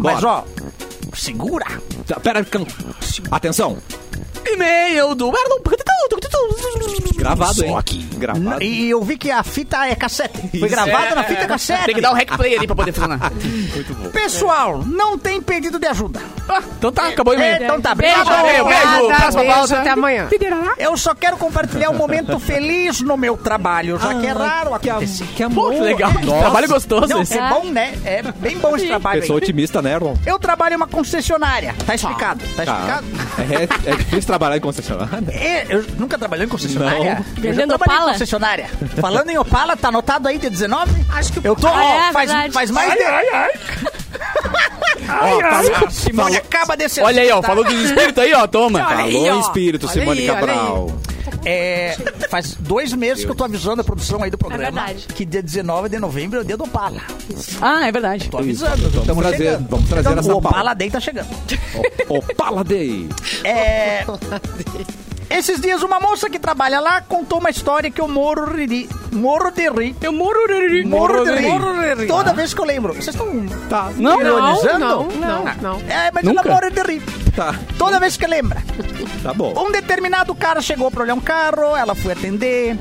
Mas 0.00 0.20
Bora. 0.20 0.28
ó, 0.28 0.44
segura. 1.14 1.66
Tá, 2.06 2.20
Pera, 2.20 2.44
can- 2.44 2.66
atenção, 3.30 3.78
E-mail 4.52 5.14
do 5.14 5.26
Erlon. 5.26 5.60
gravado, 7.16 7.54
Só 7.54 7.64
hein? 7.64 7.76
aqui. 7.76 8.02
Gravado. 8.16 8.62
E 8.62 8.90
eu 8.90 9.02
vi 9.02 9.16
que 9.16 9.30
a 9.30 9.42
fita 9.42 9.86
é 9.86 9.94
cassete. 9.94 10.58
Foi 10.58 10.68
gravada 10.68 11.06
É, 11.08 11.14
na 11.14 11.24
fita 11.24 11.42
é. 11.42 11.46
cassete. 11.46 11.84
Tem 11.86 11.94
que 11.94 12.00
dar 12.00 12.10
um 12.12 12.14
rec 12.14 12.36
play 12.36 12.56
ali 12.56 12.66
pra 12.66 12.76
poder 12.76 12.92
funcionar. 12.92 13.30
Muito 13.32 13.94
bom. 13.94 14.10
Pessoal, 14.10 14.78
não 14.84 15.18
tem 15.18 15.40
pedido 15.40 15.78
de 15.78 15.86
ajuda. 15.86 16.20
Ah, 16.48 16.62
então 16.78 16.92
tá, 16.92 17.08
acabou 17.08 17.32
o 17.34 17.36
e-mail. 17.36 17.62
Então 17.64 17.80
tá, 17.80 17.94
Beijo. 17.94 18.14
obrigado. 18.20 18.42
Beijo, 18.44 18.64
beijo. 18.64 19.06
Próxima 19.08 19.42
beijo, 19.42 19.54
pausa. 19.56 19.78
Até 19.80 19.90
amanhã. 19.90 20.28
Eu 20.78 20.96
só 20.96 21.14
quero 21.14 21.36
compartilhar 21.36 21.90
um 21.90 21.94
momento 21.94 22.38
feliz 22.38 23.00
no 23.00 23.16
meu 23.16 23.36
trabalho, 23.36 23.98
já 23.98 24.14
que 24.14 24.26
é 24.26 24.32
raro 24.32 24.74
acontecer. 24.74 25.24
que 25.34 25.42
amor. 25.42 25.70
Pô, 25.72 25.78
que 25.78 25.80
legal. 25.80 26.12
Que 26.12 26.26
trabalho 26.26 26.68
gostoso 26.68 27.08
Não, 27.08 27.22
esse. 27.22 27.38
é 27.38 27.48
bom, 27.48 27.64
né? 27.64 27.94
É 28.04 28.22
bem 28.22 28.58
bom 28.58 28.76
esse 28.76 28.86
trabalho 28.86 29.20
Pessoa 29.20 29.38
aí. 29.38 29.42
otimista, 29.42 29.80
né, 29.82 29.92
Erlon? 29.92 30.14
Eu 30.26 30.38
trabalho 30.38 30.74
em 30.74 30.76
uma 30.76 30.86
concessionária. 30.86 31.74
Tá 31.86 31.94
explicado? 31.94 32.42
Tá 32.56 32.64
Tá. 32.64 32.72
explicado? 32.72 33.06
É, 33.86 33.90
é 33.92 33.96
difícil 33.96 34.26
trabalhar 34.34 34.56
em 34.56 34.60
concessionária? 34.60 35.24
É, 35.30 35.66
eu 35.68 35.84
nunca 35.98 36.18
trabalhei 36.18 36.46
em 36.46 36.48
concessionária. 36.48 36.98
Não. 36.98 37.06
Eu 37.06 37.14
já 37.16 37.22
Vendendo 37.40 37.68
trabalhei 37.68 37.94
em 37.94 37.98
Opala? 37.98 38.12
concessionária. 38.12 38.66
Falando 39.00 39.30
em 39.30 39.38
Opala, 39.38 39.76
tá 39.76 39.88
anotado 39.88 40.28
aí, 40.28 40.38
dia 40.38 40.50
19? 40.50 40.90
Acho 41.12 41.32
que 41.32 41.46
Eu 41.46 41.54
tô, 41.56 41.66
Ah, 41.68 41.72
ó, 41.74 41.80
é, 42.08 42.12
faz, 42.12 42.30
verdade. 42.30 42.52
faz 42.52 42.70
mais 42.70 42.92
de... 42.92 43.02
Ai, 43.02 43.26
ai, 43.28 43.50
ai. 45.08 45.90
Simone 45.90 46.36
acaba 46.36 46.76
desse 46.76 47.00
Olha 47.00 47.22
aí, 47.22 47.30
ó, 47.30 47.40
tá? 47.40 47.48
falou 47.48 47.64
dos 47.64 47.74
espíritos 47.74 48.22
aí, 48.22 48.32
ó, 48.34 48.46
toma. 48.46 48.84
Olha 48.86 49.04
aí, 49.04 49.28
Alô, 49.28 49.38
ó. 49.38 49.40
espírito, 49.40 49.86
Olha 49.86 49.92
Simone 49.92 50.20
aí, 50.20 50.30
olha 50.30 50.40
Cabral. 50.40 50.90
É, 51.44 51.94
faz 52.30 52.54
dois 52.58 52.92
meses 52.92 53.24
que 53.24 53.30
eu 53.30 53.34
tô 53.34 53.44
avisando 53.44 53.80
a 53.80 53.84
produção 53.84 54.22
aí 54.22 54.30
do 54.30 54.38
programa 54.38 54.62
verdade. 54.86 55.06
que 55.14 55.24
dia 55.24 55.42
19 55.42 55.88
de 55.88 55.98
novembro 55.98 56.38
é 56.38 56.42
o 56.42 56.44
dia 56.44 56.56
do 56.56 56.64
Opala. 56.64 57.02
Ah, 57.60 57.86
é 57.86 57.92
verdade. 57.92 58.30
Tô 58.30 58.38
avisando. 58.38 58.76
Vamos 58.78 58.96
estamos 59.00 59.22
trazer- 59.22 59.36
chegando. 59.44 59.68
vamos 59.68 59.88
trazer 59.88 60.08
Então, 60.10 60.20
essa 60.20 60.34
O 60.34 60.38
Opala. 60.38 60.74
Day 60.74 60.90
tá 60.90 61.00
chegando. 61.00 61.28
O, 62.08 62.16
Opala 62.18 62.64
Day. 62.64 63.08
É... 63.44 64.04
Esses 65.30 65.60
dias, 65.60 65.82
uma 65.82 65.98
moça 65.98 66.28
que 66.30 66.38
trabalha 66.38 66.78
lá 66.80 67.00
contou 67.00 67.38
uma 67.38 67.50
história 67.50 67.90
que 67.90 68.00
eu 68.00 68.06
morro 68.08 68.46
de 68.54 68.66
rir. 68.66 68.88
Morro 69.12 69.50
de 69.50 69.68
rir. 69.68 69.96
Eu 70.00 70.12
moro 70.12 70.38
de 70.48 70.84
Morro 70.84 71.24
de 71.24 71.32
rir. 71.36 71.48
Morro 71.48 71.72
de 71.94 71.94
rir. 72.02 72.06
Toda 72.06 72.32
vez 72.32 72.52
que 72.54 72.60
eu 72.60 72.64
lembro. 72.64 72.92
Vocês 72.94 73.08
estão 73.08 73.24
Tá, 73.68 73.90
Não, 73.96 74.18
Não, 74.18 74.20
ironizando? 74.20 74.78
não, 74.78 75.04
não, 75.08 75.44
não. 75.62 75.80
É, 75.88 76.10
mas 76.12 76.24
Nunca? 76.24 76.48
ela 76.48 76.54
morre 76.60 76.70
de 76.70 76.82
rir. 76.82 77.02
tá, 77.34 77.54
Toda 77.78 77.98
vez 77.98 78.16
que 78.16 78.26
lembra. 78.26 78.62
tá 79.22 79.32
bom. 79.34 79.52
Um 79.56 79.70
determinado 79.72 80.34
cara 80.34 80.60
chegou 80.60 80.90
pra 80.90 81.02
olhar 81.02 81.14
um 81.14 81.20
carro, 81.20 81.76
ela 81.76 81.94
foi 81.94 82.12
atender. 82.12 82.76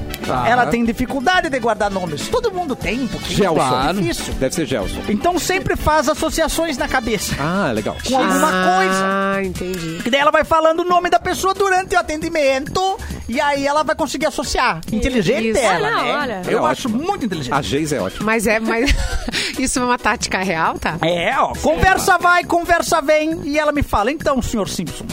Ela 0.48 0.66
tem 0.68 0.84
dificuldade 0.86 1.50
de 1.50 1.60
guardar 1.60 1.90
nomes. 1.92 2.28
Todo 2.28 2.52
mundo 2.52 2.76
tem 2.76 3.02
um 3.02 3.08
pouquinho. 3.08 3.38
Gelson. 3.38 3.90
É 3.90 3.94
difícil. 3.94 4.34
Deve 4.36 4.56
ser 4.56 4.66
Gelson. 4.66 5.02
Então 5.10 5.38
sempre 5.40 5.76
faz 5.76 6.08
associações 6.10 6.78
na 6.78 6.88
cabeça. 6.88 7.36
Ah, 7.40 7.72
legal. 7.72 7.96
Com 8.08 8.18
alguma 8.18 8.40
coisa. 8.52 9.04
Ah, 9.04 9.44
entendi. 9.44 10.02
E 10.06 10.10
daí 10.10 10.20
ela 10.22 10.32
vai 10.32 10.44
falando 10.44 10.82
o 10.82 10.86
nome 10.86 11.10
da 11.10 11.20
pessoa 11.20 11.54
durante 11.54 11.96
o 11.96 12.00
atendimento. 12.00 12.98
E 13.28 13.40
aí 13.40 13.66
ela 13.66 13.84
vai 13.84 13.96
conseguir 13.96 14.26
associar. 14.28 14.82
Inteligente 14.92 15.50
Isso. 15.50 15.60
ela, 15.60 15.88
Ah, 15.88 15.92
não, 15.92 16.04
né? 16.04 16.14
olha. 16.18 16.42
Eu 16.48 16.68
É 16.68 16.72
acho 16.72 16.88
ótimo. 16.88 17.04
muito 17.04 17.26
inteligente. 17.26 17.54
A 17.54 17.62
Geis 17.62 17.92
é 17.94 18.00
ótima. 18.02 18.26
Mas 18.26 18.46
é, 18.48 18.60
mas 18.60 18.94
isso 19.58 19.80
é 19.80 19.84
uma 19.84 19.98
tática 19.98 20.40
real, 20.40 20.78
tá? 20.78 20.98
É, 21.02 21.34
ó. 21.40 21.54
Conversa 21.62 22.18
vai, 22.18 22.44
conversa 22.44 23.02
vem. 23.02 23.42
E 23.46 23.58
ela 23.58 23.72
me 23.72 23.82
fala, 23.82 24.12
então, 24.12 24.42
senhor 24.42 24.68
Simpson, 24.70 25.06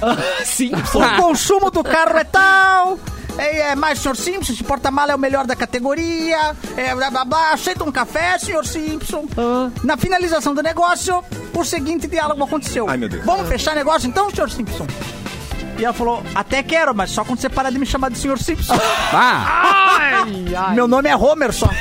Sim. 0.44 0.72
o 0.74 1.22
consumo 1.22 1.70
do 1.70 1.82
carro 1.82 2.18
é 2.18 2.24
tal... 2.24 2.98
É, 3.38 3.72
é 3.72 3.74
mais, 3.74 3.98
senhor 3.98 4.16
Simpson, 4.16 4.52
esse 4.52 4.62
porta-mala 4.64 5.12
é 5.12 5.14
o 5.14 5.18
melhor 5.18 5.46
da 5.46 5.56
categoria. 5.56 6.54
É, 6.76 6.94
blá, 6.94 7.10
blá, 7.10 7.24
blá. 7.24 7.52
Aceita 7.52 7.82
um 7.84 7.90
café, 7.92 8.38
senhor 8.38 8.64
Simpson. 8.66 9.26
Na 9.82 9.96
finalização 9.96 10.54
do 10.54 10.62
negócio, 10.62 11.22
o 11.52 11.64
seguinte 11.64 12.06
diálogo 12.06 12.44
aconteceu. 12.44 12.88
Ai, 12.88 12.96
meu 12.96 13.08
Deus. 13.08 13.24
Vamos 13.24 13.48
fechar 13.48 13.74
negócio 13.74 14.08
então, 14.08 14.30
senhor 14.30 14.50
Simpson? 14.50 14.86
E 15.76 15.84
ela 15.84 15.92
falou, 15.92 16.22
até 16.34 16.62
quero, 16.62 16.94
mas 16.94 17.10
só 17.10 17.24
quando 17.24 17.40
você 17.40 17.48
parar 17.48 17.70
de 17.70 17.78
me 17.78 17.86
chamar 17.86 18.08
de 18.10 18.18
senhor 18.18 18.38
Simpson. 18.38 18.74
Ah, 19.16 20.24
Meu 20.74 20.86
nome 20.88 21.08
é 21.08 21.16
Homer 21.16 21.52
só. 21.52 21.68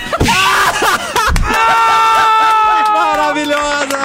Maravilhosa! 2.94 3.98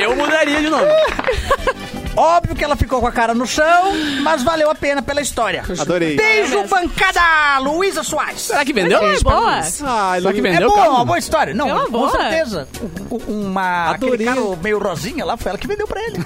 eu 0.00 0.16
mudaria 0.16 0.60
de 0.60 0.68
nome. 0.68 0.86
Óbvio 2.16 2.54
que 2.56 2.64
ela 2.64 2.76
ficou 2.76 3.00
com 3.00 3.06
a 3.06 3.12
cara 3.12 3.32
no 3.34 3.46
chão, 3.46 3.92
mas 4.22 4.42
valeu 4.42 4.70
a 4.70 4.74
pena 4.74 5.00
pela 5.00 5.20
história. 5.20 5.62
Adorei. 5.78 6.16
Beijo, 6.16 6.64
bancada! 6.68 7.58
Luísa 7.60 8.02
Soares. 8.02 8.40
Será 8.42 8.64
que 8.64 8.72
vendeu? 8.72 8.98
É 9.02 9.20
boa. 9.20 9.54
Ai, 9.56 9.62
Será 9.62 10.32
que 10.32 10.40
Lu- 10.40 10.46
É 10.46 10.50
vendeu? 10.52 10.68
boa, 10.68 10.88
uma 10.90 11.04
boa 11.04 11.18
história. 11.18 11.54
Não, 11.54 11.68
É 11.68 11.72
uma 11.74 11.84
com 11.84 11.90
boa. 11.92 12.10
certeza. 12.10 12.68
U- 13.10 13.16
u- 13.16 13.20
Uma, 13.50 13.90
aquele 13.92 14.24
cara 14.24 14.40
meio 14.62 14.78
rosinha 14.78 15.24
lá, 15.24 15.36
foi 15.36 15.50
ela 15.50 15.58
que 15.58 15.66
vendeu 15.66 15.86
pra 15.86 16.00
ele. 16.02 16.18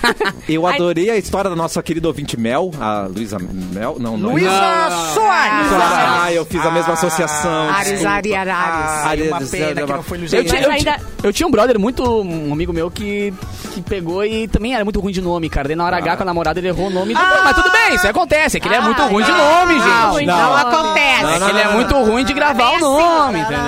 Eu 0.48 0.66
adorei 0.66 1.10
a 1.10 1.16
história 1.16 1.50
da 1.50 1.56
nossa 1.56 1.82
querida 1.82 2.06
ouvinte 2.08 2.38
Mel, 2.38 2.70
a 2.80 3.06
Luísa 3.08 3.38
Mel. 3.38 3.96
Não, 3.98 4.16
não. 4.16 4.30
Luísa 4.32 4.50
não. 4.50 5.14
Soares. 5.14 5.66
Ah, 5.72 6.32
eu 6.32 6.44
fiz 6.46 6.64
a 6.64 6.70
mesma 6.70 6.92
associação. 6.94 7.68
Ares, 7.70 7.88
desculpa. 7.92 8.10
Ari, 8.16 8.34
Arares. 8.34 8.90
Ai, 9.04 9.22
uma 9.28 9.36
Ares, 9.36 9.50
pena 9.50 9.72
que 9.74 9.80
Ares, 9.80 9.88
não 9.96 10.02
foi 10.02 10.18
Luísa 10.18 10.36
Eu, 10.36 10.42
eu, 10.44 10.94
eu 11.24 11.32
tinha 11.32 11.46
um 11.46 11.50
brother 11.50 11.78
muito, 11.78 12.02
um 12.22 12.52
amigo 12.52 12.72
meu 12.72 12.90
que, 12.90 13.32
que 13.72 13.80
pegou 13.82 14.24
e 14.24 14.46
também 14.48 14.74
era 14.74 14.84
muito 14.84 15.00
ruim 15.00 15.12
de 15.12 15.20
nome, 15.34 15.48
cara. 15.50 15.68
Daí 15.68 15.76
na 15.76 15.84
hora 15.84 15.96
H 15.98 16.16
com 16.16 16.22
a 16.22 16.26
namorada 16.26 16.58
ele 16.60 16.68
errou 16.68 16.86
o 16.88 16.90
nome. 16.90 17.14
Ah! 17.16 17.40
mas 17.44 17.54
tudo 17.56 17.70
bem, 17.70 17.94
isso 17.94 18.06
acontece. 18.08 18.56
É 18.56 18.60
que 18.60 18.68
ele 18.68 18.74
é 18.74 18.78
Ah, 18.78 18.82
muito 18.82 19.02
ruim 19.02 19.24
de 19.24 19.30
não. 19.32 19.38
nome, 19.38 19.74
Não, 19.78 20.12
gente. 20.14 20.26
não. 20.26 20.36
Não 20.36 20.56
acontece. 20.56 21.34
É 21.34 21.38
que 21.38 21.50
ele 21.50 21.60
é 21.60 21.68
muito 21.68 21.94
ruim 22.02 22.24
de 22.24 22.32
gravar 22.32 22.70
o 22.70 22.78
nome, 22.80 23.38
entendeu? 23.40 23.62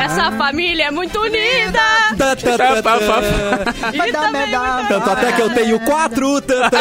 Essa 0.00 0.32
família 0.32 0.84
é 0.86 0.90
muito 0.90 1.18
unida. 1.20 1.80
Tanto 4.88 5.10
até 5.10 5.32
que 5.32 5.42
eu 5.42 5.50
tenho 5.50 5.80
quatro. 5.80 6.40
tá, 6.42 6.70
tá, 6.70 6.78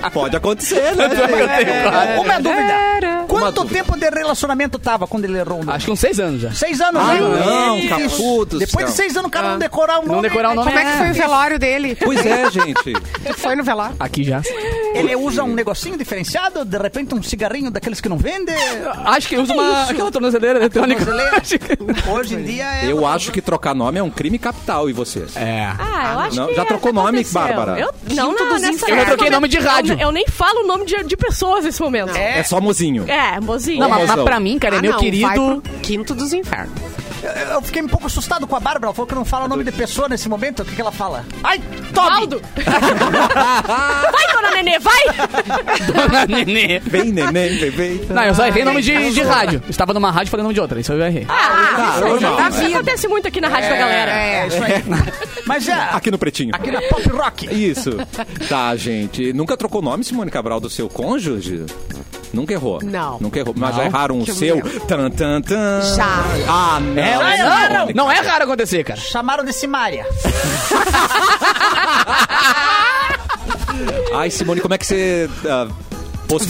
tá. 0.00 0.10
Pode 0.12 0.36
acontecer, 0.36 0.94
né? 0.96 1.04
É, 1.06 2.20
Uma 2.20 2.40
dúvida. 2.40 2.74
Quanto 3.46 3.62
dúvida. 3.62 3.84
tempo 3.84 3.98
de 3.98 4.10
relacionamento 4.10 4.78
tava 4.78 5.06
quando 5.06 5.24
ele 5.24 5.38
errou 5.38 5.60
o 5.60 5.64
nome? 5.64 5.76
Acho 5.76 5.86
que 5.86 5.92
uns 5.92 6.00
seis 6.00 6.18
anos 6.20 6.40
já. 6.40 6.52
Seis 6.52 6.80
anos, 6.80 7.00
Ah, 7.02 7.14
né? 7.14 7.20
não, 7.20 7.78
Isso. 7.78 7.88
caputos, 8.16 8.58
Depois 8.58 8.86
de 8.86 8.92
seis 8.92 9.16
anos, 9.16 9.28
o 9.28 9.30
cara 9.30 9.50
não 9.50 9.58
decorar 9.58 9.98
o 9.98 10.02
nome. 10.02 10.14
Não 10.14 10.22
decorar 10.22 10.50
o 10.50 10.54
nome 10.54 10.70
Como 10.70 10.78
é 10.78 10.90
que 10.92 10.98
foi 10.98 11.10
o 11.10 11.14
velório 11.14 11.58
dele? 11.58 11.96
Pois 12.04 12.24
é, 12.26 12.50
gente. 12.50 12.92
Foi 13.38 13.54
no 13.56 13.62
velório? 13.64 13.96
Aqui 13.98 14.24
já. 14.24 14.42
Ele 14.94 15.16
usa 15.16 15.42
um 15.42 15.54
negocinho 15.54 15.96
diferenciado, 15.96 16.64
de 16.64 16.78
repente 16.78 17.14
um 17.14 17.22
cigarrinho 17.22 17.70
daqueles 17.70 18.00
que 18.00 18.08
não 18.08 18.16
vende. 18.16 18.52
Acho 19.04 19.28
que 19.28 19.36
usa 19.36 19.52
uma, 19.52 19.84
aquela 19.84 20.10
tornozeleira 20.10 20.58
eletrônica. 20.58 21.04
Hoje 22.12 22.34
em 22.34 22.42
dia 22.42 22.64
é. 22.82 22.90
Eu 22.92 23.06
acho 23.06 23.32
que 23.32 23.40
trocar 23.40 23.74
nome 23.74 23.98
é 23.98 24.02
um 24.02 24.10
crime 24.10 24.38
capital, 24.38 24.88
e 24.88 24.92
vocês? 24.92 25.36
É. 25.36 25.64
Ah, 25.78 26.10
eu 26.12 26.18
acho 26.20 26.36
não, 26.36 26.46
que 26.48 26.54
já 26.54 26.64
trocou 26.64 26.92
nome, 26.92 27.20
aconteceu. 27.20 27.40
Bárbara? 27.40 27.78
Eu, 27.80 27.92
não, 28.14 28.32
não, 28.34 28.58
nessa. 28.58 28.88
Eu 28.90 28.96
já 28.96 29.04
troquei 29.04 29.24
nesse 29.24 29.32
nome 29.32 29.48
de 29.48 29.56
momento. 29.58 29.72
rádio. 29.74 29.94
Eu, 29.94 29.98
eu 30.00 30.12
nem 30.12 30.26
falo 30.28 30.60
o 30.60 30.66
nome 30.66 30.84
de, 30.84 31.02
de 31.04 31.16
pessoas 31.16 31.64
nesse 31.64 31.80
momento. 31.80 32.14
É 32.16 32.42
só 32.42 32.60
mozinho. 32.60 33.04
É, 33.08 33.33
mozinho. 33.40 33.80
Não, 33.80 33.88
mas, 33.88 34.06
mas 34.06 34.22
pra 34.22 34.40
mim, 34.40 34.58
cara, 34.58 34.76
é 34.76 34.78
Ah, 34.78 34.82
meu 34.82 34.92
não, 34.92 34.98
querido. 35.00 35.62
quinto 35.82 36.14
dos 36.14 36.32
infernos. 36.32 36.72
Eu- 37.50 37.62
fiquei 37.62 37.80
um 37.80 37.88
pouco 37.88 38.06
assustado 38.06 38.46
com 38.46 38.54
a 38.54 38.60
Bárbara. 38.60 38.86
Ela 38.86 38.94
falou 38.94 39.06
que 39.06 39.14
não 39.14 39.24
fala 39.24 39.46
o 39.46 39.48
nome 39.48 39.64
de 39.64 39.72
pessoa 39.72 40.08
nesse 40.10 40.28
momento. 40.28 40.60
O 40.60 40.64
que, 40.64 40.74
que 40.74 40.80
ela 40.80 40.92
fala? 40.92 41.24
Ai! 41.42 41.58
Aldo! 41.96 42.42
vai, 42.54 44.32
dona 44.34 44.50
Nenê, 44.50 44.78
vai! 44.78 45.02
Dona 45.86 46.26
Nenê. 46.26 46.78
Vem, 46.80 47.12
neném, 47.12 47.56
vem, 47.56 47.70
vem. 47.70 48.00
Não, 48.10 48.22
eu 48.24 48.34
só 48.34 48.46
errei 48.46 48.62
nome 48.64 48.82
de, 48.82 49.10
de 49.10 49.22
rádio. 49.22 49.62
Estava 49.70 49.94
numa 49.94 50.10
rádio 50.10 50.28
e 50.28 50.30
falei 50.30 50.42
nome 50.42 50.54
de 50.54 50.60
outra. 50.60 50.78
Isso 50.78 50.92
eu 50.92 51.00
errei. 51.00 51.24
Ah, 51.28 51.94
isso, 51.96 52.04
aí, 52.04 52.10
normal. 52.10 52.48
isso 52.50 52.74
acontece 52.76 53.08
muito 53.08 53.26
aqui 53.28 53.40
na 53.40 53.48
rádio 53.48 53.70
da 53.70 53.76
galera. 53.76 54.10
É, 54.12 54.46
isso 54.46 54.62
aí. 54.62 54.84
Mas 55.46 55.66
é. 55.68 55.72
Aqui 55.72 56.10
no 56.10 56.18
Pretinho. 56.18 56.54
Aqui 56.54 56.70
na 56.70 56.82
Pop 56.82 57.08
Rock. 57.08 57.46
Isso. 57.54 57.92
Tá, 58.48 58.76
gente. 58.76 59.32
Nunca 59.32 59.56
trocou 59.56 59.80
nome, 59.80 60.04
Simone 60.04 60.30
Cabral, 60.30 60.60
do 60.60 60.68
seu 60.68 60.88
cônjuge? 60.90 61.64
Nunca 62.34 62.52
errou. 62.52 62.80
Não. 62.82 63.18
Nunca 63.20 63.38
errou. 63.38 63.54
Mas 63.56 63.70
Não. 63.70 63.76
já 63.78 63.84
erraram 63.84 64.18
o 64.18 64.26
seu? 64.26 64.60
Tan, 64.86 65.10
tan, 65.10 65.40
tan. 65.40 65.80
Já. 65.96 66.24
Ah, 66.48 66.80
não. 66.80 67.02
É, 67.02 67.68
não, 67.72 67.86
não 67.94 68.12
é 68.12 68.20
raro 68.20 68.44
acontecer, 68.44 68.82
cara. 68.84 68.98
Chamaram 69.00 69.44
de 69.44 69.52
Simária. 69.52 70.04
Ai, 74.14 74.30
Simone, 74.30 74.60
como 74.60 74.74
é 74.74 74.78
que 74.78 74.86
você 74.86 75.28
ah, 75.46 75.66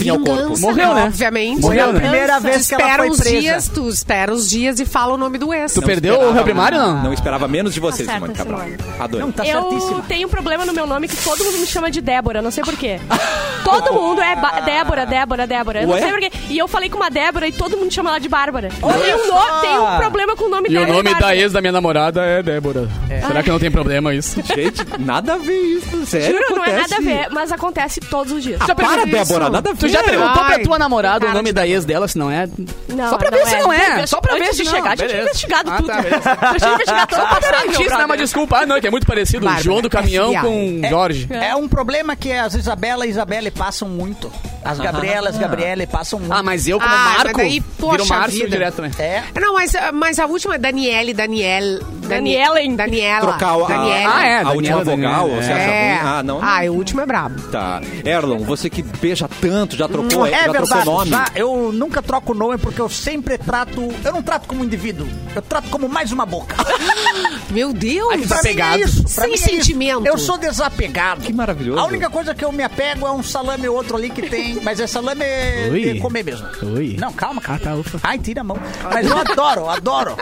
ao 0.09 0.19
corpo? 0.19 0.59
Morreu, 0.59 0.93
né? 0.93 1.03
Obviamente. 1.05 1.61
Morreu, 1.61 1.93
né? 1.93 1.99
Primeira 1.99 2.35
Tu 2.37 2.43
vez 2.43 2.67
que 2.67 2.73
ela 2.75 2.83
espera 2.83 3.03
foi 3.03 3.09
uns 3.11 3.17
presa. 3.17 3.39
dias, 3.39 3.67
tu 3.69 3.89
espera 3.89 4.33
uns 4.33 4.49
dias 4.49 4.79
e 4.79 4.85
fala 4.85 5.13
o 5.13 5.17
nome 5.17 5.37
do 5.37 5.53
ex. 5.53 5.73
Tu 5.73 5.81
Não 5.81 5.87
perdeu 5.87 6.19
o 6.19 6.31
réu 6.31 6.43
primário, 6.43 6.77
não? 6.77 7.03
Não 7.03 7.13
esperava 7.13 7.47
menos 7.47 7.73
de 7.73 7.79
você, 7.79 8.03
Tá 8.05 8.13
Simone 8.13 8.33
Cabral. 8.33 8.61
Adorei. 8.99 9.25
Não, 9.25 9.31
tá 9.31 9.45
eu 9.45 9.61
certíssima. 9.69 10.03
tenho 10.07 10.27
um 10.27 10.31
problema 10.31 10.65
no 10.65 10.73
meu 10.73 10.85
nome 10.87 11.07
que 11.07 11.15
todo 11.17 11.43
mundo 11.43 11.57
me 11.59 11.65
chama 11.67 11.89
de 11.91 12.01
Débora, 12.01 12.41
não 12.41 12.51
sei 12.51 12.63
porquê. 12.63 12.99
todo 13.63 13.93
mundo 13.93 14.21
é 14.21 14.35
ba- 14.35 14.59
Débora, 14.61 15.05
Débora, 15.05 15.47
Débora. 15.47 15.81
Eu 15.81 15.87
não 15.87 15.97
sei 15.97 16.09
porquê. 16.11 16.31
E 16.49 16.57
eu 16.57 16.67
falei 16.67 16.89
com 16.89 16.97
uma 16.97 17.09
Débora 17.09 17.47
e 17.47 17.51
todo 17.51 17.77
mundo 17.77 17.91
chama 17.91 18.09
ela 18.11 18.19
de 18.19 18.29
Bárbara. 18.29 18.69
Eu 18.81 18.99
tenho 19.01 19.17
um, 19.17 19.27
só! 19.27 19.55
no- 19.55 19.61
tenho 19.61 19.83
um 19.83 19.97
problema 19.97 20.35
com 20.35 20.45
o 20.45 20.49
nome 20.49 20.69
E 20.69 20.77
o 20.77 20.79
dela. 20.85 20.93
nome 20.93 21.15
da 21.15 21.35
ex 21.35 21.51
da 21.51 21.61
minha 21.61 21.71
namorada 21.73 22.21
é 22.23 22.41
Débora. 22.43 22.87
Será 23.27 23.43
que 23.43 23.49
não 23.49 23.59
tem 23.59 23.71
problema 23.71 24.13
isso? 24.13 24.41
Gente, 24.55 24.83
nada 24.99 25.33
a 25.33 25.37
ver 25.37 25.59
isso. 25.59 26.05
Sério, 26.05 26.37
Juro, 26.37 26.55
não 26.57 26.65
é 26.65 26.73
nada 26.73 26.95
a 26.97 26.99
ver, 27.01 27.27
mas 27.31 27.51
acontece 27.51 27.99
todos 27.99 28.31
os 28.33 28.43
dias. 28.43 28.59
Ah, 28.61 28.75
para, 28.75 29.05
Débora, 29.05 29.49
nada 29.49 29.71
a 29.71 29.73
ver. 29.73 29.74
Tu 29.79 29.87
já 29.87 30.03
perguntou 30.03 30.43
pra 30.45 30.59
tua 30.59 30.79
namorada 30.79 31.25
o 31.27 31.33
nome 31.33 31.51
da 31.51 31.67
ex 31.67 31.85
dela, 31.85 32.07
se 32.07 32.17
não 32.17 32.29
é? 32.31 32.47
Não, 32.89 33.09
Só 33.09 33.17
pra 33.17 33.29
ver 33.29 33.45
se 33.47 33.57
não 33.59 33.73
é. 33.73 34.07
Só 34.07 34.21
pra 34.21 34.35
ver 34.35 34.53
se 34.53 34.63
não. 34.63 34.71
chegar, 34.71 34.95
tinha 34.95 35.07
Beleza. 35.07 35.25
investigado 35.29 35.71
Ah, 35.71 35.77
tudo. 35.77 35.91
Eu 35.91 36.59
tinha 36.59 36.73
investigado 36.73 37.15
Só 37.15 37.21
tudo. 37.25 37.29
pra 37.39 37.51
garantir, 37.51 37.83
senão 37.83 38.01
é 38.01 38.05
uma 38.05 38.17
desculpa. 38.17 38.57
Ah, 38.59 38.65
não, 38.65 38.79
que 38.79 38.87
é 38.87 38.91
muito 38.91 39.05
parecido. 39.07 39.47
João 39.61 39.81
do 39.81 39.89
caminhão 39.89 40.31
FBI. 40.33 40.41
com 40.41 40.89
Jorge. 40.89 41.27
É 41.31 41.55
um 41.55 41.67
problema 41.67 42.15
que 42.15 42.31
as 42.31 42.53
Isabela 42.55 43.05
e 43.05 43.09
Isabelle 43.09 43.51
passam 43.51 43.87
muito. 43.89 44.31
As 44.63 44.79
Gabrielas, 44.79 45.37
Gabriele 45.37 45.85
passam 45.85 46.17
muito. 46.19 46.33
Ah, 46.33 46.41
mas 46.41 46.67
eu 46.67 46.79
como 46.79 46.91
Ah, 46.91 47.13
Marco, 47.17 47.37
daí, 47.37 47.61
poxa 47.61 47.97
viro 48.03 48.07
Márcio 48.09 48.39
vida. 48.39 48.49
direto 48.49 48.75
também. 48.75 48.91
É. 48.97 49.23
Não, 49.39 49.53
mas, 49.53 49.73
mas 49.93 50.17
a 50.19 50.25
última 50.25 50.55
é 50.55 50.57
Daniele, 50.57 51.13
Daniel. 51.13 51.79
Danielen. 52.07 52.75
Daniela. 52.75 53.19
Trocar 53.21 53.53
a, 53.61 53.67
Daniela. 53.67 54.13
Ah, 54.15 54.25
é, 54.25 54.41
a 54.41 54.49
última 54.51 54.83
Daniela, 54.83 54.83
vogal, 54.83 55.27
Daniela, 55.27 55.41
você 55.43 55.51
é. 55.51 55.53
acha 55.55 55.63
É. 55.71 55.93
ruim? 55.97 56.07
Ah, 56.09 56.23
não. 56.23 56.39
Ah, 56.41 56.61
o 56.63 56.73
último 56.73 57.01
é 57.01 57.05
brabo. 57.05 57.39
Tá. 57.51 57.81
Erlon, 58.03 58.39
você 58.39 58.69
que 58.69 58.81
beija 58.81 59.27
tanto, 59.39 59.54
já 59.71 59.87
trocou, 59.87 60.25
É 60.25 60.31
já 60.31 60.51
verdade, 60.51 60.67
trocou 60.69 60.85
nome. 60.99 61.09
já, 61.11 61.25
eu 61.35 61.71
nunca 61.71 62.01
troco 62.01 62.33
nome 62.33 62.57
porque 62.57 62.79
eu 62.81 62.89
sempre 62.89 63.37
trato. 63.37 63.81
Eu 64.03 64.13
não 64.13 64.21
trato 64.23 64.47
como 64.47 64.63
indivíduo, 64.63 65.07
eu 65.35 65.41
trato 65.41 65.69
como 65.69 65.87
mais 65.89 66.11
uma 66.11 66.25
boca. 66.25 66.55
Meu 67.49 67.71
Deus. 67.73 68.15
Que 68.15 68.15
Pra 68.15 68.17
mim 68.17 68.21
Desapegado. 68.43 68.75
é 68.77 68.79
isso, 68.85 69.03
pra 69.03 69.09
Sem 69.09 69.25
mim 69.27 69.31
é 69.31 69.35
isso. 69.35 69.45
sentimento. 69.45 70.05
Eu 70.05 70.17
sou 70.17 70.37
desapegado. 70.37 71.21
Que 71.21 71.31
maravilhoso. 71.33 71.79
A 71.79 71.85
única 71.85 72.09
coisa 72.09 72.33
que 72.35 72.43
eu 72.43 72.51
me 72.51 72.63
apego 72.63 73.05
é 73.07 73.11
um 73.11 73.23
salame 73.23 73.67
ou 73.67 73.75
outro 73.75 73.95
ali 73.97 74.09
que 74.09 74.23
tem, 74.23 74.55
mas 74.63 74.79
é 74.79 74.87
salame 74.87 75.23
Ui. 75.71 75.93
de 75.93 75.99
comer 75.99 76.23
mesmo. 76.23 76.47
Ui. 76.63 76.97
Não, 76.99 77.11
calma, 77.13 77.41
cara. 77.41 77.59
Ah, 77.61 77.65
tá, 77.69 77.75
ufa. 77.75 77.99
Ai, 78.03 78.17
tira 78.19 78.41
a 78.41 78.43
mão. 78.43 78.57
Mas 78.91 79.05
eu 79.09 79.17
adoro, 79.17 79.69
adoro 79.69 80.15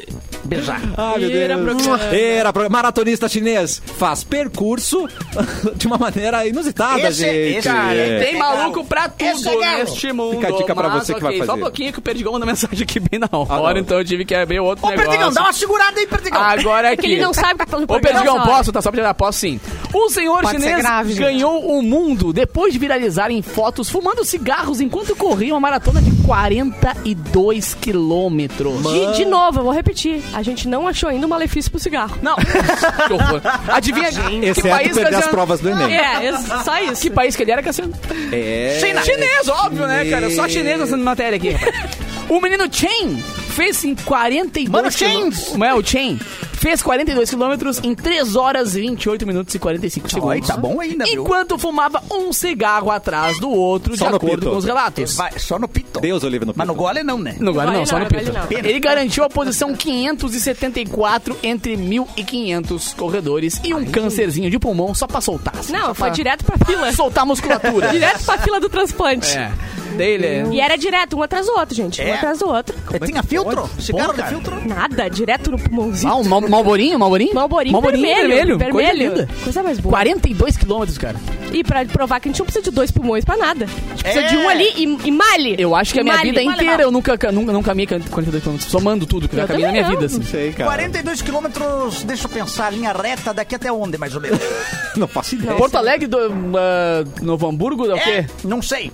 beijar. 0.50 0.80
Ai, 0.96 1.18
meu 1.20 1.30
Era 1.40 1.56
Deus. 1.56 1.82
programa. 1.82 2.04
Era 2.14 2.52
programa. 2.52 2.76
Maratonista 2.76 3.28
chinês 3.28 3.80
faz 3.98 4.24
percurso 4.24 5.08
de 5.76 5.86
uma 5.86 5.96
maneira 5.96 6.46
inusitada, 6.46 7.08
Esse- 7.08 7.20
gente. 7.22 7.58
esse- 7.58 7.68
Cara, 7.68 7.94
É. 7.94 8.24
tem 8.24 8.38
maluco 8.38 8.84
pra 8.84 9.08
tudo 9.08 9.62
é 9.62 9.78
neste 9.78 10.12
mundo. 10.12 10.34
Fica 10.36 10.48
a 10.48 10.56
dica 10.56 10.74
pra 10.74 10.88
mas, 10.88 11.04
você 11.06 11.14
que 11.14 11.20
vai 11.20 11.30
ok, 11.34 11.38
Só 11.38 11.44
um 11.44 11.46
fazer. 11.54 11.60
pouquinho 11.62 11.92
que 11.92 11.98
o 11.98 12.02
Perdigão 12.02 12.32
mandou 12.32 12.46
mensagem 12.46 12.82
aqui 12.82 12.98
bem 13.00 13.20
na 13.20 13.28
Ah, 13.30 13.38
hora, 13.60 13.74
não. 13.74 13.80
então 13.80 13.98
eu 13.98 14.04
tive 14.04 14.24
que 14.24 14.34
abrir 14.34 14.60
outro 14.60 14.84
Ô, 14.86 14.90
negócio. 14.90 15.08
Perdigão, 15.10 15.32
dá 15.32 15.42
uma 15.42 15.52
segurada 15.52 15.98
aí, 16.00 16.06
Perdigão. 16.06 16.40
Agora 16.42 16.88
É 16.88 16.92
aqui. 16.92 17.02
que 17.02 17.12
ele 17.14 17.22
não 17.22 17.32
sabe 17.32 17.64
que 17.64 17.74
Ô, 17.74 17.86
Perdigão, 18.00 18.24
Não 18.24 18.44
sabe. 18.44 18.48
posso? 18.50 18.72
Tá 18.72 18.82
só 18.82 18.90
pra 18.90 19.14
posso 19.14 19.38
sim. 19.38 19.60
O 19.92 20.08
senhor 20.10 20.42
Pode 20.42 20.58
chinês 20.60 20.78
grave, 20.78 21.14
ganhou 21.14 21.64
o 21.78 21.82
mundo 21.82 22.32
depois 22.32 22.72
de 22.72 22.78
viralizarem 22.78 23.40
fotos 23.42 23.88
fumando 23.90 24.24
cigarros 24.24 24.80
enquanto 24.80 25.14
corria 25.16 25.54
uma 25.54 25.60
maratona 25.60 26.00
de 26.00 26.10
42 26.22 27.74
quilômetros. 27.74 28.82
De, 28.82 29.16
de 29.18 29.24
novo, 29.24 29.60
eu 29.60 29.64
vou 29.64 29.72
repetir. 29.72 30.22
A 30.32 30.39
gente 30.42 30.68
não 30.68 30.86
achou 30.88 31.08
ainda 31.08 31.26
o 31.26 31.28
malefício 31.28 31.70
pro 31.70 31.80
cigarro. 31.80 32.18
Não, 32.22 32.36
que 33.06 33.12
horror. 33.12 33.40
Adivinha 33.68 34.08
que 34.10 34.46
Exceto 34.46 34.68
país, 34.68 34.88
perder 34.94 35.02
as 35.06 35.10
Cassiano? 35.10 35.30
provas 35.32 35.60
do 35.60 35.68
Enem. 35.70 35.96
É, 35.96 36.26
é 36.26 36.36
só 36.64 36.78
isso. 36.80 37.02
Que 37.02 37.10
país 37.10 37.36
que 37.36 37.42
ele 37.42 37.50
era, 37.52 37.62
Cassiano? 37.62 37.92
É. 38.32 38.78
China. 38.80 39.02
Chinês, 39.02 39.48
óbvio, 39.48 39.86
né, 39.86 40.04
cara? 40.10 40.30
Só 40.30 40.48
chinês 40.48 40.78
nessa 40.78 40.96
matéria 40.96 41.36
aqui. 41.36 41.50
rapaz. 41.50 42.10
O 42.28 42.40
menino 42.40 42.68
Chen 42.72 43.22
fez 43.56 43.82
em 43.84 43.94
42 43.96 44.70
Mano. 44.70 44.90
Chen! 44.90 45.30
Não 45.56 45.66
é 45.66 45.74
o 45.74 45.82
Chen? 45.84 46.18
Fez 46.60 46.82
42 46.82 47.30
quilômetros 47.30 47.80
em 47.82 47.94
3 47.94 48.36
horas, 48.36 48.74
28 48.74 49.26
minutos 49.26 49.54
e 49.54 49.58
45 49.58 50.10
segundos. 50.10 50.28
Oi, 50.28 50.40
tá 50.42 50.58
bom 50.58 50.78
ainda, 50.78 51.06
viu? 51.06 51.22
Enquanto 51.22 51.56
fumava 51.56 52.02
um 52.12 52.34
cigarro 52.34 52.90
atrás 52.90 53.38
do 53.40 53.48
outro, 53.48 53.96
Só 53.96 54.10
de 54.10 54.16
acordo 54.16 54.36
pito. 54.40 54.50
com 54.50 54.56
os 54.58 54.64
relatos. 54.66 55.16
Vai, 55.16 55.38
só 55.38 55.58
no 55.58 55.66
pito. 55.66 56.00
Deus 56.00 56.22
o 56.22 56.28
livre 56.28 56.46
no 56.46 56.52
Mas 56.54 56.66
no 56.66 56.74
pito. 56.74 56.84
gole 56.84 57.02
não, 57.02 57.16
né? 57.16 57.34
No 57.40 57.54
guarda 57.54 57.72
não, 57.72 57.78
Não, 57.78 57.86
só 57.86 57.98
no 57.98 58.04
pito. 58.04 58.30
não. 58.30 58.42
Ele 58.50 58.78
garantiu 58.78 59.24
a 59.24 59.30
posição 59.30 59.74
574 59.74 61.34
entre 61.42 61.78
1.500 61.78 62.94
corredores 62.94 63.58
e 63.64 63.72
um 63.72 63.82
câncerzinho 63.86 64.50
de 64.50 64.58
pulmão 64.58 64.94
só 64.94 65.06
pra 65.06 65.22
soltar. 65.22 65.54
assim, 65.58 65.72
Não, 65.72 65.94
foi 65.94 66.08
pra 66.08 66.08
direto 66.10 66.44
pra 66.44 66.58
fila. 66.66 66.92
Soltar 66.92 67.22
a 67.22 67.26
musculatura. 67.26 67.88
direto 67.92 68.22
pra 68.24 68.36
fila 68.36 68.60
do 68.60 68.68
transplante. 68.68 69.34
É. 69.36 69.50
Dele 69.96 70.26
é. 70.26 70.46
E 70.52 70.60
era 70.60 70.76
direto, 70.76 71.16
um 71.16 71.22
atrás 71.22 71.46
do 71.46 71.52
outro, 71.52 71.74
gente. 71.74 72.00
Um 72.00 72.04
É. 72.04 72.12
atrás 72.14 72.38
do 72.38 72.48
outro. 72.48 72.76
Ele 72.92 73.06
tinha 73.06 73.22
filtro? 73.24 73.68
Cigarro 73.78 74.12
Bom, 74.14 74.22
de 74.22 74.28
filtro? 74.28 74.68
Nada, 74.68 75.08
direto 75.10 75.50
no 75.50 75.58
pulmãozinho. 75.58 76.12
Ah, 76.12 76.16
um 76.16 76.24
mal- 76.24 76.40
malborinho, 76.50 76.98
malborinho? 76.98 77.34
Malborinho, 77.34 77.72
Malborinho 77.72 78.02
vermelho. 78.02 78.58
vermelho. 78.58 78.72
Coisa 78.72 78.88
Vermelho. 78.88 79.10
linda. 79.16 79.28
Coisa 79.42 79.62
mais 79.62 79.78
boa. 79.80 79.90
42 79.92 80.56
quilômetros, 80.56 80.98
cara. 80.98 81.16
E 81.52 81.64
pra 81.64 81.84
provar 81.84 82.20
que 82.20 82.28
a 82.28 82.30
gente 82.32 82.38
não 82.38 82.46
precisa 82.46 82.62
de 82.64 82.70
dois 82.70 82.90
pulmões 82.90 83.24
pra 83.24 83.36
nada. 83.36 83.64
A 83.64 83.90
gente 83.90 84.02
precisa 84.04 84.24
É. 84.24 84.28
de 84.28 84.36
um 84.36 84.48
ali 84.48 84.72
e, 84.76 85.08
e 85.08 85.10
male. 85.10 85.56
Eu 85.58 85.74
acho 85.74 85.92
que 85.92 86.00
a 86.00 86.02
minha 86.02 86.14
Male, 86.16 86.30
vida 86.30 86.42
male 86.42 86.54
inteira 86.56 86.72
mal. 86.78 86.82
eu 86.82 86.90
nunca, 86.90 87.12
nunca, 87.32 87.52
nunca 87.52 87.68
caminhei 87.70 87.86
42 87.86 88.42
quilômetros. 88.42 88.70
Somando 88.70 89.06
tudo 89.06 89.28
que 89.28 89.34
eu 89.36 89.40
já 89.40 89.46
caminhei 89.46 89.66
na 89.66 89.72
minha 89.72 89.84
também 89.84 89.98
vida, 90.00 90.12
não. 90.12 90.20
assim. 90.22 90.30
Sei, 90.30 90.52
cara. 90.52 90.70
42 90.70 91.22
quilômetros, 91.22 92.02
deixa 92.04 92.24
eu 92.26 92.30
pensar, 92.30 92.72
linha 92.72 92.92
reta 92.92 93.32
daqui 93.34 93.54
até 93.54 93.72
onde, 93.72 93.96
mais 93.98 94.14
ou 94.14 94.20
menos? 94.20 94.38
Não 94.96 95.06
faço 95.08 95.34
ideia. 95.36 95.54
Porto 95.56 95.76
Alegre, 95.76 96.06
do, 96.08 96.18
ah, 96.56 97.04
Novo 97.22 97.48
Hamburgo, 97.48 97.86
é 97.86 97.94
o 97.94 97.98
quê? 98.00 98.10
É, 98.10 98.26
não 98.44 98.60
sei. 98.60 98.90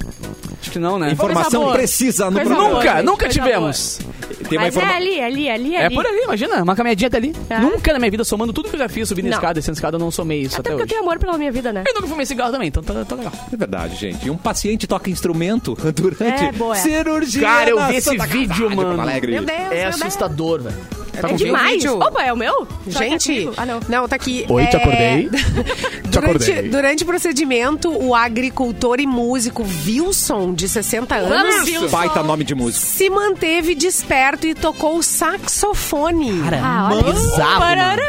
Acho 0.60 0.70
que 0.70 0.78
não, 0.78 0.98
né? 0.98 1.12
Informação 1.12 1.62
boa. 1.62 1.72
precisa 1.74 2.26
no 2.26 2.32
Coisa 2.36 2.50
programa. 2.54 2.70
boa. 2.80 2.84
Nunca, 2.84 3.02
nunca 3.02 3.24
coisa 3.26 3.40
tivemos. 3.40 3.98
Tem 4.48 4.58
uma 4.58 4.66
Mas 4.66 4.76
é 4.76 4.78
informa... 4.78 4.96
ali, 4.96 5.20
ali, 5.20 5.48
ali, 5.50 5.74
É 5.74 5.86
ali. 5.86 5.94
por 5.94 6.06
ali, 6.06 6.20
imagina, 6.22 6.62
uma 6.62 6.76
caminhadinha 6.76 7.08
até 7.08 7.16
ali. 7.16 7.32
Tá. 7.32 7.58
Nunca 7.60 7.92
na 7.92 7.98
minha 7.98 8.10
vida, 8.10 8.24
somando 8.24 8.52
tudo 8.52 8.68
que 8.68 8.74
eu 8.76 8.78
já 8.80 8.88
fiz, 8.88 9.08
subindo 9.08 9.26
Não. 9.26 9.32
escada, 9.32 9.54
descendo 9.54 9.74
escada, 9.76 9.96
eu 9.96 10.00
não 10.00 10.10
somei 10.10 10.40
isso 10.42 10.60
Até 10.60 10.60
até 10.60 10.70
porque 10.70 10.82
eu 10.82 10.84
hoje. 10.84 10.88
tenho 10.88 11.02
amor 11.02 11.18
pela 11.18 11.36
minha 11.38 11.50
vida, 11.52 11.72
né? 11.72 11.84
Eu 11.86 11.94
nunca 11.94 12.06
fumei 12.06 12.26
cigarro 12.26 12.52
também, 12.52 12.68
então 12.68 12.82
tá, 12.82 13.04
tá 13.04 13.14
legal. 13.14 13.32
É 13.52 13.56
verdade, 13.56 13.96
gente. 13.96 14.26
E 14.26 14.30
um 14.30 14.36
paciente 14.36 14.86
toca 14.86 15.10
instrumento 15.10 15.76
durante 15.94 16.44
É, 16.44 16.52
boa. 16.52 16.74
cirurgia. 16.76 17.42
Cara, 17.42 17.70
eu 17.70 17.86
vi 17.86 17.96
esse 17.96 18.10
Santa 18.10 18.26
vídeo, 18.26 18.68
Casa 18.68 18.74
mano. 18.76 19.02
Meu 19.04 19.42
Deus, 19.42 19.48
É 19.72 19.78
meu 19.80 19.88
assustador, 19.88 20.62
velho. 20.62 20.76
Tá 21.20 21.28
É 21.28 21.30
com 21.30 21.36
demais. 21.36 21.72
vídeo? 21.74 21.98
Opa, 21.98 22.22
é 22.22 22.32
o 22.32 22.36
meu? 22.36 22.66
Gente, 22.86 23.32
comigo? 23.32 23.54
ah, 23.56 23.66
não. 23.88 24.08
tá 24.08 24.16
aqui. 24.16 24.44
Oi, 24.48 24.66
te 24.66 24.76
é, 24.76 24.78
acordei? 24.80 25.28
durante, 26.04 26.18
acordei. 26.50 26.68
durante 26.68 27.02
o 27.02 27.06
procedimento, 27.06 27.90
o 27.90 28.14
agricultor 28.14 29.00
e 29.00 29.06
músico 29.06 29.64
Wilson, 29.86 30.54
de 30.54 30.68
60 30.68 31.14
anos, 31.14 31.64
Wilson. 31.66 31.88
Baita 31.88 32.22
nome 32.22 32.44
de 32.44 32.54
música. 32.54 32.84
se 32.86 33.08
manteve 33.10 33.74
desperto 33.74 34.46
e 34.46 34.54
tocou 34.54 35.02
saxofone. 35.02 36.40
Cara, 36.42 36.60
Ah, 36.62 36.88
olha. 36.92 37.12
bizarro, 37.12 37.60
mano. 37.60 38.06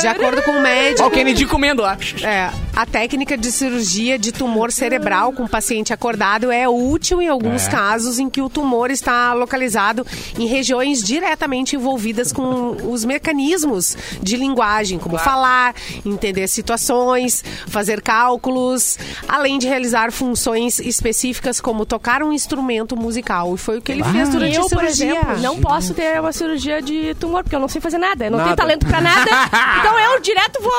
De 0.00 0.06
acordo 0.06 0.42
com 0.42 0.52
o 0.52 0.62
médico. 0.62 1.02
Ó 1.04 1.08
o 1.08 1.10
Kennedy 1.10 1.44
comendo 1.46 1.82
lá. 1.82 1.96
É, 2.22 2.50
A 2.74 2.86
técnica 2.86 3.36
de 3.36 3.52
cirurgia 3.52 4.18
de 4.18 4.32
tumor 4.32 4.72
cerebral 4.72 5.30
com 5.34 5.46
paciente 5.46 5.92
acordado 5.92 6.50
é 6.50 6.66
útil 6.66 7.20
em 7.20 7.28
alguns 7.28 7.66
É. 7.68 7.70
casos 7.70 8.18
em 8.18 8.30
que 8.30 8.40
o 8.40 8.48
tumor 8.48 8.90
está 8.90 9.34
localizado 9.34 10.06
em 10.38 10.46
regiões 10.46 11.02
diretamente 11.02 11.76
envolvidas 11.76 12.32
com 12.32 12.70
os 12.90 13.04
mecanismos 13.04 13.94
de 14.22 14.36
linguagem, 14.38 14.98
como 14.98 15.18
falar, 15.18 15.74
entender 16.04 16.48
situações, 16.48 17.44
fazer 17.68 18.00
cálculos, 18.00 18.98
além 19.28 19.58
de 19.58 19.66
realizar 19.68 20.10
funções 20.10 20.78
específicas 20.78 21.60
como 21.60 21.84
tocar 21.84 22.22
um 22.22 22.32
instrumento 22.32 22.96
musical. 22.96 23.54
E 23.54 23.58
foi 23.58 23.78
o 23.78 23.82
que 23.82 23.92
ele 23.92 24.02
fez 24.04 24.30
durante 24.30 24.56
eu, 24.56 24.62
a 24.64 24.68
por 24.70 24.78
cirurgia. 24.78 25.10
exemplo, 25.20 25.38
não 25.42 25.60
posso 25.60 25.92
ter 25.92 26.18
uma 26.18 26.32
cirurgia 26.32 26.80
de 26.80 27.14
tumor, 27.16 27.42
porque 27.42 27.54
eu 27.54 27.60
não 27.60 27.68
sei 27.68 27.82
fazer 27.82 27.98
nada. 27.98 28.24
Eu 28.24 28.30
não 28.30 28.38
Nada. 28.38 28.48
tenho 28.48 28.56
talento 28.56 28.86
pra 28.86 29.00
nada. 29.02 29.30
então 29.80 29.98
eu 29.98 30.20
direto 30.20 30.62
vou. 30.62 30.72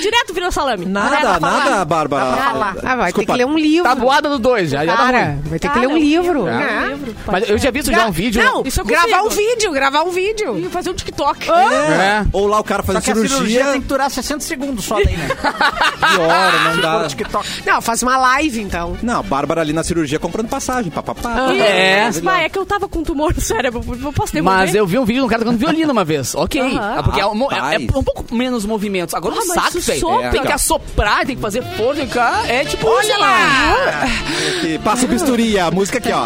Direto 0.00 0.32
viro 0.32 0.50
salame. 0.52 0.86
Nada, 0.86 1.23
Pra 1.24 1.40
falar. 1.40 1.64
nada, 1.70 1.84
Bárbara. 1.84 2.74
Ah, 2.82 2.96
vai 2.96 3.12
ter 3.12 3.24
que 3.26 3.32
ler 3.32 3.46
um 3.46 3.56
livro. 3.58 3.84
Tabuada 3.84 4.28
do 4.28 4.38
2, 4.38 4.70
já, 4.70 4.84
já 4.84 4.96
Cara, 4.96 5.24
ruim. 5.24 5.40
vai 5.46 5.58
ter 5.58 5.68
que 5.68 5.74
Tá, 5.74 5.80
ler 5.80 5.86
um 5.88 5.96
livro. 5.98 6.46
É. 6.48 6.94
Mas 7.26 7.48
eu 7.48 7.58
já 7.58 7.70
vi 7.70 7.80
isso 7.80 7.90
já 7.92 8.06
um 8.06 8.10
vídeo. 8.12 8.42
Não, 8.42 8.62
Isso 8.64 8.80
eu 8.80 8.84
gravar 8.84 9.20
um 9.20 9.24
consigo. 9.24 9.48
vídeo, 9.50 9.72
gravar 9.72 10.02
um 10.02 10.10
vídeo. 10.10 10.58
E 10.58 10.68
fazer 10.68 10.90
um 10.90 10.94
TikTok. 10.94 11.50
É. 11.50 12.24
Ou 12.32 12.46
lá 12.46 12.60
o 12.60 12.64
cara 12.64 12.82
Só 12.82 12.92
fazer 12.92 13.04
que 13.04 13.10
a 13.10 13.14
cirurgia 13.14 13.36
cirurgia 13.36 13.64
tem 13.72 13.80
que 13.80 13.86
durar 13.88 14.10
60 14.10 14.40
segundos 14.40 14.84
só 14.84 14.96
daí, 14.96 15.16
né? 15.16 15.28
hora, 16.18 16.74
não 16.74 16.80
dá. 16.80 17.06
TikTok. 17.08 17.46
Não, 17.66 17.80
faz 17.80 18.02
uma 18.02 18.16
live 18.16 18.60
então. 18.60 18.96
Não, 19.02 19.20
a 19.20 19.22
Bárbara 19.22 19.60
ali 19.60 19.72
na 19.72 19.82
cirurgia 19.82 20.18
comprando 20.18 20.48
passagem, 20.48 20.90
papapá. 20.90 21.52
É. 21.52 22.10
Mas, 22.22 22.42
é 22.44 22.48
que 22.48 22.58
eu 22.58 22.66
tava 22.66 22.88
com 22.88 23.02
tumor 23.02 23.34
no 23.34 23.40
cérebro. 23.40 23.82
Eu 24.02 24.12
posso 24.12 24.32
devolver? 24.32 24.58
Mas 24.58 24.74
eu 24.74 24.86
vi 24.86 24.98
um 24.98 25.04
vídeo 25.04 25.20
de 25.20 25.26
um 25.26 25.28
cara 25.28 25.42
tocando 25.42 25.58
violino 25.58 25.92
uma 25.92 26.04
vez. 26.04 26.34
Ok. 26.34 26.60
Aham. 26.60 26.94
Ah, 26.98 27.02
Porque 27.02 27.20
é, 27.20 27.26
um, 27.26 27.50
é- 27.50 27.54
Rapaz. 27.54 27.74
é 27.74 27.98
um 27.98 28.02
pouco 28.04 28.34
menos 28.34 28.64
movimentos. 28.64 29.14
Agora 29.14 29.34
Ah, 29.36 29.42
o 29.42 29.46
mas 29.46 29.54
saco, 29.64 29.78
isso 29.78 29.86
velho. 29.90 30.00
sopra. 30.00 30.30
Tem 30.30 30.42
que 30.42 30.52
assoprar, 30.52 31.13
tem 31.26 31.36
que 31.36 31.42
fazer 31.42 31.62
força. 31.76 32.00
tem 32.00 32.08
que- 32.08 32.18
É 32.50 32.64
tipo, 32.64 33.02
sei 33.02 33.16
lá. 33.18 33.36
Aqui, 34.58 34.78
Passa 34.78 35.04
o 35.04 35.08
bisturi, 35.08 35.58
a 35.58 35.70
música 35.70 35.98
aqui, 35.98 36.10
ó. 36.12 36.24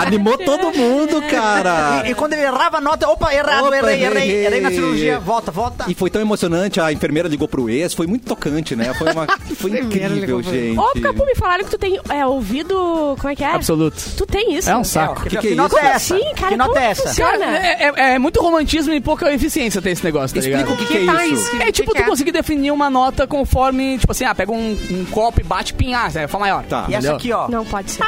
Animou 0.00 0.36
todo 0.38 0.72
mundo, 0.76 1.22
cara. 1.30 2.02
E, 2.06 2.10
e 2.10 2.14
quando 2.14 2.32
ele 2.34 2.42
errava 2.42 2.78
a 2.78 2.80
nota, 2.80 3.08
opa, 3.08 3.32
errado, 3.34 3.66
Opa, 3.66 3.76
errei, 3.76 4.04
errei, 4.04 4.22
errei. 4.30 4.46
errei 4.46 4.60
na 4.60 4.70
cirurgia, 4.70 5.18
volta, 5.20 5.50
volta. 5.50 5.84
E 5.88 5.94
foi 5.94 6.10
tão 6.10 6.20
emocionante, 6.20 6.80
a 6.80 6.92
enfermeira 6.92 7.28
ligou 7.28 7.46
pro 7.48 7.68
ex, 7.70 7.94
foi 7.94 8.06
muito 8.06 8.26
tocante, 8.26 8.74
né? 8.76 8.92
Foi, 8.94 9.12
uma, 9.12 9.26
foi 9.56 9.70
incrível, 9.78 10.42
gente. 10.42 10.78
Ô, 10.78 11.00
Capu, 11.00 11.24
me 11.24 11.34
falaram 11.34 11.64
que 11.64 11.70
tu 11.70 11.78
tem 11.78 11.98
é, 12.08 12.26
ouvido. 12.26 13.16
Como 13.20 13.28
é 13.32 13.36
que 13.36 13.44
é? 13.44 13.52
Absoluto. 13.54 13.96
Tu 14.16 14.26
tem 14.26 14.54
isso? 14.56 14.68
É 14.68 14.76
um 14.76 14.84
saco. 14.84 15.22
que, 15.22 15.30
que 15.30 15.36
que 15.38 15.48
é 15.52 15.54
nota 15.54 15.76
isso? 15.76 15.86
é 15.86 15.90
essa? 15.90 16.16
Sim, 16.18 16.34
cara, 16.34 16.48
que 16.48 16.56
nota 16.56 16.70
como 16.72 16.78
é 16.78 16.86
que 16.86 16.90
essa? 16.92 17.02
funciona? 17.08 17.44
É, 17.56 17.92
é- 17.96 18.14
é 18.14 18.18
muito 18.18 18.40
romantismo 18.40 18.92
e 18.92 19.00
pouca 19.00 19.32
eficiência 19.32 19.80
ter 19.80 19.90
esse 19.90 20.04
negócio, 20.04 20.34
tá 20.34 20.40
Explica 20.40 20.58
ligado? 20.62 20.74
o 20.74 20.76
que, 20.76 20.86
que 20.86 21.08
é 21.10 21.26
isso. 21.28 21.56
É 21.56 21.72
tipo 21.72 21.90
que 21.92 21.96
tu 21.98 22.02
que 22.02 22.02
é? 22.02 22.10
conseguir 22.10 22.32
definir 22.32 22.70
uma 22.70 22.90
nota 22.90 23.13
conforme, 23.28 23.98
tipo 23.98 24.12
assim, 24.12 24.24
ah, 24.24 24.34
pega 24.34 24.52
um, 24.52 24.76
um 24.90 25.04
copo 25.10 25.40
e 25.40 25.44
bate 25.44 25.74
pinhar, 25.74 26.14
é 26.16 26.26
Fá 26.26 26.38
maior. 26.38 26.64
Tá. 26.64 26.86
E 26.88 26.94
essa 26.94 27.14
aqui, 27.14 27.32
ó. 27.32 27.48
Não 27.48 27.64
pode 27.64 27.90
ser. 27.90 28.02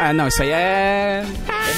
Ah, 0.00 0.12
não, 0.12 0.28
isso 0.28 0.42
aí 0.42 0.50
é. 0.50 1.24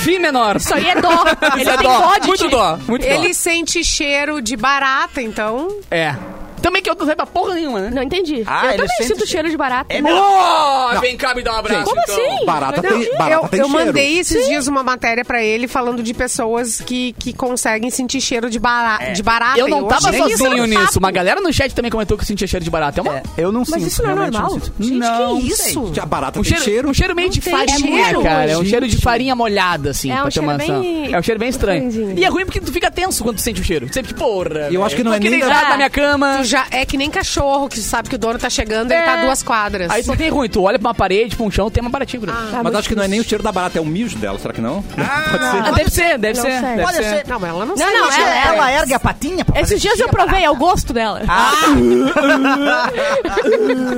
Fim 0.02 0.18
menor. 0.18 0.56
Isso 0.56 0.74
aí 0.74 0.88
é 0.90 1.00
dó. 1.00 1.24
Ele 1.54 1.62
Isso 1.62 1.70
é 1.70 1.76
tem 1.76 1.86
dó. 1.88 1.98
dó 2.00 2.18
de 2.18 2.26
Muito 2.26 2.44
ti. 2.44 2.50
dó, 2.50 2.78
muito 2.86 3.02
dó. 3.06 3.12
Ele 3.14 3.32
sente 3.34 3.82
cheiro 3.82 4.42
de 4.42 4.56
barata, 4.56 5.22
então. 5.22 5.68
É. 5.90 6.14
Também 6.62 6.82
que 6.82 6.90
eu 6.90 6.94
não 6.94 7.06
sei 7.06 7.14
pra 7.16 7.26
porra 7.26 7.54
nenhuma, 7.54 7.80
né? 7.80 7.90
Não 7.92 8.02
entendi. 8.02 8.42
Ah, 8.46 8.66
eu 8.66 8.70
ele 8.70 8.78
também 8.82 8.96
sente 8.98 9.08
sinto 9.14 9.26
cheiro 9.26 9.48
de 9.50 9.56
barata. 9.56 9.86
É 9.94 10.00
mesmo? 10.00 10.18
Oh, 10.20 11.00
vem 11.00 11.16
cá 11.16 11.34
me 11.34 11.42
dar 11.42 11.54
um 11.54 11.58
abraço. 11.58 11.84
Como 11.84 12.00
então. 12.00 12.14
assim? 12.14 12.44
Barata 12.46 12.82
Não 12.82 12.90
tem, 13.00 13.16
barata 13.16 13.44
eu 13.44 13.48
tem 13.48 13.60
eu 13.60 13.68
cheiro. 13.70 13.86
mandei 13.86 14.18
esses 14.18 14.46
dias 14.46 14.66
uma 14.66 14.82
matéria 14.82 15.24
pra 15.24 15.42
ele 15.42 15.66
falando 15.66 16.02
de 16.02 16.12
pessoas 16.14 16.80
que, 16.80 17.14
que 17.18 17.32
conseguem 17.32 17.90
sentir 17.90 18.20
cheiro 18.20 18.50
de, 18.50 18.58
bara 18.58 19.12
de 19.12 19.22
barata. 19.22 19.58
Eu 19.58 19.68
não 19.68 19.86
E 19.86 19.88
tava 19.88 20.12
sozinho 20.12 20.64
nisso. 20.66 20.98
Uma 20.98 21.10
galera 21.10 21.40
no 21.40 21.52
chat 21.52 21.74
também 21.74 21.90
comentou 21.90 22.16
que 22.18 22.24
sentia 22.24 22.46
cheiro 22.46 22.64
de 22.64 22.70
barata. 22.70 23.00
É 23.00 23.02
uma... 23.02 23.16
É, 23.18 23.22
eu 23.38 23.52
não 23.52 23.60
Mas 23.60 23.68
sinto. 23.70 23.86
isso 23.86 24.02
não 24.02 24.10
é 24.10 24.14
normal? 24.14 24.50
sinto. 24.50 24.72
Gente, 24.80 24.98
Não 24.98 25.40
que 25.40 25.48
isso? 25.48 25.92
A 26.00 26.06
barata 26.06 26.38
Um 26.38 26.42
tem 26.42 26.50
cheiro, 26.52 26.64
cheiro. 26.64 26.88
um 26.90 26.94
cheiro 26.94 27.14
meio 27.14 27.30
de 27.30 27.40
farinha, 27.40 28.20
cara. 28.22 28.50
É 28.50 28.58
um 28.58 28.64
cheiro 28.64 28.86
de 28.88 28.96
farinha 28.98 29.34
molhada, 29.34 29.90
assim. 29.90 30.10
É 30.10 30.14
um 30.14 30.16
pra 30.16 30.24
ter 30.26 30.32
cheiro 30.32 30.46
uma 30.48 31.16
É 31.16 31.18
um 31.18 31.22
cheiro 31.22 31.38
bem 31.40 31.48
estranho. 31.48 31.90
E 32.16 32.24
é 32.24 32.28
ruim 32.28 32.44
porque 32.44 32.60
tu 32.60 32.72
fica 32.72 32.90
tenso 32.90 33.22
quando 33.22 33.36
tu 33.36 33.42
sente 33.42 33.60
o 33.60 33.64
cheiro. 33.64 33.86
Tu 33.88 33.94
sempre, 33.94 34.14
porra. 34.14 34.68
Eu 34.70 34.84
acho 34.84 34.96
que 34.96 35.02
não 35.04 35.12
é 35.12 35.18
nem 35.18 35.38
da- 35.38 35.60
Ah. 35.60 35.68
na 35.70 35.76
minha 35.76 35.90
cama. 35.90 36.42
Já 36.50 36.66
é 36.72 36.84
que 36.84 36.96
nem 36.96 37.08
cachorro, 37.08 37.68
que 37.68 37.78
sabe 37.80 38.08
que 38.08 38.16
o 38.16 38.18
dono 38.18 38.36
tá 38.38 38.50
chegando 38.50 38.90
e 38.90 38.94
ele 38.94 39.02
É. 39.02 39.04
tá 39.04 39.12
a 39.20 39.24
duas 39.24 39.40
quadras. 39.42 39.88
Aí 39.90 40.02
só 40.02 40.16
tem 40.16 40.28
ruim. 40.30 40.48
Tu 40.48 40.60
olha 40.60 40.78
pra 40.80 40.88
uma 40.88 40.94
parede, 40.94 41.36
pra 41.36 41.44
um 41.46 41.50
chão, 41.50 41.70
tem 41.70 41.80
uma 41.80 41.90
baratinha. 41.90 42.20
Ah, 42.28 42.60
Mas 42.64 42.74
acho 42.74 42.88
que 42.88 42.94
não 42.96 43.04
é 43.04 43.08
nem 43.08 43.20
o 43.20 43.24
cheiro 43.24 43.44
da 43.44 43.52
barata, 43.52 43.78
é 43.78 43.80
o 43.80 43.84
mijo 43.86 44.18
dela, 44.18 44.36
será 44.38 44.52
que 44.52 44.60
não? 44.60 44.82
Pode 44.82 45.00
Ah, 45.00 45.64
ser. 45.64 45.72
deve 45.74 45.90
ser, 45.90 46.18
deve 46.18 46.38
Não 46.38 46.44
ser. 46.44 46.50
sei. 46.60 46.60
Deve 46.70 46.82
Pode 46.82 46.96
ser. 46.96 47.02
ser. 47.04 47.26
Não, 47.28 47.38
mas 47.38 47.50
ela 47.50 47.66
não, 47.66 47.76
Não, 47.76 47.86
sente 47.86 47.92
não, 47.98 48.10
cheiro. 48.12 48.28
ela- 48.30 48.54
Ela 48.54 48.72
ergue 48.72 48.94
a 48.94 48.98
patinha 49.00 49.44
pra 49.44 49.54
fazer 49.54 49.64
Esses 49.66 49.80
dias 49.80 50.00
eu 50.00 50.08
provei, 50.08 50.42
é 50.44 50.50
o 50.50 50.56
gosto 50.56 50.92
dela. 50.92 51.22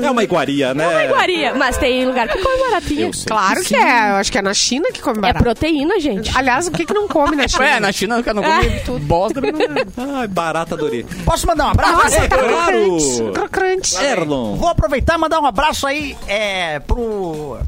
É 0.03 0.11
uma 0.11 0.23
iguaria, 0.23 0.75
né? 0.75 0.85
É 0.85 0.89
uma 0.89 1.05
iguaria, 1.05 1.55
mas 1.55 1.77
tem 1.77 2.05
lugar 2.07 2.29
que 2.29 2.39
come 2.39 2.59
baratinha. 2.71 3.07
Eu 3.07 3.13
sei. 3.13 3.27
Claro 3.27 3.63
que 3.63 3.75
é. 3.75 4.11
Eu 4.11 4.17
acho 4.17 4.31
que 4.33 4.39
é 4.39 4.43
na 4.43 4.55
China 4.55 4.89
que 4.93 5.01
come 5.01 5.19
É 5.27 5.33
proteína, 5.33 5.99
gente. 6.01 6.37
Aliás, 6.37 6.67
o 6.67 6.71
que 6.71 6.85
que 6.85 6.93
não 6.95 7.09
come 7.09 7.37
na 7.37 7.47
China? 7.49 7.65
É, 7.67 7.81
na 7.81 7.93
China 7.93 8.23
cara 8.23 8.35
não 8.35 8.43
come 8.43 8.81
tudo. 8.81 9.01
Bosta. 9.05 9.41
Ai, 10.19 10.29
barata 10.29 10.75
adorei. 10.75 11.05
Posso 11.25 11.47
mandar 11.47 11.67
um 11.67 11.71
abraço? 11.71 11.93
Nossa, 11.93 12.17
É 12.25 12.29
claro. 12.49 12.97
crocante. 13.33 13.33
Crocante. 13.33 13.97
Erlon. 14.05 14.57
Vou 14.57 14.69
aproveitar 14.69 15.17
e 15.17 15.19
mandar 15.19 15.41
um 15.41 15.47
abraço 15.47 15.87
aí 15.87 16.17
é, 16.27 16.79
pro. 16.81 17.59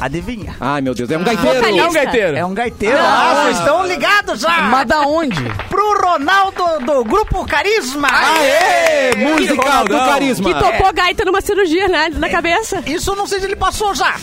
Adivinha? 0.00 0.54
Ai, 0.60 0.80
meu 0.80 0.94
Deus, 0.94 1.10
é 1.10 1.16
um 1.16 1.24
gaiteiro. 1.24 1.56
Vocalista. 1.56 1.84
É 1.84 1.88
um 1.88 1.92
gaiteiro. 1.92 2.36
É 2.36 2.46
um 2.46 2.54
gaiteiro. 2.54 2.98
Ah, 2.98 3.42
vocês 3.44 3.58
estão 3.58 3.86
ligados 3.86 4.40
já? 4.40 4.62
Mas 4.62 4.86
da 4.86 5.00
onde? 5.02 5.42
Pro 5.68 6.00
Ronaldo 6.00 6.64
do 6.84 7.04
Grupo 7.04 7.46
Carisma. 7.46 8.08
Aê! 8.10 9.16
Música 9.16 9.84
do 9.84 9.96
carisma. 9.96 10.52
Que 10.52 10.58
tocou 10.58 10.92
gaita 10.92 11.24
numa 11.24 11.40
cirurgia, 11.40 11.88
né? 11.88 12.10
Na 12.14 12.28
cabeça. 12.28 12.82
Isso 12.86 13.10
eu 13.10 13.16
não 13.16 13.26
sei 13.26 13.40
se 13.40 13.46
ele 13.46 13.56
passou 13.56 13.94
já. 13.94 14.14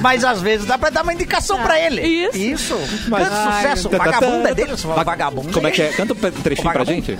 Mas 0.00 0.24
às 0.24 0.40
vezes 0.40 0.66
dá 0.66 0.76
pra 0.78 0.90
dar 0.90 1.02
uma 1.02 1.12
indicação 1.14 1.60
pra 1.62 1.78
ele. 1.80 2.02
Isso. 2.02 2.36
Isso. 2.38 3.08
Mas- 3.08 3.28
Grande 3.28 3.54
sucesso. 3.56 3.88
O 3.88 3.90
Tá, 3.90 3.98
tá, 3.98 4.04
tá. 4.04 4.10
vagabundo 4.12 4.48
é 4.48 4.54
dele, 4.54 4.74
Va- 4.76 5.02
vagabundo. 5.02 5.52
Como 5.52 5.66
é 5.66 5.70
que 5.70 5.82
é? 5.82 5.88
Canta 5.88 6.12
um 6.14 6.16
trechinho 6.42 6.72
pra 6.72 6.84
gente. 6.84 7.18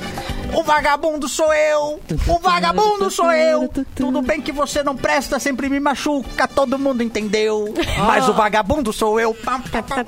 O 0.52 0.62
vagabundo 0.62 1.28
sou 1.28 1.52
eu, 1.52 2.00
o 2.28 2.38
vagabundo 2.38 3.10
sou 3.10 3.30
eu. 3.32 3.68
Tudo 3.96 4.22
bem 4.22 4.40
que 4.40 4.52
você 4.52 4.82
não 4.84 4.94
presta, 4.96 5.38
sempre 5.40 5.68
me 5.68 5.80
machuca, 5.80 6.46
todo 6.46 6.78
mundo 6.78 7.02
entendeu. 7.02 7.74
Mas 8.06 8.28
o 8.28 8.32
vagabundo 8.32 8.92
sou 8.92 9.18
eu. 9.18 9.34
Pam, 9.34 9.60
pam, 9.60 9.82
pam. 9.82 10.04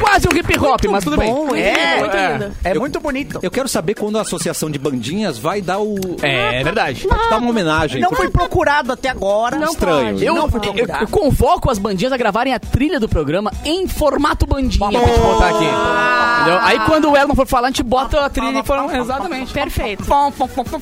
Quase 0.00 0.26
um 0.28 0.36
hip 0.36 0.58
hop, 0.58 0.84
mas 0.90 1.04
tudo 1.04 1.16
bem. 1.16 1.32
Muito 1.32 1.54
É, 1.54 1.72
lindo, 1.94 2.00
muito 2.00 2.16
é. 2.16 2.70
É 2.70 2.74
muito 2.74 3.00
bonito. 3.00 3.38
Eu 3.42 3.50
quero 3.50 3.68
saber 3.68 3.94
quando 3.94 4.18
a 4.18 4.22
associação 4.22 4.70
de 4.70 4.78
bandinhas 4.78 5.38
vai 5.38 5.60
dar 5.60 5.78
o. 5.78 5.96
É, 6.22 6.60
é 6.60 6.64
verdade. 6.64 7.06
Vai 7.06 7.18
te 7.18 7.30
dar 7.30 7.38
uma 7.38 7.50
homenagem. 7.50 8.00
Não 8.00 8.10
foi 8.12 8.28
procurado 8.30 8.92
até 8.92 9.08
agora. 9.08 9.56
Não 9.56 9.72
Estranho. 9.72 10.12
pode. 10.14 10.24
Eu, 10.24 10.34
Não 10.34 10.48
foi 10.48 10.58
eu- 10.60 10.72
procurado. 10.74 11.04
eu 11.04 11.08
convoco 11.08 11.70
as 11.70 11.78
bandinhas 11.78 12.12
a 12.12 12.16
gravarem 12.16 12.54
a 12.54 12.58
trilha 12.58 12.98
do 12.98 13.08
programa 13.08 13.52
em 13.64 13.86
formato 13.86 14.46
bandinha 14.46 14.70
gente 14.70 14.78
botar 15.20 15.48
aqui. 15.48 15.64
Entendeu? 15.64 16.58
Aí 16.62 16.78
quando 16.86 17.10
o 17.10 17.16
Elton 17.16 17.34
for 17.34 17.46
falar, 17.46 17.68
a 17.68 17.70
gente 17.70 17.82
bota 17.82 18.24
a 18.24 18.30
trilha 18.30 18.58
em 18.58 18.64
formato. 18.64 18.96
Exatamente. 18.96 19.52
Perfeito. 19.52 20.04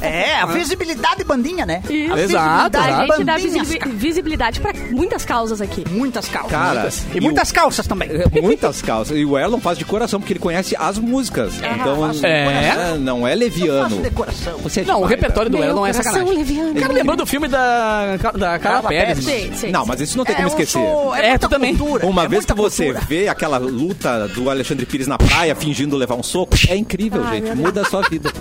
É, 0.01 0.41
a 0.41 0.47
visibilidade 0.47 1.25
bandinha, 1.25 1.64
né? 1.66 1.83
Isso. 1.89 2.16
Exato, 2.19 2.77
A 2.79 3.07
gente 3.07 3.25
dá 3.25 3.33
Bandinhas, 3.35 3.69
visibi- 3.69 3.91
visibilidade 3.91 4.61
pra 4.61 4.73
muitas 4.91 5.25
causas 5.25 5.61
aqui. 5.61 5.85
Muitas 5.91 6.29
calças. 6.29 6.51
Cara, 6.51 6.75
muitas. 6.81 7.05
e 7.12 7.16
E 7.16 7.21
o- 7.21 7.23
muitas 7.23 7.53
calças 7.53 7.87
também. 7.87 8.09
É, 8.11 8.41
Muitas 8.41 8.83
calças. 8.83 9.07
E 9.11 9.24
o 9.24 9.38
Erlon 9.38 9.59
faz 9.61 9.78
de 9.78 9.84
coração, 9.84 10.20
porque 10.20 10.32
ele 10.32 10.40
conhece 10.40 10.74
as 10.78 10.98
músicas. 10.98 11.54
então, 11.59 12.00
faço 12.00 12.20
de 12.20 12.26
É? 12.26 12.96
não 12.98 13.26
é 13.26 13.34
leviano. 13.34 14.02
Você 14.62 14.80
é 14.80 14.84
Não, 14.84 15.02
o 15.02 15.04
repertório 15.04 15.50
do 15.50 15.59
Meu 15.59 15.68
Elton 15.68 15.86
é 15.86 15.92
sacanagem. 15.92 16.36
leviano. 16.36 16.74
Cara, 16.80 16.92
lembrou 16.92 17.16
do 17.16 17.26
filme 17.26 17.48
da, 17.48 18.16
da 18.36 18.59
Carla 18.59 18.88
Pérez. 18.88 19.24
Sim, 19.24 19.50
sim. 19.54 19.70
Não, 19.70 19.84
mas 19.86 20.00
isso 20.00 20.16
não 20.16 20.24
tem 20.24 20.34
É, 20.34 20.36
como 20.36 20.48
esquecer. 20.48 20.72
sou- 20.78 21.14
É, 21.14 21.30
muita 21.30 21.48
tu 21.48 21.50
também. 21.50 21.76
cultura, 21.76 22.06
Uma 22.06 22.24
é 22.24 22.28
vez 22.28 22.44
que 22.44 22.52
você 22.54 22.84
cultura. 22.86 23.06
vê 23.09 23.28
aquela 23.28 23.59
luta 23.59 24.28
do 24.28 24.48
Alexandre 24.50 24.86
Pires 24.86 25.06
na 25.06 25.18
praia 25.18 25.54
fingindo 25.54 25.96
levar 25.96 26.14
um 26.14 26.22
soco, 26.22 26.56
é 26.68 26.76
incrível, 26.76 27.22
Ai, 27.24 27.40
gente. 27.40 27.54
Muda 27.56 27.82
a 27.82 27.84
sua 27.84 28.02
vida. 28.09 28.32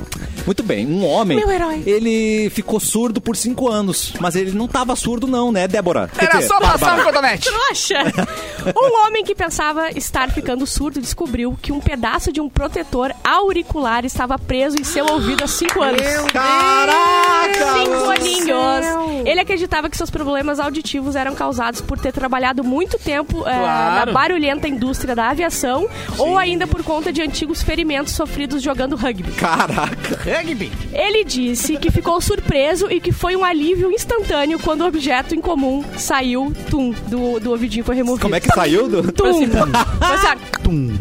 Muito 0.46 0.64
bem, 0.64 0.86
um 0.88 1.06
homem, 1.06 1.38
Meu 1.38 1.52
herói. 1.52 1.84
ele 1.86 2.50
ficou 2.52 2.80
surdo 2.80 3.20
por 3.20 3.36
cinco 3.36 3.68
anos, 3.68 4.14
mas 4.20 4.36
ele 4.36 4.52
não 4.52 4.68
tava 4.68 4.96
surdo 4.96 5.28
não, 5.28 5.52
né, 5.52 5.68
Débora? 5.68 6.10
Era 6.18 6.32
dizer, 6.38 6.48
só 6.48 6.60
passar 6.60 6.98
no 6.98 7.04
cotonete. 7.04 7.50
Trouxa! 7.50 7.96
Um 8.76 9.06
homem 9.08 9.24
que 9.24 9.34
pensava 9.34 9.90
estar 9.92 10.30
ficando 10.32 10.57
surdo 10.66 11.00
descobriu 11.02 11.58
que 11.62 11.72
um 11.72 11.80
pedaço 11.80 12.32
de 12.32 12.40
um 12.42 12.50
protetor 12.50 13.14
auricular 13.24 14.06
estava 14.06 14.38
preso 14.40 14.78
em 14.80 14.84
seu 14.84 15.06
ouvido 15.06 15.44
há 15.44 15.48
cinco 15.48 15.82
anos. 15.82 16.02
Caraca! 16.32 17.74
Cinco 17.80 18.10
aninhos. 18.10 19.26
Ele 19.28 19.40
acreditava 19.40 19.90
que 19.90 19.98
seus 19.98 20.10
problemas 20.10 20.60
auditivos 20.60 21.16
eram 21.16 21.36
causados 21.36 21.82
por 21.82 21.98
ter 22.00 22.12
trabalhado 22.12 22.64
muito 22.64 22.98
tempo 22.98 23.42
Claro. 23.44 24.06
na 24.08 24.14
barulhenta 24.14 24.68
indústria 24.68 25.16
da 25.16 25.30
aviação 25.30 25.88
ou 26.18 26.38
ainda 26.38 26.66
por 26.68 26.84
conta 26.84 27.12
de 27.12 27.22
antigos 27.22 27.62
ferimentos 27.62 28.14
sofridos 28.14 28.62
jogando 28.62 28.96
rugby. 28.96 29.32
Caraca! 29.34 30.20
Rugby. 30.24 30.72
Ele 30.94 31.24
disse 31.24 31.78
que 31.78 31.92
ficou 31.92 32.20
surpreso 32.22 32.90
e 32.92 33.00
que 33.02 33.12
foi 33.12 33.36
um 33.36 33.44
alívio 33.44 33.92
instantâneo 33.92 34.60
quando 34.60 34.82
o 34.82 34.88
objeto 34.88 35.36
em 35.36 35.42
comum 35.42 35.84
saiu, 35.98 36.54
tum, 36.70 36.92
do, 37.08 37.40
do 37.40 37.52
ouvidinho 37.52 37.84
foi 37.84 37.96
removido. 37.96 38.22
Como 38.22 38.36
é 38.36 38.40
que 38.40 38.48
saiu 38.54 38.88
do... 38.88 39.12
Tum. 39.12 39.24
Foi 39.24 39.30
assim, 39.32 40.40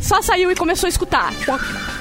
Só 0.01 0.23
saiu 0.23 0.51
e 0.51 0.55
começou 0.55 0.87
a 0.87 0.91
escutar. 0.91 1.33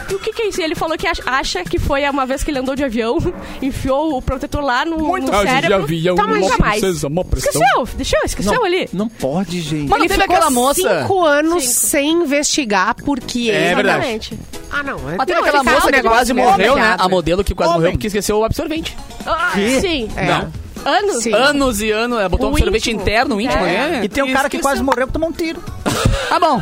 E 0.10 0.14
o 0.14 0.20
que, 0.20 0.32
que 0.34 0.42
é 0.44 0.48
isso? 0.50 0.62
Ele 0.62 0.76
falou 0.76 0.96
que 0.98 1.08
ach- 1.08 1.22
acha 1.26 1.64
que 1.64 1.80
foi 1.80 2.08
uma 2.08 2.26
vez 2.26 2.44
que 2.44 2.52
ele 2.52 2.60
andou 2.60 2.76
de 2.76 2.84
avião, 2.84 3.18
enfiou 3.62 4.16
o 4.18 4.22
protetor 4.22 4.64
lá 4.64 4.86
no, 4.86 4.98
no 5.18 5.28
cérebro. 5.42 5.84
avião, 5.84 6.16
Tá, 6.16 6.28
mas 6.28 6.42
uma 6.44 6.50
jamais. 6.50 6.80
princesa, 6.80 7.08
uma 7.08 7.26
pressão. 7.26 7.52
Esqueceu, 7.52 7.88
deixou, 7.98 8.20
esqueceu 8.24 8.64
ali. 8.66 8.88
Não 8.94 9.10
pode, 9.10 9.60
gente. 9.62 9.90
Mas 9.90 9.98
não 9.98 10.06
Ele 10.06 10.08
teve 10.10 10.24
aquela 10.24 10.50
moça... 10.52 11.02
cinco 11.02 11.26
anos 11.26 11.64
sem 11.64 12.12
investigar 12.24 12.94
por 12.96 13.20
que 13.20 13.50
É 13.50 13.68
ele... 13.68 13.76
verdade. 13.76 13.98
Exatamente. 14.06 14.40
Ah, 14.72 14.84
não. 14.84 14.98
É 15.10 15.16
Mas 15.18 15.26
teve 15.26 15.40
não, 15.42 15.48
aquela 15.48 15.64
moça 15.64 15.88
um 15.88 15.92
que 15.92 16.02
quase 16.04 16.34
morreu, 16.34 16.76
né? 16.76 16.96
A 17.00 17.10
modelo 17.10 17.44
que 17.44 17.56
quase 17.56 17.70
Homem. 17.70 17.80
morreu 17.82 17.92
porque 17.94 18.08
esqueceu 18.08 18.38
o 18.40 18.44
absorvente. 18.44 18.96
Ah, 19.26 19.54
Sim. 19.82 20.08
É. 20.16 20.26
Não. 20.28 20.66
Anos? 20.86 21.24
Sim. 21.24 21.34
Anos 21.34 21.82
e 21.82 21.90
anos, 21.90 22.20
ela 22.20 22.30
botou 22.30 22.48
um 22.50 22.52
O 22.52 22.56
absorvente 22.56 22.90
íntimo. 22.92 23.02
interno, 23.02 23.42
íntimo, 23.42 23.66
É. 23.66 23.90
né? 23.90 24.02
E 24.04 24.10
tem 24.10 24.24
um 24.24 24.32
cara 24.32 24.48
que 24.50 24.60
quase 24.60 24.84
morreu 24.84 25.08
por 25.08 25.14
tomar 25.14 25.28
um 25.28 25.32
tiro. 25.32 25.60
Ah, 26.30 26.40
bom. 26.40 26.62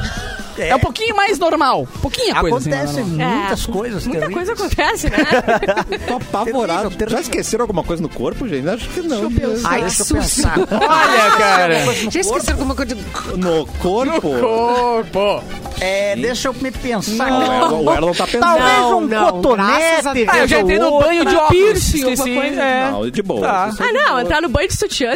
É. 0.57 0.75
um 0.75 0.79
pouquinho 0.79 1.15
mais 1.15 1.39
normal. 1.39 1.87
Pouquinha 2.01 2.35
coisa. 2.35 2.57
assim, 2.57 2.71
Acontece 2.71 3.01
muitas 3.03 3.65
coisas. 3.65 4.05
Muita 4.05 4.21
terríveis. 4.27 4.47
coisa 4.49 4.63
acontece, 4.63 5.09
né? 5.09 5.17
Tô 6.07 6.15
apavorado. 6.15 6.81
Terrível, 6.89 6.97
terrível. 6.97 7.09
Já 7.17 7.21
esqueceram 7.21 7.63
alguma 7.63 7.83
coisa 7.83 8.01
no 8.01 8.09
corpo, 8.09 8.47
gente? 8.47 8.67
Acho 8.69 8.89
que 8.89 9.01
não. 9.01 9.23
Ai, 9.65 9.81
Deixa 9.81 10.01
eu 10.01 10.05
susto. 10.05 10.13
pensar. 10.15 10.55
Olha, 10.71 11.31
cara. 11.37 11.85
Já 12.09 12.19
esqueceram 12.19 12.53
alguma 12.59 12.75
coisa? 12.75 12.95
No 13.37 13.65
corpo? 13.79 14.21
Corpo. 14.39 15.43
É, 15.81 16.15
deixa 16.15 16.47
eu 16.49 16.53
me 16.53 16.71
pensar. 16.71 17.29
Não, 17.29 17.39
o 17.39 17.43
Erlon- 17.43 17.83
o 17.83 17.93
Erlon 17.93 18.13
tá 18.13 18.25
pensando. 18.25 18.41
Talvez 18.41 18.77
Não, 18.77 18.97
um 18.99 19.01
não, 19.07 19.31
cotonete. 19.31 20.27
Ah, 20.29 20.37
eu 20.37 20.47
já 20.47 20.59
entrei 20.61 20.79
no 20.79 20.99
banho 20.99 21.25
de 21.25 21.35
óculos. 21.35 21.77
Esqueci. 21.77 22.03
alguma 22.21 22.41
coisa. 22.41 22.61
É. 22.61 22.91
Não, 22.91 23.09
de 23.09 23.21
boa. 23.21 23.41
Tá. 23.41 23.69
Ah, 23.79 23.91
não, 23.91 24.19
entrar 24.19 24.41
no 24.41 24.49
banho 24.49 24.67
de 24.67 24.77
sutiã, 24.77 25.09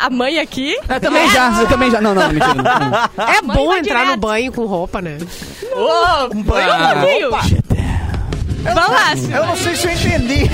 a 0.00 0.10
mãe 0.10 0.38
aqui. 0.38 0.76
Eu 0.88 1.00
também 1.00 1.28
já, 1.30 1.60
eu 1.62 1.66
também 1.68 1.90
já. 1.90 2.00
Não, 2.00 2.14
não, 2.14 2.28
mentira. 2.28 3.10
É 3.38 3.42
bom 3.42 3.74
entrar 3.74 4.06
no 4.06 4.16
banho 4.16 4.52
com 4.52 4.66
roupa, 4.72 5.00
né? 5.02 5.18
Opa! 5.74 6.28
Um 6.34 6.42
pouquinho. 6.44 7.71
Vamos 8.62 8.90
lá, 8.90 9.16
senhor. 9.16 9.36
Eu 9.40 9.46
não 9.46 9.56
sei 9.56 9.76
se 9.76 9.86
eu 9.86 9.92
entendi. 9.92 10.50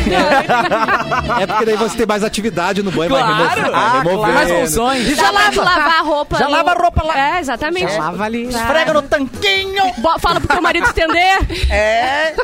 É 1.41 1.47
porque 1.47 1.65
daí 1.65 1.77
você 1.77 1.97
tem 1.97 2.07
mais 2.07 2.25
atividade 2.25 2.83
no 2.83 2.91
banho, 2.91 3.11
Claro. 3.11 3.27
vai 3.27 3.49
remover. 3.55 3.75
Ah, 3.75 3.89
vai 3.89 4.03
removendo. 4.03 4.35
Mais 4.35 4.51
funções. 4.51 5.17
Já 5.17 5.31
lava, 5.31 5.63
lavar 5.63 5.99
a 5.99 6.03
roupa. 6.03 6.39
Já 6.39 6.45
no- 6.47 6.51
lava 6.53 6.71
a 6.71 6.75
roupa 6.75 7.03
lá. 7.05 7.37
É, 7.37 7.41
exatamente. 7.41 7.93
Já 7.93 7.99
lava 7.99 8.25
ali. 8.25 8.45
Esfrega 8.49 8.93
no 8.93 9.03
tanquinho. 9.03 9.83
Bo- 9.99 10.19
Fala 10.19 10.41
pro 10.41 10.49
teu 10.49 10.63
marido 10.63 10.87
estender. 10.87 11.39
É. 11.71 12.35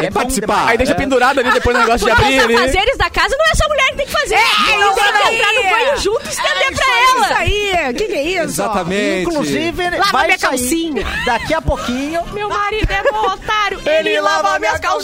É 0.00 0.10
bom 0.10 0.20
participar. 0.20 0.68
Aí 0.68 0.76
deixa 0.78 0.94
pendurado 0.94 1.38
ali 1.40 1.50
depois 1.50 1.76
do 1.76 1.80
negócio 1.82 2.04
de 2.06 2.12
abrir 2.12 2.38
os 2.38 2.44
ali. 2.44 2.54
afazeres 2.56 2.96
da 2.98 3.10
casa 3.10 3.36
não 3.38 3.44
é 3.46 3.54
só 3.54 3.64
a 3.64 3.68
mulher 3.68 3.86
que 3.90 3.96
tem 3.96 4.06
que 4.06 4.12
fazer. 4.12 4.34
É, 4.34 4.38
isso 4.38 4.94
tem 4.94 5.12
que 5.12 5.28
aí. 5.28 5.36
entrar 5.36 5.52
no 5.52 5.62
banho 5.62 5.96
junto 5.98 6.26
e 6.26 6.28
estender 6.28 6.72
pra 6.74 6.86
ela. 6.86 7.26
Isso 7.26 7.34
aí, 7.38 7.90
o 7.90 7.94
que, 7.94 8.04
que 8.04 8.12
é 8.14 8.22
isso? 8.22 8.42
Exatamente. 8.44 9.22
Inclusive, 9.30 9.90
Lava 9.90 10.12
vai 10.12 10.26
minha 10.26 10.38
calcinha. 10.38 11.06
Daqui 11.24 11.54
a 11.54 11.60
pouquinho 11.62 12.22
Meu 12.32 12.48
marido 12.48 12.90
é 12.90 13.02
um 13.12 13.26
otário. 13.32 13.80
Ele, 13.86 14.20
lava 14.20 14.58
minhas 14.58 14.78
calcinhas. 14.78 14.95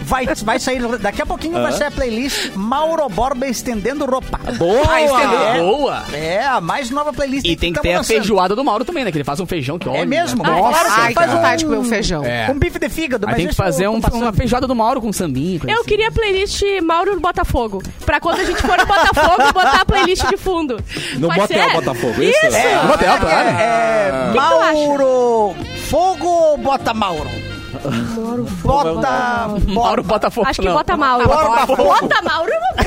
Vai, 0.00 0.26
vai 0.26 0.58
sair. 0.58 0.80
Daqui 0.98 1.22
a 1.22 1.26
pouquinho 1.26 1.54
vai 1.60 1.72
sair 1.72 1.88
a 1.88 1.90
playlist 1.90 2.50
Mauro 2.54 3.08
Borba 3.08 3.46
estendendo 3.46 4.04
roupa. 4.04 4.38
Boa! 4.58 4.82
Ah. 4.88 5.00
É. 5.56 5.58
Boa! 5.60 6.04
É, 6.12 6.44
a 6.46 6.60
mais 6.60 6.90
nova 6.90 7.12
playlist 7.12 7.46
E 7.46 7.56
tem 7.56 7.72
que 7.72 7.74
tamo 7.80 7.82
ter 7.82 7.94
a 7.94 7.98
lançando. 7.98 8.16
feijoada 8.16 8.54
do 8.56 8.64
Mauro 8.64 8.84
também, 8.84 9.04
né? 9.04 9.10
Que 9.12 9.18
ele 9.18 9.24
faz 9.24 9.40
um 9.40 9.46
feijão 9.46 9.78
que 9.78 9.88
olha. 9.88 9.98
É 9.98 10.04
mesmo? 10.04 10.42
Ah, 10.44 10.50
Nossa, 10.50 11.00
Ai, 11.00 11.08
que 11.08 11.14
faz 11.14 11.32
vontade 11.32 11.58
de 11.60 11.64
um, 11.66 11.68
comer 11.68 11.80
o 11.80 11.84
feijão. 11.84 12.24
É. 12.24 12.50
um 12.50 12.58
bife 12.58 12.78
de 12.78 12.88
fígado. 12.88 13.26
Mas 13.26 13.36
tem 13.36 13.48
que 13.48 13.54
fazer 13.54 13.88
um- 13.88 14.00
passando. 14.00 14.22
uma 14.22 14.32
feijoada 14.32 14.66
do 14.66 14.74
Mauro 14.74 15.00
com 15.00 15.12
sambinha. 15.12 15.58
coisa 15.60 15.72
Eu 15.74 15.80
assim. 15.80 15.88
queria 15.88 16.08
a 16.08 16.12
playlist 16.12 16.62
Mauro 16.82 17.14
no 17.14 17.20
Botafogo. 17.20 17.82
Pra 18.04 18.20
quando 18.20 18.40
a 18.40 18.44
gente 18.44 18.60
for 18.62 18.76
no 18.78 18.86
Botafogo, 18.86 19.52
botar 19.52 19.80
a 19.80 19.84
playlist 19.84 20.26
de 20.28 20.36
fundo. 20.36 20.76
No 21.16 21.28
Pode 21.28 21.40
motel 21.40 21.64
ser? 21.68 21.72
Botafogo, 21.74 22.22
isso? 22.22 22.46
Isso. 22.46 22.56
É, 22.56 22.74
No 22.82 22.88
motel, 22.88 23.18
claro. 23.18 23.48
É, 23.48 24.30
que 24.32 24.38
acha? 24.38 24.50
Mauro 24.74 25.54
Fogo 25.88 26.26
ou 26.26 26.58
bota 26.58 26.92
Mauro? 26.94 27.28
Bota. 28.62 29.48
Mauro 29.66 30.02
Botafogo. 30.02 30.46
Acho 30.48 30.60
que 30.60 30.68
não. 30.68 30.74
bota 30.74 30.96
Mauro. 30.96 31.26
Borba 31.28 31.66
Fogo. 31.66 31.84
Bota 31.84 32.22
Mauro 32.22 32.50
é 32.52 32.58
uma. 32.58 32.84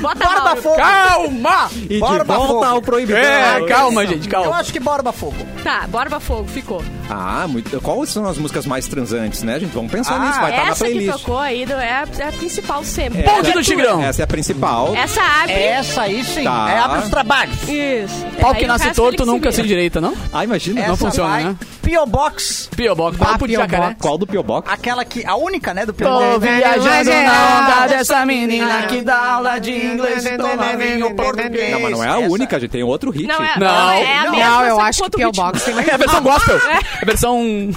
Bota 0.00 0.24
Borba 0.26 0.44
Mauro. 0.44 0.62
Fogo. 0.62 0.76
Calma! 0.76 1.70
E 1.72 1.78
de 1.88 1.98
Borba 1.98 2.36
volta 2.36 2.48
Fogo. 2.52 2.64
ao 2.64 2.82
proibidão. 2.82 3.18
É, 3.20 3.66
calma, 3.66 4.06
gente, 4.06 4.26
Eu 4.26 4.30
calma. 4.32 4.56
acho 4.58 4.72
que 4.72 4.80
Borba 4.80 5.12
Fogo. 5.12 5.46
Tá, 5.64 5.86
Borba 5.88 6.20
Fogo, 6.20 6.46
ficou. 6.48 6.82
Ah, 7.08 7.46
muito. 7.48 7.80
Quais 7.80 8.10
são 8.10 8.26
as 8.26 8.36
músicas 8.38 8.66
mais 8.66 8.86
transantes, 8.86 9.42
né, 9.42 9.60
gente? 9.60 9.72
Vamos 9.72 9.92
pensar 9.92 10.16
Ah, 10.16 10.26
nisso, 10.26 10.40
vai 10.40 10.50
estar 10.50 10.64
na 10.64 10.70
Essa 10.72 10.84
que 10.84 10.90
playlist. 10.92 11.18
tocou 11.18 11.38
aí 11.38 11.64
do- 11.66 11.72
é, 11.74 11.90
a- 11.92 12.06
é 12.18 12.28
a 12.28 12.32
principal 12.32 12.82
sempre. 12.84 13.22
Ponte 13.22 13.52
do 13.52 13.62
Tigrão. 13.62 14.02
Essa 14.02 14.22
é 14.22 14.24
a 14.24 14.26
principal. 14.26 14.94
Essa 14.94 15.22
abre. 15.22 15.52
Essa 15.54 16.02
aí 16.02 16.24
sim. 16.24 16.44
Tá. 16.44 16.70
É 16.70 16.78
abre 16.78 16.98
os 17.00 17.08
trabalhos. 17.08 17.56
Isso. 17.68 18.26
Pau 18.40 18.52
Aí 18.52 18.58
que 18.58 18.66
nasce 18.66 18.90
torto 18.92 19.24
nunca 19.24 19.50
se 19.52 19.56
vira. 19.56 19.66
endireita, 19.66 20.00
não? 20.00 20.14
Ah, 20.32 20.44
imagina. 20.44 20.80
Essa 20.80 20.96
funciona, 20.96 21.30
vai. 21.30 21.44
né? 21.44 21.56
P.O. 21.82 22.04
Box. 22.04 22.68
P.O. 22.76 22.94
Box. 22.96 23.16
Ah, 23.20 23.32
de 23.34 23.38
P.O. 23.38 23.48
jacaré. 23.60 23.82
Box. 23.88 23.96
Qual 24.00 24.18
do 24.18 24.26
Pio 24.26 24.42
Box? 24.42 24.68
Aquela 24.72 25.04
que. 25.04 25.24
A 25.24 25.36
única, 25.36 25.72
né? 25.72 25.86
Do. 25.86 25.92
Tô 25.92 26.04
Box. 26.04 26.40
viajando 26.40 27.10
é. 27.10 27.24
na 27.24 27.60
onda 27.60 27.86
dessa 27.86 28.26
menina 28.26 28.82
que 28.88 29.02
dá 29.02 29.34
aula 29.34 29.58
de 29.60 29.70
inglês 29.70 30.24
e 30.26 30.36
toma 30.36 30.76
vinho 30.76 31.14
português. 31.14 31.70
Não, 31.70 31.80
mas 31.80 31.90
não 31.92 32.02
é 32.02 32.08
a 32.08 32.18
única, 32.18 32.56
a 32.56 32.58
gente 32.58 32.70
tem 32.70 32.82
outro 32.82 33.12
hit. 33.12 33.26
Não, 33.28 33.36
é, 33.36 33.52
Não. 33.58 33.66
não, 33.66 33.90
é 33.92 34.18
a 34.18 34.24
Não, 34.24 34.32
mesma, 34.32 34.64
eu 34.66 34.74
só 34.76 34.80
acho 34.82 35.10
que 35.10 35.24
ritmo. 35.24 35.32
Box 35.44 35.64
tem 35.64 35.74
mais... 35.76 35.86
É 35.88 35.94
a 35.94 35.96
versão 35.96 36.22
gospel. 36.22 36.58
É 37.00 37.02
a 37.02 37.06
versão... 37.06 37.70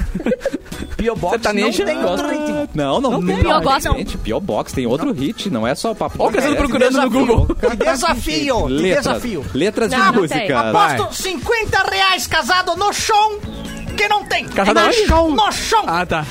P.O. 0.98 1.16
Box 1.16 1.32
Sertanejo? 1.32 1.80
não 1.80 1.86
tem 1.94 2.04
outro 2.06 2.28
ritmo. 2.30 2.70
Não, 2.74 3.02
não, 3.02 3.22
não. 3.22 3.38
Pio 3.38 3.62
Box. 3.62 3.84
Gente, 3.84 4.18
Pio 4.18 4.40
Box 4.42 4.74
tem 4.74 4.86
outro 4.86 5.12
hit, 5.14 5.50
não 5.50 5.66
é 5.66 5.74
só 5.76 5.92
o 5.92 5.96
papo 5.96 6.16
Olha 6.24 6.32
o 6.32 6.42
jacaré. 6.42 6.56
procurando 6.56 7.02
no 7.02 7.10
Google. 7.10 7.56
Que 7.56 7.76
desafio. 7.78 8.68
Que 8.68 8.96
desafio. 8.96 9.46
letras 9.54 9.92
Não, 9.92 9.98
de 10.00 10.06
não 10.06 10.14
música. 10.22 10.72
Vai. 10.72 10.96
Aposto 10.96 11.24
50 11.24 11.84
reais 11.90 12.28
casado 12.28 12.76
no 12.76 12.92
chão 12.92 13.40
que 13.96 14.08
não 14.10 14.26
tem. 14.26 14.46
Casado 14.46 14.80
no 14.88 14.94
chão. 14.94 15.30
No 15.32 15.52
chão. 15.52 15.84
Ah, 15.88 16.06
tá. 16.06 16.26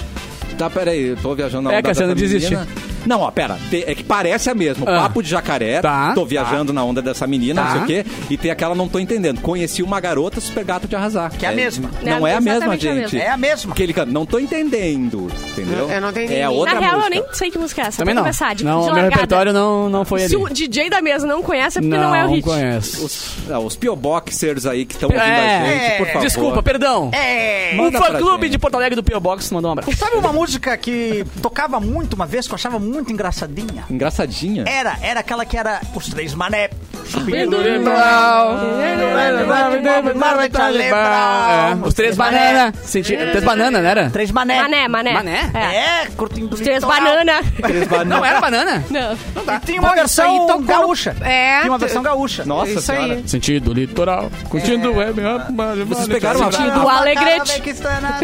Tá, 0.59 0.69
peraí, 0.69 1.09
eu 1.09 1.17
tô 1.17 1.35
viajando 1.35 1.65
na 1.69 1.75
É, 1.75 1.79
onda 1.79 1.89
Cassiano, 1.89 2.15
dessa 2.15 2.27
desiste. 2.27 2.55
menina. 2.55 2.69
Não, 3.09 3.21
ó, 3.23 3.31
pera. 3.31 3.59
te- 3.71 3.85
é 3.87 3.95
que 3.95 4.05
parece 4.05 4.51
a 4.51 4.55
mesma. 4.55 4.85
Ah. 4.89 5.03
Papo 5.03 5.23
de 5.23 5.29
jacaré. 5.31 5.81
Tá. 5.81 6.13
Tô 6.15 6.25
viajando 6.25 6.73
na 6.73 6.85
onda 6.85 7.01
dessa 7.01 7.27
menina, 7.27 7.63
Tá. 7.63 7.69
não 7.69 7.73
sei 7.73 7.83
o 7.83 7.87
quê. 8.05 8.11
E 8.31 8.37
tem 8.37 8.51
aquela 8.51 8.75
não 8.75 8.87
tô 8.89 8.99
entendendo. 8.99 9.41
Conheci 9.41 9.83
uma 9.83 9.99
garota 9.99 10.41
super 10.41 10.65
gato 10.65 10.87
de 10.87 10.95
arrasar. 10.95 11.31
Que 11.33 11.47
é 11.47 11.49
a 11.49 11.53
mesma. 11.53 11.91
Não 12.03 12.27
É 12.27 12.33
é 12.33 12.35
a 12.37 12.41
mesma, 12.41 12.51
exatamente 12.57 12.89
a 12.89 12.95
gente. 12.95 13.15
mesma. 13.15 13.29
É 13.29 13.31
a 13.31 13.37
mesma. 13.37 13.75
Que 13.75 13.83
ele 13.83 13.93
canta, 13.93 14.13
não 14.13 14.27
tô 14.27 14.39
entendendo. 14.39 15.29
Entendeu? 15.53 15.91
Eu 15.91 16.01
não 16.01 16.11
entendi. 16.11 16.35
É 16.35 16.49
outra 16.49 16.75
Na 16.75 16.81
real, 16.81 16.97
música. 16.99 17.17
eu 17.17 17.23
nem 17.25 17.35
sei 17.35 17.51
que 17.51 17.59
música 17.59 17.83
é 17.83 17.87
essa. 17.87 17.99
Também 17.99 18.15
pra 18.15 18.21
não. 18.21 18.23
Começar, 18.25 18.55
de, 18.55 18.65
Não, 18.65 18.81
de 18.81 18.85
meu 18.87 18.95
largada. 18.95 19.15
repertório 19.15 19.53
não, 19.53 19.89
não 19.89 20.05
foi 20.05 20.21
ali. 20.21 20.29
Se 20.31 20.37
o 20.37 20.49
DJ 20.49 20.91
da 20.91 21.01
mesa 21.01 21.27
não 21.27 21.43
conhece, 21.43 21.79
é 21.79 21.81
porque 21.81 21.97
não, 21.97 22.15
é 22.15 22.25
o 22.27 22.29
hit. 22.29 22.43
conheço. 22.43 23.05
Os, 23.05 23.35
ah, 23.51 23.59
os 23.59 23.75
Pio 23.77 23.97
Boxers 23.97 24.67
aí 24.67 24.85
que 24.85 24.95
estão 24.95 25.09
ouvindo 25.09 25.23
a 25.23 25.27
É, 25.27 25.89
gente, 25.89 25.99
por 25.99 26.07
favor. 26.09 26.21
desculpa, 26.23 26.63
perdão. 26.63 27.11
É. 27.13 27.71
O 27.75 27.77
Manda 27.79 27.99
fã 27.99 28.07
pra 28.11 28.19
clube 28.19 28.43
gente. 28.45 28.53
de 28.53 28.59
Porto 28.59 28.75
Alegre 28.75 28.97
do 28.97 29.03
P.O. 29.03 29.21
Box 29.21 29.51
mandou 29.53 29.71
um 29.71 29.73
abraço. 29.73 29.97
Sabe 29.97 30.17
uma 30.17 30.33
música 30.33 30.77
que 30.77 31.25
tocava 31.43 31.79
muito 31.81 32.15
uma 32.15 32.27
vez, 32.27 32.47
que 32.47 32.53
eu 32.53 32.57
achava 32.57 32.79
muito 32.79 32.98
engraçadinha? 33.07 33.85
Engraçadinha. 33.91 34.65
Era, 34.67 34.99
era 35.01 35.21
aquela 35.21 35.45
que 35.45 35.57
era 35.57 35.81
os 35.95 36.09
três 36.09 36.35
mané. 36.35 36.71
É, 40.79 41.87
os 41.87 41.95
três 41.95 42.17
bananas. 42.17 42.75
Três 42.91 43.45
bananas, 43.45 43.83
não 43.83 43.89
era? 43.89 44.11
Três 44.11 44.31
mané. 44.31 44.63
Mané, 44.63 44.89
mané. 44.89 45.13
Mané? 45.13 45.51
É. 45.55 45.77
É, 46.03 46.07
curtindo 46.17 46.49
do 46.49 46.57
Três 46.57 46.83
litoral. 46.83 47.01
banana. 47.01 47.41
Não 48.07 48.25
era 48.25 48.41
banana? 48.41 48.85
Não. 48.91 49.13
E 49.13 49.61
tinha 49.67 49.81
uma 49.81 49.93
Pô, 49.95 50.03
isso 50.05 50.23
aí 50.23 50.29
versão 50.29 50.47
no- 50.59 50.65
gaúcha. 50.65 51.17
É. 51.21 51.61
Tinha 51.61 51.73
uma 51.73 51.79
versão 51.79 52.03
gaúcha. 52.03 52.45
Nossa 52.45 52.71
Isso 52.73 52.83
senhora. 52.83 53.15
aí. 53.15 53.29
Sentido 53.29 53.73
litoral. 53.73 54.31
Curtindo 54.49 54.91
o 54.93 54.97
web. 54.97 55.21
Vocês 55.87 56.09
pegaram 56.09 56.43
a... 56.47 56.53
Sentido 56.53 56.81
do 56.81 56.89
Alegrete. 56.89 57.63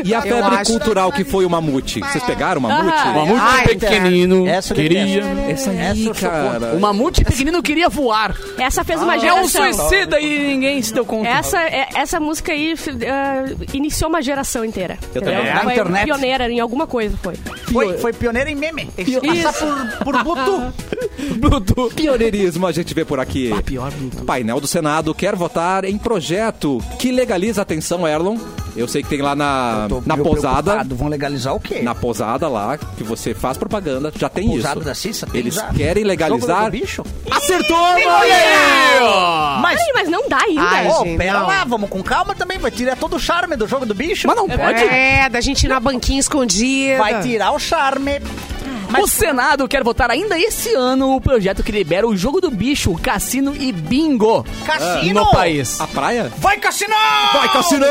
E 0.04 0.14
a 0.14 0.22
febre 0.22 0.64
cultural 0.66 1.12
que 1.12 1.24
foi 1.24 1.44
o 1.44 1.50
mamute? 1.50 2.00
Vocês 2.00 2.24
pegaram 2.24 2.60
o 2.60 2.62
mamute? 2.62 3.08
O 3.08 3.14
mamute 3.14 3.40
Ai, 3.42 3.66
pequenino 3.68 4.44
queria... 4.74 5.22
Essa 5.48 5.70
aí, 5.70 6.10
cara. 6.20 6.74
O 6.74 6.80
mamute 6.80 7.24
pequenino 7.24 7.62
queria 7.62 7.88
voar. 7.88 8.34
Essa 8.58 8.73
fez 8.82 9.00
uma 9.02 9.14
É 9.14 9.18
um 9.32 9.46
geração. 9.46 9.88
suicida 9.88 10.18
e 10.20 10.38
ninguém 10.48 10.80
se 10.82 10.92
deu 10.92 11.04
conta. 11.04 11.28
Essa, 11.28 11.60
é- 11.62 11.88
essa 11.94 12.18
música 12.18 12.52
aí 12.52 12.74
ah, 13.06 13.44
iniciou 13.72 14.08
uma 14.08 14.22
geração 14.22 14.64
inteira. 14.64 14.98
Eu 15.14 15.20
também. 15.22 15.38
É, 15.46 15.56
Foi 15.60 15.72
internet. 15.72 16.04
pioneira 16.06 16.50
em 16.50 16.58
alguma 16.60 16.86
coisa, 16.86 17.16
foi. 17.22 17.34
Foi, 17.70 17.98
foi 17.98 18.12
pioneiro 18.12 18.48
em 18.50 18.54
meme. 18.54 18.88
Isso. 18.96 19.20
Passar 19.20 19.98
por, 19.98 20.12
por 20.12 20.24
Bluetooth. 20.24 20.72
Bluetooth. 21.38 21.94
Pioneirismo 21.94 22.66
a 22.66 22.72
gente 22.72 22.94
vê 22.94 23.04
por 23.04 23.20
aqui. 23.20 23.50
Pior 23.64 23.90
Bluetooth. 23.92 24.24
Painel 24.24 24.60
do 24.60 24.66
Senado 24.66 25.14
quer 25.14 25.36
votar 25.36 25.84
em 25.84 25.98
projeto 25.98 26.78
que 26.98 27.12
legaliza, 27.12 27.62
atenção, 27.62 28.06
Erlon. 28.08 28.36
Eu 28.76 28.88
sei 28.88 29.02
que 29.02 29.08
tem 29.08 29.22
lá 29.22 29.34
na, 29.36 29.86
na 30.04 30.16
posada. 30.16 30.62
preocupado. 30.62 30.96
Vão 30.96 31.08
legalizar 31.08 31.54
o 31.54 31.60
quê? 31.60 31.80
Na 31.82 31.94
posada 31.94 32.48
lá, 32.48 32.76
que 32.76 33.04
você 33.04 33.32
faz 33.34 33.56
propaganda, 33.56 34.12
já 34.16 34.28
tem 34.28 34.48
Pousada 34.48 34.76
isso. 34.80 34.84
da 34.88 34.94
Cissa 34.94 35.26
tem 35.26 35.40
Eles 35.40 35.54
já. 35.54 35.68
querem 35.68 36.04
legalizar. 36.04 36.70
bicho? 36.70 37.04
Acertou, 37.30 37.84
aí! 37.84 38.04
Mas, 39.60 39.80
Ai, 39.80 39.86
mas 39.94 40.08
não 40.08 40.28
dá 40.28 40.38
ainda. 40.38 40.62
Ai, 40.62 40.88
ô, 40.88 41.04
gente, 41.04 41.18
pera 41.18 41.40
não. 41.40 41.46
lá, 41.46 41.64
vamos 41.64 41.88
com 41.90 42.02
calma 42.02 42.34
também. 42.34 42.58
Vai 42.58 42.70
tirar 42.70 42.96
todo 42.96 43.16
o 43.16 43.20
charme 43.20 43.56
do 43.56 43.66
jogo 43.66 43.86
do 43.86 43.94
bicho. 43.94 44.26
Mas 44.26 44.36
não 44.36 44.48
pode? 44.48 44.82
É, 44.84 45.28
da 45.28 45.40
gente 45.40 45.64
ir 45.64 45.68
na 45.68 45.80
banquinha 45.80 46.20
escondida. 46.20 46.98
Vai 46.98 47.22
tirar 47.22 47.52
o 47.52 47.58
charme. 47.58 48.20
O 49.02 49.06
Senado 49.06 49.66
quer 49.68 49.82
votar 49.82 50.10
ainda 50.10 50.38
esse 50.38 50.74
ano 50.74 51.14
o 51.16 51.20
projeto 51.20 51.62
que 51.62 51.72
libera 51.72 52.06
o 52.06 52.16
jogo 52.16 52.40
do 52.40 52.50
bicho, 52.50 52.92
o 52.92 52.98
cassino 52.98 53.54
e 53.54 53.72
bingo 53.72 54.44
Cassino! 54.64 55.24
no 55.24 55.30
país. 55.30 55.80
A 55.80 55.86
praia? 55.86 56.32
Vai, 56.38 56.58
Cassino! 56.58 56.94
Vai, 57.32 57.52
Cassino! 57.52 57.86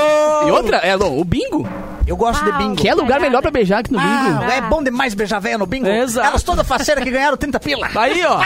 E 0.47 0.51
outra, 0.51 0.77
é 0.77 0.95
Lô, 0.95 1.19
o 1.19 1.23
bingo. 1.23 1.67
Eu 2.05 2.17
gosto 2.17 2.43
de 2.43 2.51
bingo. 2.53 2.75
Que 2.75 2.87
é 2.89 2.93
lugar 2.95 3.19
melhor 3.19 3.41
pra 3.41 3.49
beijar 3.51 3.81
que 3.83 3.91
no 3.91 3.99
bingo. 3.99 4.43
Ah, 4.43 4.53
é 4.55 4.61
bom 4.61 4.83
demais 4.83 5.13
beijar 5.13 5.39
véia 5.39 5.57
no 5.57 5.65
bingo. 5.65 5.87
Exato. 5.87 6.27
Elas 6.27 6.43
todas 6.43 6.67
faceiras 6.67 7.03
que 7.03 7.09
ganharam 7.09 7.37
30 7.37 7.59
pila. 7.59 7.89
Aí, 7.95 8.21
ó. 8.25 8.39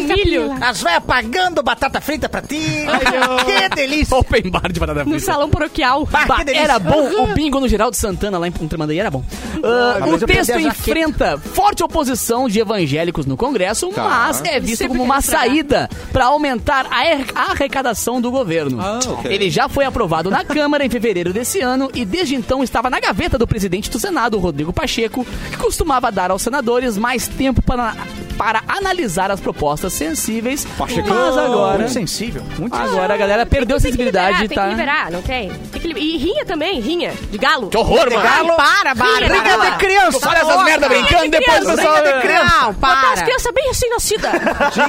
Milho. 0.00 0.52
As 0.60 0.82
véias 0.82 1.02
pagando 1.04 1.62
batata 1.62 2.00
frita 2.00 2.28
pra 2.28 2.40
ti. 2.42 2.56
que 3.44 3.74
delícia. 3.74 4.16
Open 4.16 4.50
bar 4.50 4.70
de 4.72 4.80
batata 4.80 5.04
No 5.04 5.10
frita. 5.10 5.26
salão 5.26 5.48
paroquial. 5.50 6.06
Bah, 6.06 6.24
Bah, 6.26 6.36
que 6.38 6.44
delícia. 6.44 6.64
era 6.64 6.78
bom 6.78 7.22
o 7.22 7.26
bingo 7.28 7.60
no 7.60 7.68
Geraldo 7.68 7.96
Santana 7.96 8.38
lá 8.38 8.48
em 8.48 8.52
Tramandaí 8.52 8.98
era 8.98 9.10
bom. 9.10 9.22
Ah, 9.62 9.98
mas 10.00 10.22
o 10.22 10.26
texto 10.26 10.58
enfrenta 10.58 11.38
forte 11.38 11.82
oposição 11.84 12.48
de 12.48 12.60
evangélicos 12.60 13.26
no 13.26 13.36
Congresso, 13.36 13.88
Tá. 13.90 14.02
mas 14.02 14.42
é 14.44 14.58
visto 14.58 14.78
Sempre 14.78 14.98
como 14.98 15.04
uma 15.04 15.20
saída 15.20 15.88
para 16.12 16.26
aumentar 16.26 16.86
a 16.90 17.04
er- 17.06 17.26
a 17.34 17.52
arrecadação 17.52 18.20
do 18.20 18.30
governo. 18.30 18.80
Ah, 18.80 18.98
ok. 19.06 19.32
Ele 19.32 19.50
já 19.50 19.68
foi 19.68 19.84
aprovado 19.84 20.30
na 20.30 20.44
Câmara 20.44 20.84
em 20.84 20.90
fevereiro 20.90 21.32
desse 21.32 21.60
ano 21.60 21.90
e 21.94 22.04
desde 22.04 22.34
então 22.34 22.62
estava 22.62 22.85
na 22.90 23.00
gaveta 23.00 23.38
do 23.38 23.46
presidente 23.46 23.90
do 23.90 23.98
Senado, 23.98 24.38
Rodrigo 24.38 24.72
Pacheco, 24.72 25.24
que 25.50 25.56
costumava 25.56 26.12
dar 26.12 26.30
aos 26.30 26.42
senadores 26.42 26.96
mais 26.96 27.26
tempo 27.26 27.62
para, 27.62 27.96
para 28.36 28.62
analisar 28.68 29.30
as 29.30 29.40
propostas 29.40 29.92
sensíveis. 29.92 30.64
Pacheco. 30.78 31.08
Mas 31.08 31.36
agora, 31.36 31.78
Muito 31.78 31.92
sensível. 31.92 32.42
Muito 32.58 32.74
agora 32.76 33.14
a 33.14 33.16
galera 33.16 33.46
perdeu 33.46 33.76
a 33.76 33.80
Tem 33.80 33.90
sensibilidade, 33.90 34.48
tem 34.48 34.56
tá? 34.56 34.64
que 34.64 34.70
liberar, 34.70 35.10
não 35.10 35.22
tem? 35.22 35.50
Tem 35.72 35.80
que 35.80 35.88
E 35.98 36.16
rinha 36.18 36.44
também, 36.44 36.80
rinha. 36.80 37.12
De 37.30 37.38
galo. 37.38 37.68
Que 37.68 37.76
horror, 37.76 38.10
mano! 38.10 38.22
Galo. 38.22 38.56
Para, 38.56 38.94
para, 38.94 39.06
Rinha, 39.06 39.18
para, 39.20 39.28
Briga 39.40 39.58
para. 39.58 39.70
de 39.70 39.76
criança. 39.78 40.20
Fala 40.20 40.38
essas 40.38 40.64
merda 40.64 40.88
brincando, 40.88 41.30
depois 41.30 41.64
o 41.64 41.74
pessoal... 41.76 41.94
briga 42.02 42.12
de 42.16 42.20
criança. 42.22 42.60
Não, 42.60 42.72
Botar 42.74 42.92
as 42.92 43.14
para. 43.14 43.22
crianças 43.24 43.52
bem 43.54 43.66
recém-nascidas. 43.68 44.32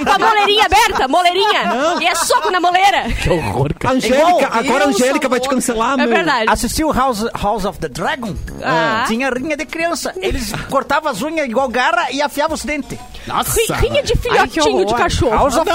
Com 0.05 0.11
a 0.11 0.19
moleirinha 0.19 0.65
aberta, 0.65 1.07
moleirinha. 1.07 1.97
E 2.01 2.05
é 2.05 2.15
soco 2.15 2.51
na 2.51 2.59
moleira. 2.59 3.03
Que 3.21 3.29
horror, 3.29 3.73
cara. 3.79 3.95
Angélica, 3.95 4.17
Igual 4.27 4.53
agora 4.53 4.85
a 4.85 4.87
Angélica 4.87 5.29
vai 5.29 5.39
te 5.39 5.49
cancelar, 5.49 5.99
É 5.99 6.07
verdade. 6.07 6.45
Assistiu 6.49 6.91
House, 6.91 7.25
House 7.41 7.65
of 7.65 7.79
the 7.79 7.87
Dragon? 7.89 8.35
Ah. 8.63 9.05
Tinha 9.07 9.29
rinha 9.29 9.55
de 9.55 9.65
criança. 9.65 10.13
Eles 10.17 10.51
cortavam 10.69 11.11
as 11.11 11.21
unhas 11.21 11.47
igual 11.47 11.67
garra 11.69 12.11
e 12.11 12.21
afiavam 12.21 12.55
os 12.55 12.63
dentes. 12.65 12.97
Nossa! 13.37 14.01
De 14.03 14.15
filhotinho 14.17 14.85
de 14.85 14.93
cachorro. 14.95 15.31
House 15.35 15.55
of. 15.57 15.69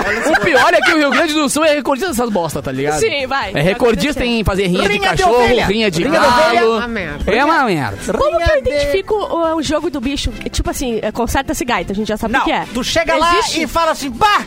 O 0.00 0.40
pior 0.44 0.72
é 0.72 0.80
que 0.80 0.92
o 0.92 0.96
Rio 0.96 1.10
Grande 1.10 1.34
do 1.34 1.48
Sul 1.48 1.64
é 1.64 1.74
recordista 1.74 2.08
dessas 2.10 2.30
bosta, 2.30 2.62
tá 2.62 2.72
ligado? 2.72 3.00
Sim, 3.00 3.26
vai. 3.26 3.52
É 3.54 3.60
recordista 3.60 4.24
em 4.24 4.42
fazer 4.42 4.66
rinha, 4.66 4.82
de 4.88 4.94
Rinha 4.94 5.10
de 5.14 5.22
cachorro, 5.22 5.46
rinha 5.66 5.90
de 5.90 6.02
Rinha 6.04 6.20
galo. 6.20 6.56
É 6.56 6.64
uma 6.64 6.88
merda. 6.88 7.32
É 7.32 7.44
uma 7.44 7.64
merda. 7.64 8.12
Como 8.18 8.38
que 8.38 8.50
eu 8.50 8.56
identifico 8.58 9.14
o, 9.14 9.56
o 9.56 9.62
jogo 9.62 9.90
do 9.90 10.00
bicho? 10.00 10.30
Tipo 10.50 10.70
assim, 10.70 11.00
é, 11.02 11.12
conserta-se 11.12 11.64
gaita, 11.64 11.92
a 11.92 11.96
gente 11.96 12.08
já 12.08 12.16
sabe 12.16 12.36
o 12.36 12.44
que 12.44 12.52
é. 12.52 12.64
tu 12.72 12.82
chega 12.82 13.14
lá 13.16 13.34
e 13.54 13.66
fala 13.66 13.90
assim, 13.90 14.10
bah, 14.10 14.46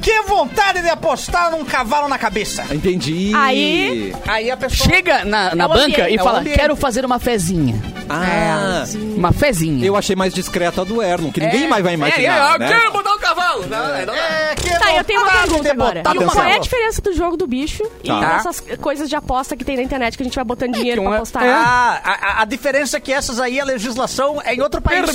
que 0.00 0.22
vontade 0.22 0.80
de 0.80 0.88
apostar 0.88 1.50
num 1.50 1.64
cavalo 1.64 2.08
na 2.08 2.16
cabeça. 2.16 2.64
Entendi. 2.70 3.32
Aí- 3.34 4.14
Aí 4.26 4.50
a 4.50 4.56
pessoa... 4.56 4.88
Chega 4.88 5.24
na, 5.24 5.54
na 5.54 5.64
É 5.64 5.68
banca 5.68 5.82
ambiente, 5.84 6.10
e 6.12 6.14
é 6.14 6.18
fala, 6.18 6.38
ambiente. 6.40 6.58
quero 6.58 6.76
fazer 6.76 7.04
uma 7.04 7.18
fezinha. 7.18 7.74
Ah, 8.08 8.84
Uma 9.16 9.32
fezinha. 9.32 9.84
eu 9.84 9.96
achei 9.96 10.14
mais 10.16 10.34
discreta 10.34 10.82
a 10.82 10.84
do 10.84 11.02
Erlon, 11.02 11.30
que 11.32 11.40
ninguém 11.40 11.68
mais 11.68 11.82
vai 11.82 11.94
imaginar, 11.94 12.58
né? 12.58 12.68
botar 12.92 13.13
um 13.13 13.13
cavalo. 13.24 13.66
Não, 13.66 14.06
não. 14.06 14.14
É, 14.14 14.54
que 14.54 14.70
Tá, 14.78 14.94
eu 14.96 15.04
tenho 15.04 15.20
uma 15.20 15.30
vontade 15.30 15.48
pergunta 15.48 15.72
agora. 15.72 16.00
E 16.00 16.24
qual 16.24 16.44
é 16.46 16.54
a 16.54 16.58
diferença 16.58 17.00
do 17.00 17.12
jogo 17.14 17.36
do 17.36 17.46
bicho 17.46 17.82
e 18.02 18.08
Tá. 18.08 18.20
dessas 18.36 18.60
coisas 18.80 19.08
de 19.08 19.16
aposta 19.16 19.56
que 19.56 19.64
tem 19.64 19.76
na 19.76 19.82
internet 19.82 20.16
que 20.16 20.22
a 20.22 20.26
gente 20.26 20.34
vai 20.34 20.44
botando 20.44 20.72
dinheiro 20.74 21.00
que 21.00 21.06
um 21.06 21.10
pra 21.10 21.14
é- 21.14 21.18
apostar? 21.18 21.42
Ah, 21.44 22.00
a, 22.04 22.42
a- 22.42 22.44
diferença 22.44 22.96
é 22.96 23.00
que 23.00 23.12
essas 23.12 23.40
aí, 23.40 23.58
a 23.60 23.64
legislação 23.64 24.40
é 24.44 24.54
em 24.54 24.60
outro 24.60 24.80
país. 24.80 25.04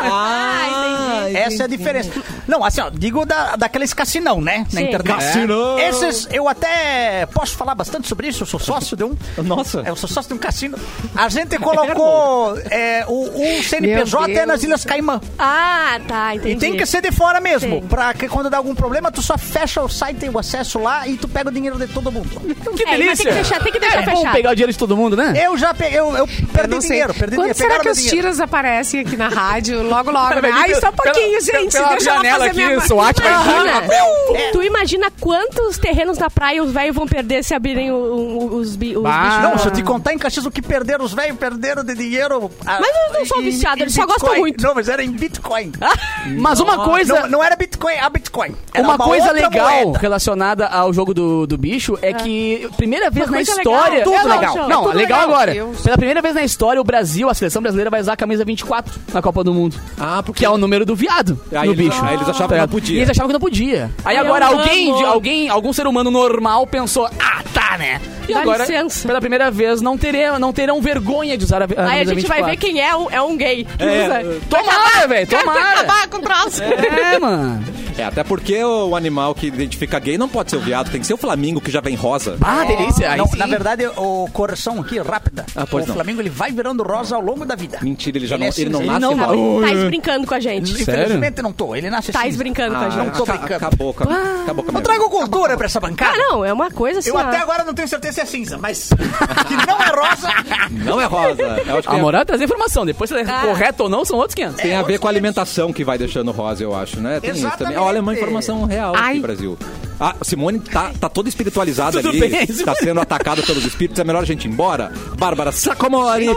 Ah, 0.00 1.26
Essa 1.32 1.62
é 1.62 1.64
a 1.64 1.68
diferença. 1.68 2.10
Não, 2.46 2.64
assim, 2.64 2.80
ó, 2.80 2.90
digo 2.90 3.24
da, 3.24 3.56
daqueles 3.56 3.92
cassinão, 3.94 4.40
né? 4.40 4.66
Na 4.72 4.80
Sim. 4.80 4.86
internet. 4.88 5.06
Cassinão. 5.18 5.78
Esses, 5.78 6.28
eu 6.30 6.48
até 6.48 7.26
posso 7.26 7.56
falar 7.56 7.74
bastante 7.74 8.08
sobre 8.08 8.28
isso, 8.28 8.42
eu 8.42 8.46
sou 8.46 8.60
sócio 8.60 8.96
de 8.96 9.04
um. 9.04 9.16
Nossa. 9.38 9.82
Eu 9.86 9.96
sou 9.96 10.08
sócio 10.08 10.28
de 10.28 10.34
um 10.34 10.38
cassino. 10.38 10.78
A 11.14 11.28
gente 11.28 11.58
colocou 11.58 12.58
é, 12.70 13.04
o, 13.06 13.58
o 13.58 13.62
CNPJ 13.62 14.32
é 14.38 14.46
nas. 14.46 14.58
Ilhas 14.62 14.84
Caimã. 14.84 15.20
Ah, 15.38 15.98
tá, 16.06 16.34
entendi. 16.34 16.52
E 16.54 16.56
tem 16.58 16.76
que 16.76 16.84
ser 16.84 17.00
de 17.00 17.12
fora 17.12 17.37
mesmo. 17.40 17.80
Sim. 17.80 17.86
Pra 17.88 18.12
que 18.14 18.28
quando 18.28 18.48
dá 18.50 18.56
algum 18.56 18.74
problema, 18.74 19.10
tu 19.10 19.22
só 19.22 19.36
fecha 19.38 19.80
o 19.82 19.88
site 19.88 20.26
e 20.26 20.28
o 20.30 20.38
acesso 20.38 20.78
lá 20.78 21.06
e 21.06 21.16
tu 21.16 21.28
pega 21.28 21.48
o 21.48 21.52
dinheiro 21.52 21.78
de 21.78 21.86
todo 21.88 22.10
mundo. 22.12 22.28
Que 22.76 22.82
É, 22.84 22.86
mas 22.86 22.98
delícia. 22.98 23.24
tem 23.24 23.26
que 23.26 23.32
deixar, 23.34 23.62
tem 23.62 23.72
que 23.72 23.78
deixar 23.80 24.02
é 24.02 24.06
bom 24.06 24.16
fechado. 24.18 24.34
pegar 24.34 24.50
o 24.50 24.54
dinheiro 24.54 24.72
de 24.72 24.78
todo 24.78 24.96
mundo, 24.96 25.16
né? 25.16 25.32
Eu 25.44 25.56
já 25.58 25.72
peguei, 25.74 25.98
eu, 25.98 26.10
eu 26.16 26.16
Eu 26.18 26.28
perdi 26.52 26.80
sei. 26.80 26.90
dinheiro, 26.90 27.14
perdi 27.14 27.36
Quando 27.36 27.52
dinheiro. 27.52 27.58
será 27.58 27.80
que 27.80 27.88
os 27.90 27.96
dinheiro. 27.98 28.16
tiras 28.16 28.40
aparecem 28.40 29.00
aqui 29.00 29.16
na 29.16 29.28
rádio? 29.28 29.82
Logo, 29.82 30.10
logo. 30.10 30.40
né? 30.40 30.50
Ai, 30.52 30.74
só 30.74 30.88
um 30.88 30.92
pouquinho, 30.92 31.38
pela- 31.44 31.60
gente. 31.60 31.72
pela 31.72 31.88
Deixa 31.90 32.10
ela 32.10 32.16
janela 32.16 32.38
fazer 32.38 32.50
aqui, 32.50 32.66
minha... 32.66 32.80
SWAT 32.80 33.20
vai 33.22 33.32
Imagina, 33.32 33.94
É. 34.38 34.50
tu 34.52 34.62
imagina 34.62 35.10
quantos 35.20 35.78
terrenos 35.78 36.18
na 36.18 36.28
praia 36.30 36.62
os 36.62 36.72
velhos 36.72 36.94
vão 36.94 37.06
perder 37.06 37.42
se 37.44 37.54
abrirem 37.54 37.90
o- 37.90 37.94
o- 37.96 38.54
os, 38.56 38.68
os 38.70 38.76
bichos. 38.76 39.02
Não, 39.02 39.58
se 39.58 39.66
eu 39.68 39.72
te 39.72 39.82
contar 39.82 40.12
em 40.12 40.18
Caxias 40.18 40.44
o 40.46 40.50
que 40.50 40.60
perderam 40.62 41.04
os 41.04 41.12
velhos, 41.12 41.36
perderam 41.38 41.82
de 41.84 41.94
dinheiro. 41.94 42.50
ah, 42.66 42.78
Mas 42.80 43.16
eles 43.16 43.28
não 43.30 43.42
viciados, 43.42 43.78
em 43.78 43.82
eles 43.82 43.94
só 43.94 44.06
gostam 44.06 44.36
muito. 44.36 44.62
Não, 44.62 44.74
mas 44.74 44.88
era 44.88 45.02
em 45.02 45.10
Bitcoin. 45.10 45.72
Mas 46.38 46.60
uma 46.60 46.84
coisa... 46.84 47.27
Não, 47.28 47.38
não 47.38 47.44
era 47.44 47.54
Bitcoin, 47.56 47.94
a 47.98 48.08
Bitcoin. 48.08 48.54
Era 48.74 48.86
Uma, 48.86 48.98
coisa 48.98 49.26
outra 49.28 49.48
legal 49.48 49.70
moeda. 49.84 49.98
relacionada 49.98 50.66
ao 50.66 50.92
jogo 50.92 51.12
do, 51.14 51.46
do 51.46 51.56
bicho 51.58 51.98
é 52.02 52.12
que, 52.12 52.68
primeira 52.76 53.10
vez 53.10 53.26
Uma 53.26 53.32
na 53.32 53.36
coisa 53.44 53.50
história. 53.52 53.98
legal. 53.98 54.04
Tudo 54.04 54.16
É, 54.16 54.22
não, 54.28 54.36
legal. 54.40 54.54
Não, 54.68 54.80
É 54.82 54.84
tudo 54.86 54.96
legal, 54.96 55.20
legal. 55.20 55.22
agora. 55.34 55.52
Deus. 55.52 55.80
Pela 55.80 55.96
primeira 55.96 56.22
vez 56.22 56.34
na 56.34 56.42
história, 56.42 56.80
o 56.80 56.84
Brasil, 56.84 57.28
a 57.28 57.34
seleção 57.34 57.62
brasileira, 57.62 57.90
vai 57.90 58.00
usar 58.00 58.12
a 58.12 58.16
camisa 58.16 58.44
24 58.44 58.98
na 59.12 59.22
Copa 59.22 59.42
do 59.44 59.52
Mundo. 59.54 59.76
Ah, 59.98 60.22
porque 60.22 60.38
Que 60.40 60.44
é 60.46 60.50
o 60.50 60.56
número 60.58 60.84
do 60.86 60.94
viado 60.94 61.38
Aí 61.52 61.66
no 61.68 61.74
eles- 61.74 61.86
bicho. 61.88 62.04
aí 62.04 62.14
eles 62.14 62.28
achavam 62.28 62.32
Tá 62.32 62.34
que 62.34 62.40
não 62.42 62.54
ligado? 62.56 62.70
podia. 62.70 62.94
E 62.94 62.98
eles 62.98 63.10
achavam 63.10 63.28
que 63.28 63.32
não 63.32 63.40
podia. 63.40 63.90
Aí 64.04 64.16
Eu 64.16 64.24
agora 64.24 64.46
alguém, 64.46 64.90
amo. 64.92 65.06
alguém, 65.06 65.48
algum 65.48 65.72
ser 65.72 65.86
humano 65.86 66.10
normal 66.10 66.66
pensou, 66.66 67.06
ah, 67.18 67.42
tá, 67.52 67.76
né? 67.78 68.00
E 68.28 68.34
Dá 68.34 68.40
agora, 68.42 68.58
licença. 68.64 69.08
pela 69.08 69.20
primeira 69.20 69.50
vez, 69.50 69.80
não, 69.80 69.96
terão, 69.96 70.38
não 70.38 70.52
terão 70.52 70.82
vergonha 70.82 71.36
de 71.38 71.44
usar 71.44 71.62
a, 71.62 71.64
a 71.64 71.88
Aí 71.90 72.00
a 72.02 72.04
gente 72.04 72.26
vai 72.26 72.42
24. 72.42 72.44
ver 72.50 72.56
quem 72.58 72.78
é 72.80 72.94
um, 72.94 73.10
é 73.10 73.22
um 73.22 73.34
gay 73.36 73.64
que 73.64 73.82
É, 73.82 74.04
usa. 74.04 74.40
Tomara, 74.50 75.08
velho, 75.08 75.26
tomara. 75.26 75.70
acabar 75.80 76.08
com 76.08 76.18
o 76.18 76.20
troço. 76.20 76.62
É, 76.62 77.17
mano. 77.18 77.87
É, 77.98 78.04
até 78.04 78.22
porque 78.24 78.62
o 78.64 78.94
animal 78.96 79.34
que 79.34 79.46
identifica 79.48 79.98
gay 79.98 80.16
não 80.16 80.28
pode 80.28 80.50
ser 80.50 80.56
o 80.56 80.60
viado, 80.60 80.90
tem 80.90 81.00
que 81.00 81.06
ser 81.06 81.14
o 81.14 81.16
flamingo 81.16 81.60
que 81.60 81.70
já 81.70 81.80
vem 81.80 81.94
rosa. 81.96 82.36
Ah, 82.40 82.64
delícia. 82.64 83.10
Aí 83.10 83.18
Não, 83.18 83.26
sim. 83.26 83.36
na 83.36 83.46
verdade, 83.46 83.86
o 83.96 84.28
correção 84.32 84.80
aqui, 84.80 84.98
rápida. 85.00 85.44
Ah, 85.56 85.66
pois 85.66 85.84
o 85.84 85.88
não. 85.88 85.94
Flamengo 85.94 86.20
ele 86.20 86.30
vai 86.30 86.52
virando 86.52 86.82
rosa 86.82 87.16
ao 87.16 87.22
longo 87.22 87.44
da 87.44 87.56
vida. 87.56 87.78
Mentira, 87.82 88.16
ele 88.18 88.26
já 88.26 88.36
Ele 88.36 88.44
não, 88.44 88.50
é 88.50 88.60
ele 88.60 88.70
não 88.70 88.80
cinza, 88.80 88.92
nasce 88.92 89.06
ele 89.12 89.16
não 89.16 89.26
rosa. 89.26 89.60
nasce. 89.60 89.72
Tais 89.74 89.84
brincando 89.88 90.26
com 90.26 90.34
a 90.34 90.40
gente. 90.40 90.72
Infelizmente 90.82 91.42
não 91.42 91.52
tô, 91.52 91.74
ele 91.74 91.90
nasce 91.90 92.12
Tais 92.12 92.26
cinza. 92.26 92.38
brincando 92.38 92.74
com 92.76 92.80
a 92.80 92.86
Ah, 92.86 92.90
gente. 92.90 93.04
Não 93.06 93.10
tô 93.12 93.24
brincando. 93.26 93.54
acabou, 93.66 93.94
com 93.94 94.04
a- 94.04 94.42
acabou 94.42 94.64
com 94.64 94.70
a 94.70 94.72
Eu 94.72 94.72
minha 94.72 94.82
trago 94.84 95.10
cultura 95.10 95.56
pra 95.56 95.66
essa 95.66 95.80
bancada. 95.80 96.12
Ah, 96.14 96.18
não, 96.18 96.44
é 96.44 96.52
uma 96.52 96.70
coisa 96.70 97.00
assim. 97.00 97.10
Eu 97.10 97.16
ó. 97.16 97.18
até 97.18 97.38
agora 97.38 97.64
não 97.64 97.74
tenho 97.74 97.88
certeza 97.88 98.14
se 98.14 98.20
é 98.20 98.24
cinza, 98.24 98.56
mas 98.58 98.90
que 99.48 99.56
não 99.66 99.80
é 99.82 99.88
rosa. 99.88 100.28
Não 100.70 101.00
é 101.00 101.04
rosa. 101.06 101.42
Eu 101.66 101.78
acho 101.78 101.88
que 101.88 101.94
A 101.94 101.98
é- 101.98 102.02
moral 102.02 102.22
é 102.22 102.24
trazer 102.24 102.44
informação. 102.44 102.86
Depois 102.86 103.10
se 103.10 103.16
é 103.16 103.22
Ah. 103.22 103.40
correto 103.42 103.82
ou 103.84 103.88
não, 103.88 104.04
são 104.04 104.16
outros 104.18 104.34
500. 104.34 104.56
tem 104.62 104.76
a 104.76 104.82
ver 104.82 104.98
com 104.98 105.06
a 105.08 105.10
alimentação 105.10 105.72
que 105.72 105.82
vai 105.84 105.98
deixando 105.98 106.30
rosa, 106.30 106.62
eu 106.62 106.74
acho, 106.76 107.00
né? 107.00 107.18
Tem 107.20 107.30
isso 107.32 107.40
também. 107.42 107.48
Exatamente. 107.48 107.87
Olha, 107.88 108.02
uma 108.02 108.12
informação 108.14 108.64
real 108.64 108.94
aqui, 108.94 109.02
Ai. 109.02 109.18
Brasil. 109.18 109.56
A 110.00 110.14
Simone 110.22 110.60
tá, 110.60 110.92
tá 111.00 111.08
toda 111.08 111.28
espiritualizada 111.28 111.98
ali, 111.98 112.20
bem, 112.20 112.46
tá 112.46 112.74
sendo 112.76 113.00
atacada 113.00 113.42
pelos 113.42 113.64
espíritos, 113.64 113.98
é 113.98 114.04
melhor 114.04 114.22
a 114.22 114.26
gente 114.26 114.44
ir 114.46 114.50
embora. 114.50 114.92
Bárbara 115.18 115.50
Sacomori, 115.50 116.28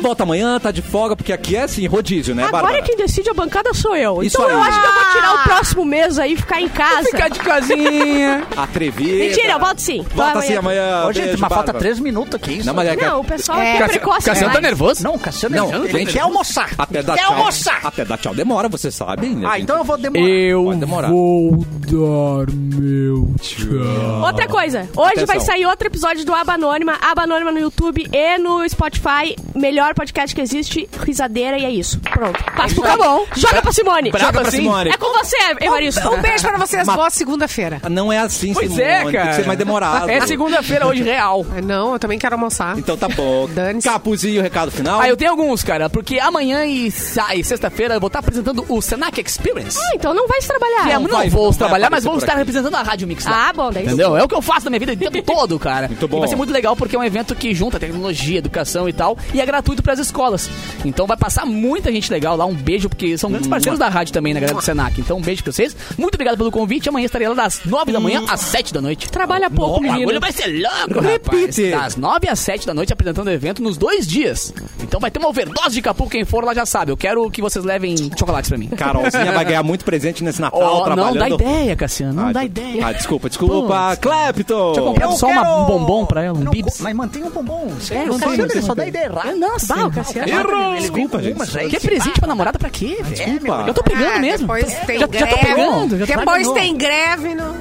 volta 0.00 0.22
amanhã, 0.22 0.58
tá 0.58 0.70
de 0.70 0.80
folga, 0.82 1.14
porque 1.14 1.32
aqui 1.32 1.56
é 1.56 1.62
assim, 1.64 1.86
rodízio, 1.86 2.34
né, 2.34 2.44
Agora 2.44 2.62
Bárbara? 2.64 2.82
quem 2.84 2.96
decide 2.96 3.28
a 3.28 3.34
bancada 3.34 3.74
sou 3.74 3.94
eu. 3.94 4.22
Isso 4.22 4.36
então 4.40 4.48
eu 4.50 4.58
aí. 4.62 4.68
acho 4.68 4.80
que 4.80 4.86
eu 4.86 4.92
vou 4.94 5.12
tirar 5.12 5.34
o 5.34 5.38
próximo 5.44 5.84
mês 5.84 6.18
aí 6.18 6.32
e 6.32 6.36
ficar 6.36 6.60
em 6.60 6.68
casa. 6.68 7.08
Ficar 7.10 7.28
de 7.28 7.38
casinha. 7.40 8.46
Atrevida. 8.56 9.18
Mentira, 9.24 9.52
eu 9.52 9.58
volto 9.60 9.78
sim. 9.80 10.04
Volta 10.14 10.32
Vou 10.34 10.42
assim 10.42 10.54
amanhã. 10.56 11.04
Ô, 11.06 11.12
gente, 11.12 11.24
Beijo, 11.26 11.38
mas 11.40 11.52
falta 11.52 11.74
três 11.74 11.98
minutos 11.98 12.34
aqui. 12.34 12.54
Isso. 12.58 12.66
Não, 12.66 12.74
mas 12.74 12.88
é 12.88 12.96
que... 12.96 13.04
Não, 13.04 13.20
o 13.20 13.24
pessoal 13.24 13.58
É. 13.58 13.76
é 13.76 13.88
precoce. 13.88 14.24
Cassiano 14.26 14.52
tá 14.52 14.58
demais. 14.58 14.62
nervoso? 14.78 15.02
Não, 15.04 15.18
Cassiano, 15.18 15.56
Não, 15.56 15.74
ele 15.84 15.98
gente, 15.98 16.12
quer 16.12 16.20
almoçar. 16.20 16.70
Até 16.78 17.02
dar 17.02 17.14
quer 17.14 17.24
tchau. 17.24 17.34
almoçar. 17.34 17.80
Até 17.84 18.04
dar 18.04 18.16
tchau 18.18 18.34
demora, 18.34 18.68
você 18.68 18.90
sabe. 18.90 19.26
né, 19.28 19.46
Ah, 19.46 19.52
gente? 19.54 19.62
então 19.64 19.76
eu 19.76 19.84
vou 19.84 19.96
demorar. 19.98 20.26
Eu 20.28 20.64
Pode 20.64 20.80
demorar. 20.80 21.08
vou 21.08 21.56
dar 21.56 22.46
meu 22.90 23.28
tchau. 23.40 24.22
Outra 24.24 24.46
coisa, 24.46 24.88
hoje 24.96 25.08
Atenção. 25.12 25.26
vai 25.26 25.40
sair 25.40 25.66
outro 25.66 25.88
episódio 25.88 26.24
do 26.24 26.32
Aba 26.32 26.54
Anônima, 26.54 26.96
Aba 27.00 27.22
Anônima 27.22 27.50
no 27.50 27.58
YouTube 27.58 28.06
e 28.12 28.38
no 28.38 28.68
Spotify. 28.68 29.34
Melhor 29.54 29.94
podcast 29.94 30.34
que 30.34 30.40
existe, 30.40 30.88
risadeira 31.04 31.58
e 31.58 31.64
é 31.64 31.70
isso. 31.70 31.98
Pronto. 32.00 32.42
Passa 32.56 32.74
pro 32.74 32.84
Tá 32.84 32.96
bom. 32.96 33.26
Joga 33.34 33.60
pra 33.62 33.72
Simone. 33.72 34.12
Joga 34.12 34.32
pra 34.32 34.42
assim? 34.42 34.58
Simone. 34.58 34.90
É 34.90 34.96
com 34.96 35.12
você, 35.18 35.36
Evaristo. 35.60 36.08
Um 36.08 36.20
beijo 36.20 36.46
pra 36.46 36.58
vocês. 36.58 36.86
Boa 36.86 37.10
segunda-feira. 37.10 37.80
Não 37.90 38.12
é 38.12 38.18
assim, 38.20 38.54
Pois 38.54 38.68
Simone. 38.68 38.82
é, 38.84 39.02
Tem 39.02 39.12
cara. 39.12 39.28
que 39.30 39.34
ser 39.36 39.46
mais 39.46 39.58
demorado. 39.58 40.08
É 40.10 40.20
segunda-feira 40.26 40.86
hoje, 40.86 41.02
real. 41.02 41.44
Não, 41.64 41.94
eu 41.94 41.98
também 41.98 42.18
quero 42.18 42.34
almoçar. 42.36 42.78
Então 42.78 42.96
tá 42.96 43.08
bom. 43.08 43.48
Capuzinho, 43.82 44.40
recado 44.42 44.70
final. 44.70 45.00
Ah, 45.00 45.08
eu 45.08 45.16
tenho 45.16 45.30
alguns, 45.32 45.64
cara, 45.64 45.90
porque 45.90 46.18
amanhã 46.20 46.64
e, 46.64 46.86
e 46.88 47.44
sexta-feira 47.44 47.94
eu 47.94 48.00
vou 48.00 48.06
estar 48.08 48.20
apresentando 48.20 48.64
o 48.68 48.80
Senac 48.80 49.20
Experience. 49.20 49.76
Ah, 49.80 49.92
então 49.94 50.14
não 50.14 50.28
vai 50.28 50.40
se 50.40 50.46
trabalhar. 50.48 50.88
É, 50.90 50.94
não 50.94 51.02
não 51.02 51.10
vai- 51.10 51.28
vou 51.28 51.46
não 51.46 51.52
trabalhar, 51.52 51.90
mas 51.90 52.04
por 52.04 52.16
estar 52.18 52.34
representando 52.36 52.75
da 52.76 52.82
Rádio 52.90 53.08
Mix 53.08 53.24
lá. 53.24 53.48
Ah, 53.48 53.52
bom, 53.52 53.70
daí 53.70 53.84
Entendeu? 53.84 54.16
É 54.16 54.22
o 54.22 54.28
que 54.28 54.34
eu 54.34 54.42
faço 54.42 54.64
na 54.66 54.70
minha 54.70 54.80
vida 54.80 54.92
o 54.92 54.96
tempo 54.96 55.22
todo, 55.22 55.58
cara. 55.58 55.88
Muito 55.88 56.08
bom. 56.08 56.16
E 56.18 56.20
vai 56.20 56.28
ser 56.28 56.36
muito 56.36 56.52
legal 56.52 56.74
porque 56.76 56.94
é 56.96 56.98
um 56.98 57.04
evento 57.04 57.34
que 57.34 57.54
junta 57.54 57.78
tecnologia, 57.78 58.38
educação 58.38 58.88
e 58.88 58.92
tal, 58.92 59.16
e 59.34 59.40
é 59.40 59.46
gratuito 59.46 59.82
pras 59.82 59.98
escolas. 59.98 60.48
Então 60.84 61.06
vai 61.06 61.16
passar 61.16 61.44
muita 61.46 61.90
gente 61.92 62.10
legal 62.10 62.36
lá. 62.36 62.44
Um 62.46 62.54
beijo, 62.54 62.88
porque 62.88 63.16
são 63.18 63.30
grandes 63.30 63.48
parceiros 63.48 63.78
da 63.78 63.88
rádio 63.88 64.12
também, 64.12 64.32
na 64.34 64.40
galera 64.40 64.58
do 64.58 64.64
Senac. 64.64 65.00
Então 65.00 65.18
um 65.18 65.20
beijo 65.22 65.42
pra 65.42 65.52
vocês. 65.52 65.76
Muito 65.98 66.14
obrigado 66.14 66.36
pelo 66.36 66.50
convite. 66.50 66.88
Amanhã 66.88 67.06
estarei 67.06 67.28
lá 67.28 67.34
das 67.34 67.60
9 67.64 67.92
da 67.92 68.00
manhã 68.00 68.22
às 68.28 68.40
7 68.40 68.72
da 68.74 68.80
noite. 68.80 69.08
Trabalha 69.10 69.50
pouco, 69.50 69.78
O 69.78 69.80
bagulho 69.82 70.00
menino. 70.00 70.20
vai 70.20 70.32
ser 70.32 70.46
louco, 70.48 71.00
Repite. 71.00 71.70
rapaz. 71.70 71.94
Das 71.94 71.96
9 71.96 72.28
às 72.28 72.38
7 72.40 72.66
da 72.66 72.74
noite 72.74 72.92
apresentando 72.92 73.28
o 73.28 73.30
evento 73.30 73.62
nos 73.62 73.76
dois 73.76 74.06
dias. 74.06 74.52
Então 74.82 74.98
vai 75.00 75.10
ter 75.10 75.18
uma 75.18 75.28
overdose 75.28 75.70
de 75.74 75.82
capu. 75.82 76.08
Quem 76.08 76.24
for 76.24 76.44
lá 76.44 76.54
já 76.54 76.66
sabe. 76.66 76.90
Eu 76.92 76.96
quero 76.96 77.30
que 77.30 77.40
vocês 77.42 77.64
levem 77.64 77.94
chocolates 78.18 78.48
pra 78.48 78.58
mim. 78.58 78.68
Carolzinha 78.68 79.32
vai 79.32 79.44
ganhar 79.44 79.62
muito 79.62 79.84
presente 79.84 80.22
nesse 80.24 80.40
Natal, 80.40 80.60
Oh, 80.60 80.76
não 80.88 80.94
trabalhando. 80.94 81.18
dá 81.18 81.28
ideia, 81.30 81.76
Cassiano. 81.76 82.12
Não 82.14 82.28
Ah, 82.28 82.32
dá 82.32 82.40
de- 82.40 82.46
ideia. 82.46 82.65
Ah, 82.82 82.92
desculpa, 82.92 83.28
desculpa. 83.28 83.96
Clepton! 84.00 84.66
Deixa 84.66 84.80
eu 84.80 84.84
comprar 84.86 85.10
só 85.12 85.26
uma- 85.28 85.62
um 85.62 85.64
bombom 85.66 86.06
pra 86.06 86.22
ela, 86.24 86.38
um 86.38 86.42
Não, 86.44 86.52
bibs. 86.52 86.80
Mas 86.80 86.94
mantenha 86.94 87.26
um 87.26 87.30
bombom. 87.30 87.70
Sério, 87.80 88.06
não 88.08 88.16
o 88.16 88.18
tem, 88.18 88.28
Cassiano, 88.28 88.42
não 88.42 88.48
tem, 88.48 88.56
ele 88.56 88.62
só 88.62 88.68
não 88.68 88.74
dá 88.76 88.86
ideia 88.86 89.04
errada. 89.04 89.36
Nossa, 89.36 89.74
Bah, 89.76 89.86
o 89.86 89.92
Cassiano. 89.92 90.28
Errou! 90.28 90.74
Desculpa, 90.76 91.22
gente. 91.22 91.68
Que 91.68 91.80
presente 91.80 92.18
pra 92.20 92.28
namorada 92.28 92.58
pra 92.58 92.70
quê, 92.70 92.98
velho? 93.02 93.14
Desculpa. 93.14 93.64
Eu 93.66 93.74
tô 93.74 93.82
pegando 93.82 94.06
Ah, 94.16 94.18
mesmo. 94.18 94.46
Depois 94.46 94.64
Tô- 94.74 94.86
tem 94.86 94.98
já, 94.98 95.06
tô 95.26 95.38
pegando. 95.38 95.96
Depois 96.06 96.38
pegando. 96.48 96.54
tem 96.54 96.76
greve, 96.76 97.34
não. 97.34 97.54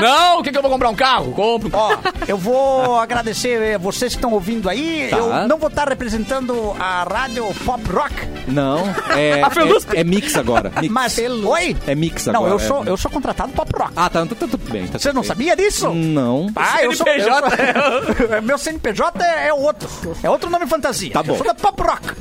Não, 0.00 0.40
o 0.40 0.42
que, 0.42 0.50
que 0.50 0.58
eu 0.58 0.62
vou 0.62 0.70
comprar 0.70 0.88
um 0.90 0.94
carro? 0.94 1.32
Compro. 1.32 1.70
Ó, 1.72 1.96
eu 2.28 2.36
vou 2.36 2.98
agradecer 2.98 3.60
eh, 3.60 3.78
vocês 3.78 4.12
que 4.12 4.18
estão 4.18 4.32
ouvindo 4.32 4.68
aí. 4.68 5.08
Tá. 5.10 5.16
Eu 5.16 5.48
não 5.48 5.58
vou 5.58 5.68
estar 5.68 5.88
representando 5.88 6.74
a 6.78 7.04
rádio 7.04 7.46
Pop 7.64 7.82
Rock, 7.90 8.14
Não, 8.48 8.78
é, 9.16 9.40
é, 9.40 10.00
é 10.00 10.04
mix 10.04 10.36
agora. 10.36 10.70
Mix. 10.80 10.92
mas... 10.92 11.18
Oi? 11.18 11.76
É 11.86 11.94
mix 11.94 12.26
Não, 12.26 12.36
agora. 12.36 12.52
eu 12.54 12.58
sou, 12.58 12.84
é. 12.84 12.88
eu 12.90 12.96
sou 12.96 13.10
contratado 13.10 13.52
Pop 13.52 13.70
Rock. 13.76 13.92
Ah, 13.96 14.08
tá, 14.20 14.26
tá, 14.26 14.34
tá 14.34 14.46
tudo 14.46 14.70
bem. 14.70 14.86
Tá 14.86 14.98
Você 14.98 15.08
tudo 15.08 15.14
não 15.16 15.22
bem. 15.22 15.28
sabia 15.28 15.56
disso? 15.56 15.90
Não. 15.92 16.46
Ah, 16.56 16.82
eu 16.82 16.92
sou, 16.92 17.04
CNPJ 17.06 17.50
sou- 17.50 18.42
Meu 18.42 18.58
CNPJ 18.58 19.22
é, 19.24 19.48
é 19.48 19.52
outro. 19.52 19.88
É 20.22 20.30
outro 20.30 20.48
nome 20.50 20.66
fantasia. 20.66 21.12
Tá 21.12 21.22
bom. 21.22 21.32
Eu 21.32 21.36
sou 21.38 21.46
da 21.46 21.54
Pop 21.54 21.82
Rock. 21.82 22.14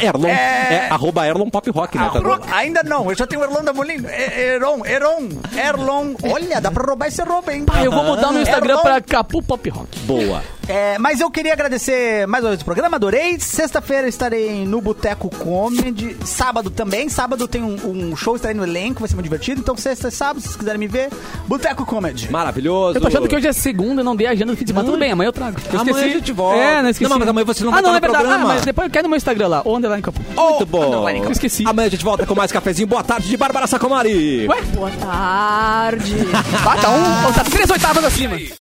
Erlon. 0.00 0.28
É- 0.28 0.68
É, 0.68 0.88
arroba 0.90 1.26
Erlon 1.26 1.48
Pop 1.50 1.68
Rock, 1.70 1.96
né? 1.98 2.10
Ah, 2.12 2.38
Tá 2.38 2.56
ainda 2.56 2.82
não, 2.82 3.10
eu 3.10 3.16
já 3.16 3.26
tenho 3.26 3.40
o 3.42 3.44
Erlon 3.44 3.64
da 3.64 3.72
Molina. 3.72 4.08
É- 4.10 4.54
Eron, 4.54 4.84
Eron, 4.86 5.28
Erlon. 5.56 6.14
Olha, 6.30 6.60
dá 6.60 6.70
pra 6.70 6.84
roubar 6.84 7.08
esse 7.08 7.22
roubo, 7.22 7.50
hein? 7.50 7.64
Ah, 7.72 7.82
eu 7.84 7.90
vou 7.90 8.04
mudar 8.04 8.30
meu 8.32 8.42
Instagram 8.42 8.74
Erlon. 8.74 8.82
pra 8.82 9.00
Capu 9.00 9.42
Pop 9.42 9.68
Rock. 9.70 9.98
Boa. 10.00 10.42
É, 10.68 10.98
mas 10.98 11.18
eu 11.18 11.30
queria 11.30 11.54
agradecer 11.54 12.26
mais 12.26 12.44
uma 12.44 12.50
vez 12.50 12.60
o 12.60 12.64
programa, 12.64 12.96
adorei. 12.96 13.40
Sexta-feira 13.40 14.06
estarei 14.06 14.66
no 14.66 14.82
Boteco 14.82 15.30
Comedy. 15.30 16.14
Sábado 16.26 16.68
também. 16.68 17.08
Sábado 17.08 17.48
tem 17.48 17.62
um, 17.62 18.10
um 18.10 18.14
show, 18.14 18.36
estarei 18.36 18.54
no 18.54 18.64
elenco, 18.64 19.00
vai 19.00 19.08
ser 19.08 19.14
muito 19.14 19.24
divertido. 19.24 19.62
Então, 19.62 19.74
sexta 19.78 20.08
e 20.08 20.10
sábado, 20.10 20.40
se 20.40 20.48
vocês 20.48 20.56
quiserem 20.56 20.78
me 20.78 20.86
ver, 20.86 21.08
Boteco 21.46 21.86
Comedy. 21.86 22.30
Maravilhoso. 22.30 22.98
Eu 22.98 23.00
tô 23.00 23.08
achando 23.08 23.26
que 23.26 23.34
hoje 23.34 23.48
é 23.48 23.52
segunda, 23.54 24.02
eu 24.02 24.04
não 24.04 24.14
dei 24.14 24.26
a 24.26 24.32
agenda 24.32 24.52
do 24.52 24.58
fim 24.58 24.64
de 24.64 24.70
semana. 24.70 24.86
Tudo 24.86 24.98
bem, 24.98 25.10
amanhã 25.10 25.28
eu 25.28 25.32
trago. 25.32 25.58
Eu 25.72 25.80
Amanhã 25.80 26.04
a 26.04 26.08
gente 26.10 26.32
volta. 26.32 26.58
É, 26.58 26.82
não 26.82 26.90
esqueci. 26.90 27.10
Não, 27.10 27.18
mas 27.18 27.28
amanhã 27.28 27.44
você 27.46 27.64
não 27.64 27.70
ah, 27.70 27.74
vai 27.74 27.82
não, 27.82 27.94
estar 27.94 27.96
é 27.96 28.00
no 28.00 28.12
verdade. 28.12 28.24
programa. 28.24 28.52
Ah, 28.52 28.54
mas 28.56 28.64
depois 28.66 28.92
cai 28.92 29.02
no 29.02 29.08
meu 29.08 29.16
Instagram 29.16 29.48
lá, 29.48 29.62
ou 29.64 29.76
Underline 29.76 30.02
Capu. 30.02 30.20
Muito 30.36 30.66
bom. 30.66 31.08
Eu 31.08 31.32
esqueci. 31.32 31.64
Amanhã 31.66 31.86
a 31.86 31.90
gente 31.90 32.04
volta 32.04 32.26
com 32.26 32.34
mais 32.34 32.52
cafezinho. 32.52 32.86
Boa 32.86 33.02
tarde 33.02 33.26
de 33.26 33.36
Bárbara 33.38 33.66
Sacomari. 33.66 34.46
Ué? 34.46 34.62
Boa 34.74 34.90
tarde. 34.90 36.14
Tá 36.78 36.90
um, 36.90 37.32
tá 37.32 37.44
três 37.44 37.68
oitavas 37.70 38.04
acima. 38.04 38.36